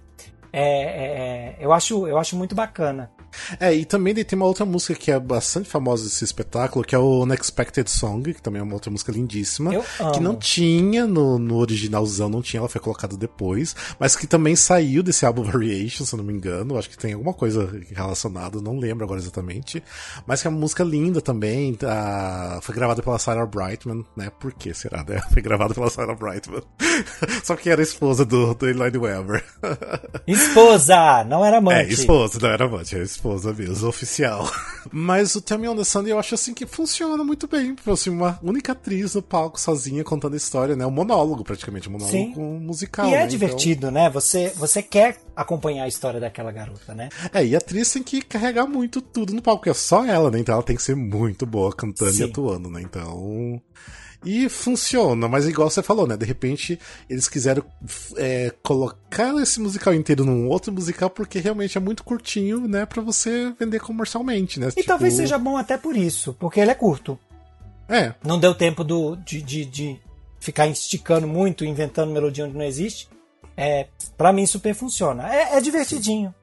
[0.53, 1.07] É, é,
[1.51, 3.11] é eu, acho, eu acho muito bacana.
[3.59, 6.99] É, e também tem uma outra música que é bastante famosa desse espetáculo, que é
[6.99, 9.73] o Unexpected Song, que também é uma outra música lindíssima.
[10.13, 14.57] Que não tinha no, no originalzão, não tinha, ela foi colocada depois, mas que também
[14.57, 16.77] saiu desse álbum Variation, se eu não me engano.
[16.77, 19.83] Acho que tem alguma coisa relacionada, não lembro agora exatamente.
[20.27, 21.75] Mas que é uma música linda também.
[21.75, 24.31] Tá, foi gravada pela Sarah Brightman, né?
[24.41, 25.21] Por que será, né?
[25.33, 26.63] Foi gravada pela Sarah Brightman.
[27.45, 29.45] Só que era esposa do, do Eli Weber.
[30.27, 31.25] Esposa!
[31.25, 31.91] Não era amante.
[31.91, 34.51] É, esposa, não era amante, era esposa esposa mesmo, oficial.
[34.93, 37.75] Mas o Tell Me On The Sunday eu acho assim que funciona muito bem.
[37.87, 40.87] Assim, uma única atriz no palco sozinha contando a história, né?
[40.87, 42.35] Um monólogo, praticamente, um monólogo Sim.
[42.61, 43.09] musical.
[43.09, 43.27] E é né?
[43.27, 43.91] divertido, então...
[43.91, 44.09] né?
[44.11, 47.09] Você, você quer acompanhar a história daquela garota, né?
[47.33, 50.31] É, e a atriz tem que carregar muito tudo no palco, porque é só ela,
[50.31, 50.39] né?
[50.39, 52.23] Então ela tem que ser muito boa cantando Sim.
[52.23, 52.81] e atuando, né?
[52.83, 53.61] Então.
[54.27, 56.17] E funciona, mas igual você falou, né?
[56.17, 56.79] De repente
[57.09, 57.65] eles quiseram
[58.17, 62.85] é, colocar esse musical inteiro num outro musical porque realmente é muito curtinho, né?
[62.85, 64.67] Pra você vender comercialmente, né?
[64.69, 64.87] E tipo...
[64.89, 67.17] talvez seja bom até por isso, porque ele é curto.
[67.89, 68.15] É.
[68.25, 70.01] Não deu tempo do, de, de, de
[70.41, 73.09] ficar esticando muito, inventando melodia onde não existe.
[73.57, 73.87] É,
[74.17, 75.33] para mim super funciona.
[75.33, 76.35] É, é divertidinho.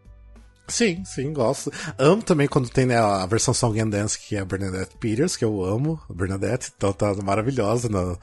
[0.67, 1.71] Sim, sim, gosto.
[1.97, 5.35] Amo também quando tem né, a versão Song and Dance, que é a Bernadette Peters,
[5.35, 8.17] que eu amo, a Bernadette, então tá maravilhosa na,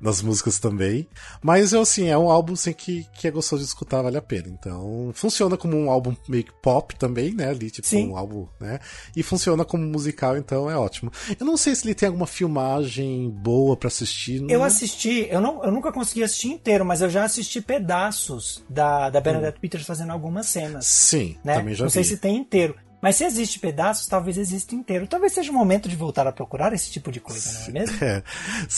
[0.00, 1.06] nas músicas também.
[1.42, 4.22] Mas eu assim, é um álbum assim, que, que é gostoso de escutar, vale a
[4.22, 4.48] pena.
[4.48, 7.48] Então, funciona como um álbum meio que pop também, né?
[7.48, 8.08] Ali, tipo, sim.
[8.08, 8.78] um álbum, né?
[9.14, 11.10] E funciona como musical, então é ótimo.
[11.38, 14.44] Eu não sei se ele tem alguma filmagem boa para assistir.
[14.48, 19.10] Eu assisti, eu, não, eu nunca consegui assistir inteiro, mas eu já assisti pedaços da,
[19.10, 19.60] da Bernadette hum.
[19.60, 20.86] Peters fazendo algumas cenas.
[20.86, 21.54] Sim, né?
[21.54, 21.94] também já Não vi.
[21.94, 22.74] sei se tem inteiro.
[23.00, 25.06] Mas se existe pedaços, talvez exista inteiro.
[25.06, 27.98] Talvez seja o momento de voltar a procurar esse tipo de coisa, não é mesmo?
[28.00, 28.22] É.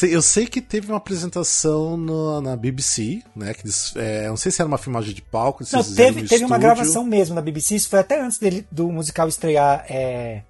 [0.03, 3.55] Eu sei que teve uma apresentação no, na BBC, né?
[3.55, 5.65] Que eles, é, não sei se era uma filmagem de palco.
[5.73, 7.77] não, teve, teve uma gravação mesmo na BBC.
[7.77, 10.43] Isso foi até antes dele, do musical estrear é,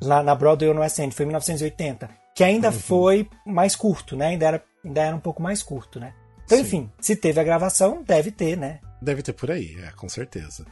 [0.00, 1.14] lá na Broadway ou no West End.
[1.14, 2.08] Foi em 1980.
[2.34, 2.74] Que ainda uhum.
[2.74, 4.28] foi mais curto, né?
[4.28, 6.12] Ainda era, ainda era um pouco mais curto, né?
[6.44, 6.64] Então, Sim.
[6.64, 8.80] enfim, se teve a gravação, deve ter, né?
[9.00, 10.64] Deve ter por aí, é, com certeza.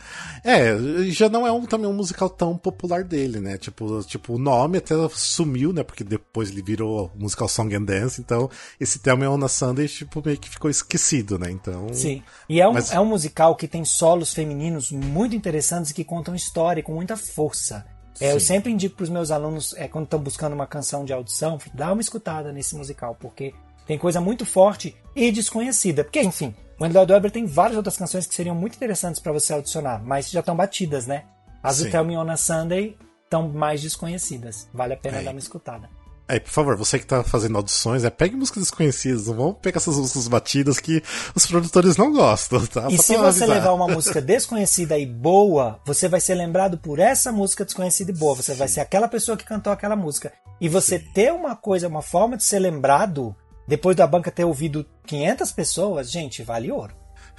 [0.43, 0.75] É,
[1.11, 3.59] já não é um, também um musical tão popular dele, né?
[3.59, 5.83] Tipo, tipo, o nome até sumiu, né?
[5.83, 8.49] Porque depois ele virou musical Song and Dance, então
[8.81, 11.51] esse tema on a Sunday, tipo, meio que ficou esquecido, né?
[11.51, 11.93] Então.
[11.93, 12.23] Sim.
[12.49, 12.91] E é um, mas...
[12.93, 17.17] é um musical que tem solos femininos muito interessantes e que contam história com muita
[17.17, 17.85] força.
[18.21, 21.13] É, eu sempre indico para os meus alunos, é, quando estão buscando uma canção de
[21.13, 23.53] audição, dá uma escutada nesse musical, porque
[23.87, 26.05] tem coisa muito forte e desconhecida.
[26.05, 29.53] Porque, enfim, o Andrew Weber tem várias outras canções que seriam muito interessantes para você
[29.53, 31.25] audicionar, mas já estão batidas, né?
[31.63, 34.69] As do Tell Me On a Sunday estão mais desconhecidas.
[34.73, 35.23] Vale a pena é.
[35.23, 35.89] dar uma escutada.
[36.27, 39.77] É, por favor, você que tá fazendo audições, é, pegue músicas desconhecidas, não vamos pegar
[39.77, 41.03] essas músicas batidas que
[41.35, 42.89] os produtores não gostam, tá?
[42.91, 46.99] E Só se você levar uma música desconhecida e boa, você vai ser lembrado por
[46.99, 48.35] essa música desconhecida e boa.
[48.37, 48.59] Você Sim.
[48.59, 50.33] vai ser aquela pessoa que cantou aquela música.
[50.59, 51.05] E você Sim.
[51.13, 56.11] ter uma coisa, uma forma de ser lembrado depois da banca ter ouvido 500 pessoas,
[56.11, 56.95] gente, vale ouro.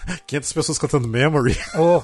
[0.27, 1.57] 500 pessoas cantando Memory.
[1.77, 2.01] Oh.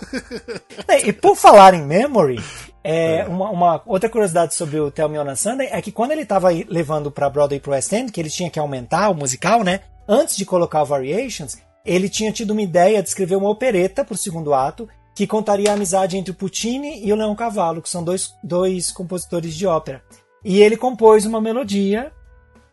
[1.06, 2.42] E por falar em Memory,
[2.84, 3.28] é, é.
[3.28, 6.22] Uma, uma, outra curiosidade sobre o Tell Me On a Sunday é que quando ele
[6.22, 9.82] estava levando para Broadway pro West End, que ele tinha que aumentar o musical, né?
[10.08, 14.14] Antes de colocar o Variations, ele tinha tido uma ideia de escrever uma opereta para
[14.14, 17.90] o segundo ato que contaria a amizade entre o Puccini e o Leão Cavallo, que
[17.90, 20.02] são dois, dois compositores de ópera.
[20.44, 22.12] E ele compôs uma melodia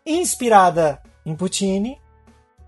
[0.07, 1.99] inspirada em Puccini,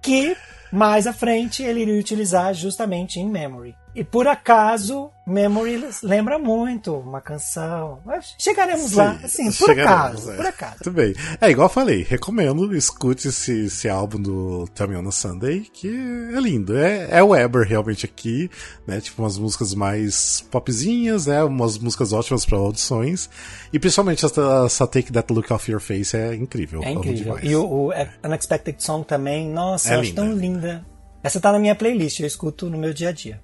[0.03, 0.37] que
[0.71, 3.75] mais à frente ele iria utilizar justamente em Memory.
[3.95, 8.01] E por acaso, Memory lembra muito uma canção.
[8.39, 10.37] Chegaremos Sim, lá, assim, por acaso, é.
[10.37, 10.77] por acaso.
[10.85, 11.15] Muito bem.
[11.41, 15.89] É igual eu falei, recomendo, escute esse, esse álbum do Tell On a Sunday, que
[15.89, 16.77] é lindo.
[16.77, 18.49] É, é o Weber realmente aqui,
[18.87, 19.01] né?
[19.01, 21.43] Tipo, umas músicas mais popzinhas, né?
[21.43, 23.29] Umas músicas ótimas para audições.
[23.73, 26.83] E principalmente essa, essa Take That Look Off Your Face é incrível.
[26.85, 27.39] É incrível.
[27.43, 27.91] E o, o,
[28.25, 30.85] Unexpected Song também, nossa, é eu acho tão linda.
[31.23, 33.41] Essa tá na minha playlist, eu escuto no meu dia a dia.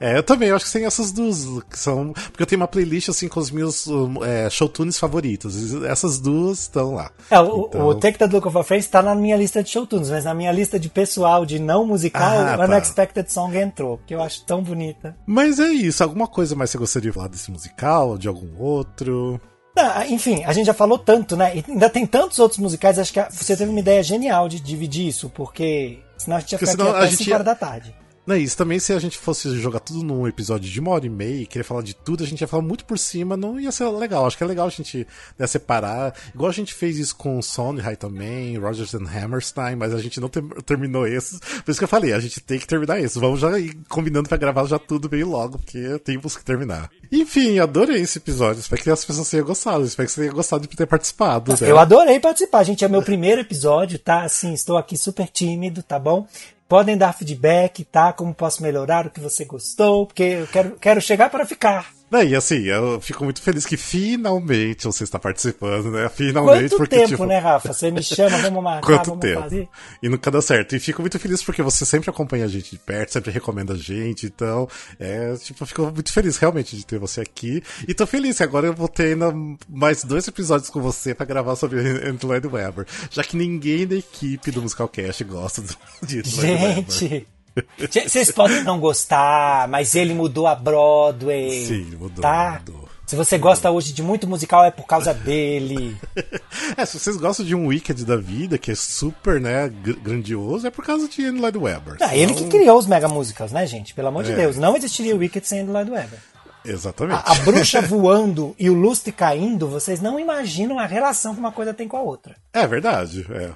[0.00, 2.12] É, eu também, eu acho que tem essas duas que são.
[2.12, 3.86] Porque eu tenho uma playlist assim com os meus
[4.24, 5.74] é, showtunes favoritos.
[5.84, 7.10] Essas duas estão lá.
[7.30, 7.86] É, o, então...
[7.86, 10.34] o Take the Look of a Face tá na minha lista de showtunes, mas na
[10.34, 12.64] minha lista de pessoal, de não musical, ah, tá.
[12.64, 15.16] Unexpected Song entrou, que eu acho tão bonita.
[15.26, 19.40] Mas é isso, alguma coisa mais você gostaria de falar desse musical, de algum outro?
[19.78, 21.56] Ah, enfim, a gente já falou tanto, né?
[21.56, 25.06] E ainda tem tantos outros musicais, acho que você teve uma ideia genial de dividir
[25.06, 27.94] isso, porque senão a gente ia ficar aqui até 5 horas da tarde.
[28.26, 31.10] Não, isso também se a gente fosse jogar tudo num episódio de uma hora e
[31.10, 33.70] meia e querer falar de tudo, a gente ia falar muito por cima, não ia
[33.70, 34.26] ser legal.
[34.26, 35.06] Acho que é legal a gente
[35.38, 36.14] né, separar.
[36.34, 40.28] Igual a gente fez isso com Sondheim também, Rogers and Hammerstein, mas a gente não
[40.28, 41.38] ter, terminou esses.
[41.38, 43.20] Por isso que eu falei, a gente tem que terminar isso.
[43.20, 46.90] Vamos já ir combinando para gravar já tudo bem logo, porque temos que terminar.
[47.12, 48.60] Enfim, adorei esse episódio.
[48.60, 49.84] Espero que as pessoas tenham gostado.
[49.84, 51.52] Espero que você tenha gostado de ter participado.
[51.52, 51.58] Né?
[51.70, 52.84] Eu adorei participar, gente.
[52.84, 54.22] É meu primeiro episódio, tá?
[54.22, 56.26] Assim, estou aqui super tímido, tá bom?
[56.68, 58.12] Podem dar feedback, tá?
[58.12, 61.95] Como posso melhorar o que você gostou, porque eu quero, quero chegar para ficar.
[62.12, 66.08] É, e assim, eu fico muito feliz que finalmente você está participando, né?
[66.08, 66.70] Finalmente.
[66.70, 67.26] Quanto porque, tempo, tipo...
[67.26, 67.72] né, Rafa?
[67.72, 69.40] Você me chama, vamos marcar, Quanto vamos tempo?
[69.40, 69.68] fazer.
[70.00, 70.76] E nunca dá certo.
[70.76, 73.76] E fico muito feliz porque você sempre acompanha a gente de perto, sempre recomenda a
[73.76, 74.26] gente.
[74.26, 74.68] Então,
[75.00, 77.62] é, tipo, eu fico muito feliz realmente de ter você aqui.
[77.88, 79.34] E tô feliz que agora eu vou ter ainda
[79.68, 82.86] mais dois episódios com você para gravar sobre Andrew Lloyd Webber.
[83.10, 85.62] Já que ninguém da equipe do Musicalcast gosta
[86.02, 87.35] de Andrew Gente!
[87.78, 91.66] Vocês podem não gostar, mas ele mudou a Broadway.
[91.66, 92.22] Sim, mudou.
[92.22, 92.62] Tá?
[92.66, 92.86] Mudou.
[93.06, 95.96] Se você gosta hoje de muito musical é por causa dele.
[96.76, 99.72] é, se vocês gostam de um Wicked da vida, que é super, né,
[100.02, 101.96] grandioso, é por causa de Andy Lloyd Webber.
[102.00, 103.94] Ah, Ele que criou os mega músicas, né, gente?
[103.94, 104.28] Pelo amor é.
[104.28, 104.56] de Deus.
[104.56, 106.18] Não existiria Wicked sem Andy Lloyd Webber.
[106.66, 107.22] Exatamente.
[107.24, 111.52] A, a bruxa voando e o lustre caindo, vocês não imaginam a relação que uma
[111.52, 112.36] coisa tem com a outra.
[112.52, 113.52] É verdade, é.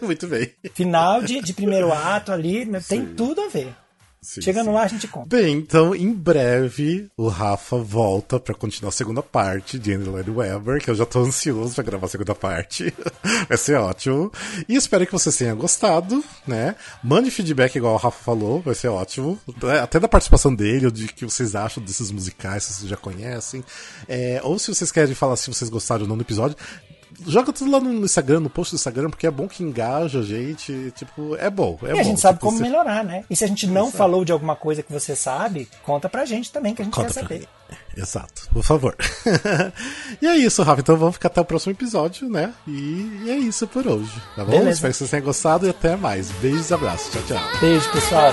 [0.02, 0.50] Muito bem.
[0.74, 3.74] Final de, de primeiro ato ali, né, tem tudo a ver.
[4.20, 4.72] Sim, Chegando sim.
[4.72, 5.36] lá, a gente conta.
[5.36, 10.30] Bem, então, em breve, o Rafa volta para continuar a segunda parte de Andrew Lloyd
[10.30, 12.92] Webber, que eu já tô ansioso pra gravar a segunda parte.
[13.48, 14.32] Vai ser ótimo.
[14.68, 16.74] E espero que vocês tenham gostado, né?
[17.02, 19.38] Mande feedback, igual o Rafa falou, vai ser ótimo.
[19.82, 23.64] Até da participação dele, ou de que vocês acham desses musicais, se vocês já conhecem.
[24.08, 26.56] É, ou se vocês querem falar se vocês gostaram ou não do episódio,
[27.26, 30.22] joga tudo lá no Instagram, no post do Instagram, porque é bom que engaja a
[30.22, 30.92] gente.
[30.96, 31.78] Tipo, é bom.
[31.82, 33.24] É e bom, a gente sabe tipo, como melhorar, né?
[33.28, 33.96] E se a gente não Exato.
[33.96, 37.08] falou de alguma coisa que você sabe, conta pra gente também, que a gente conta
[37.08, 37.48] quer saber.
[37.96, 38.96] Exato, por favor.
[40.22, 40.80] e é isso, Rafa.
[40.80, 42.54] Então vamos ficar até o próximo episódio, né?
[42.66, 44.52] E, e é isso por hoje, tá bom?
[44.52, 44.70] Beleza.
[44.70, 46.30] Espero que vocês tenham gostado e até mais.
[46.32, 47.12] Beijos e abraços.
[47.12, 47.60] Tchau, tchau.
[47.60, 48.32] Beijo, pessoal.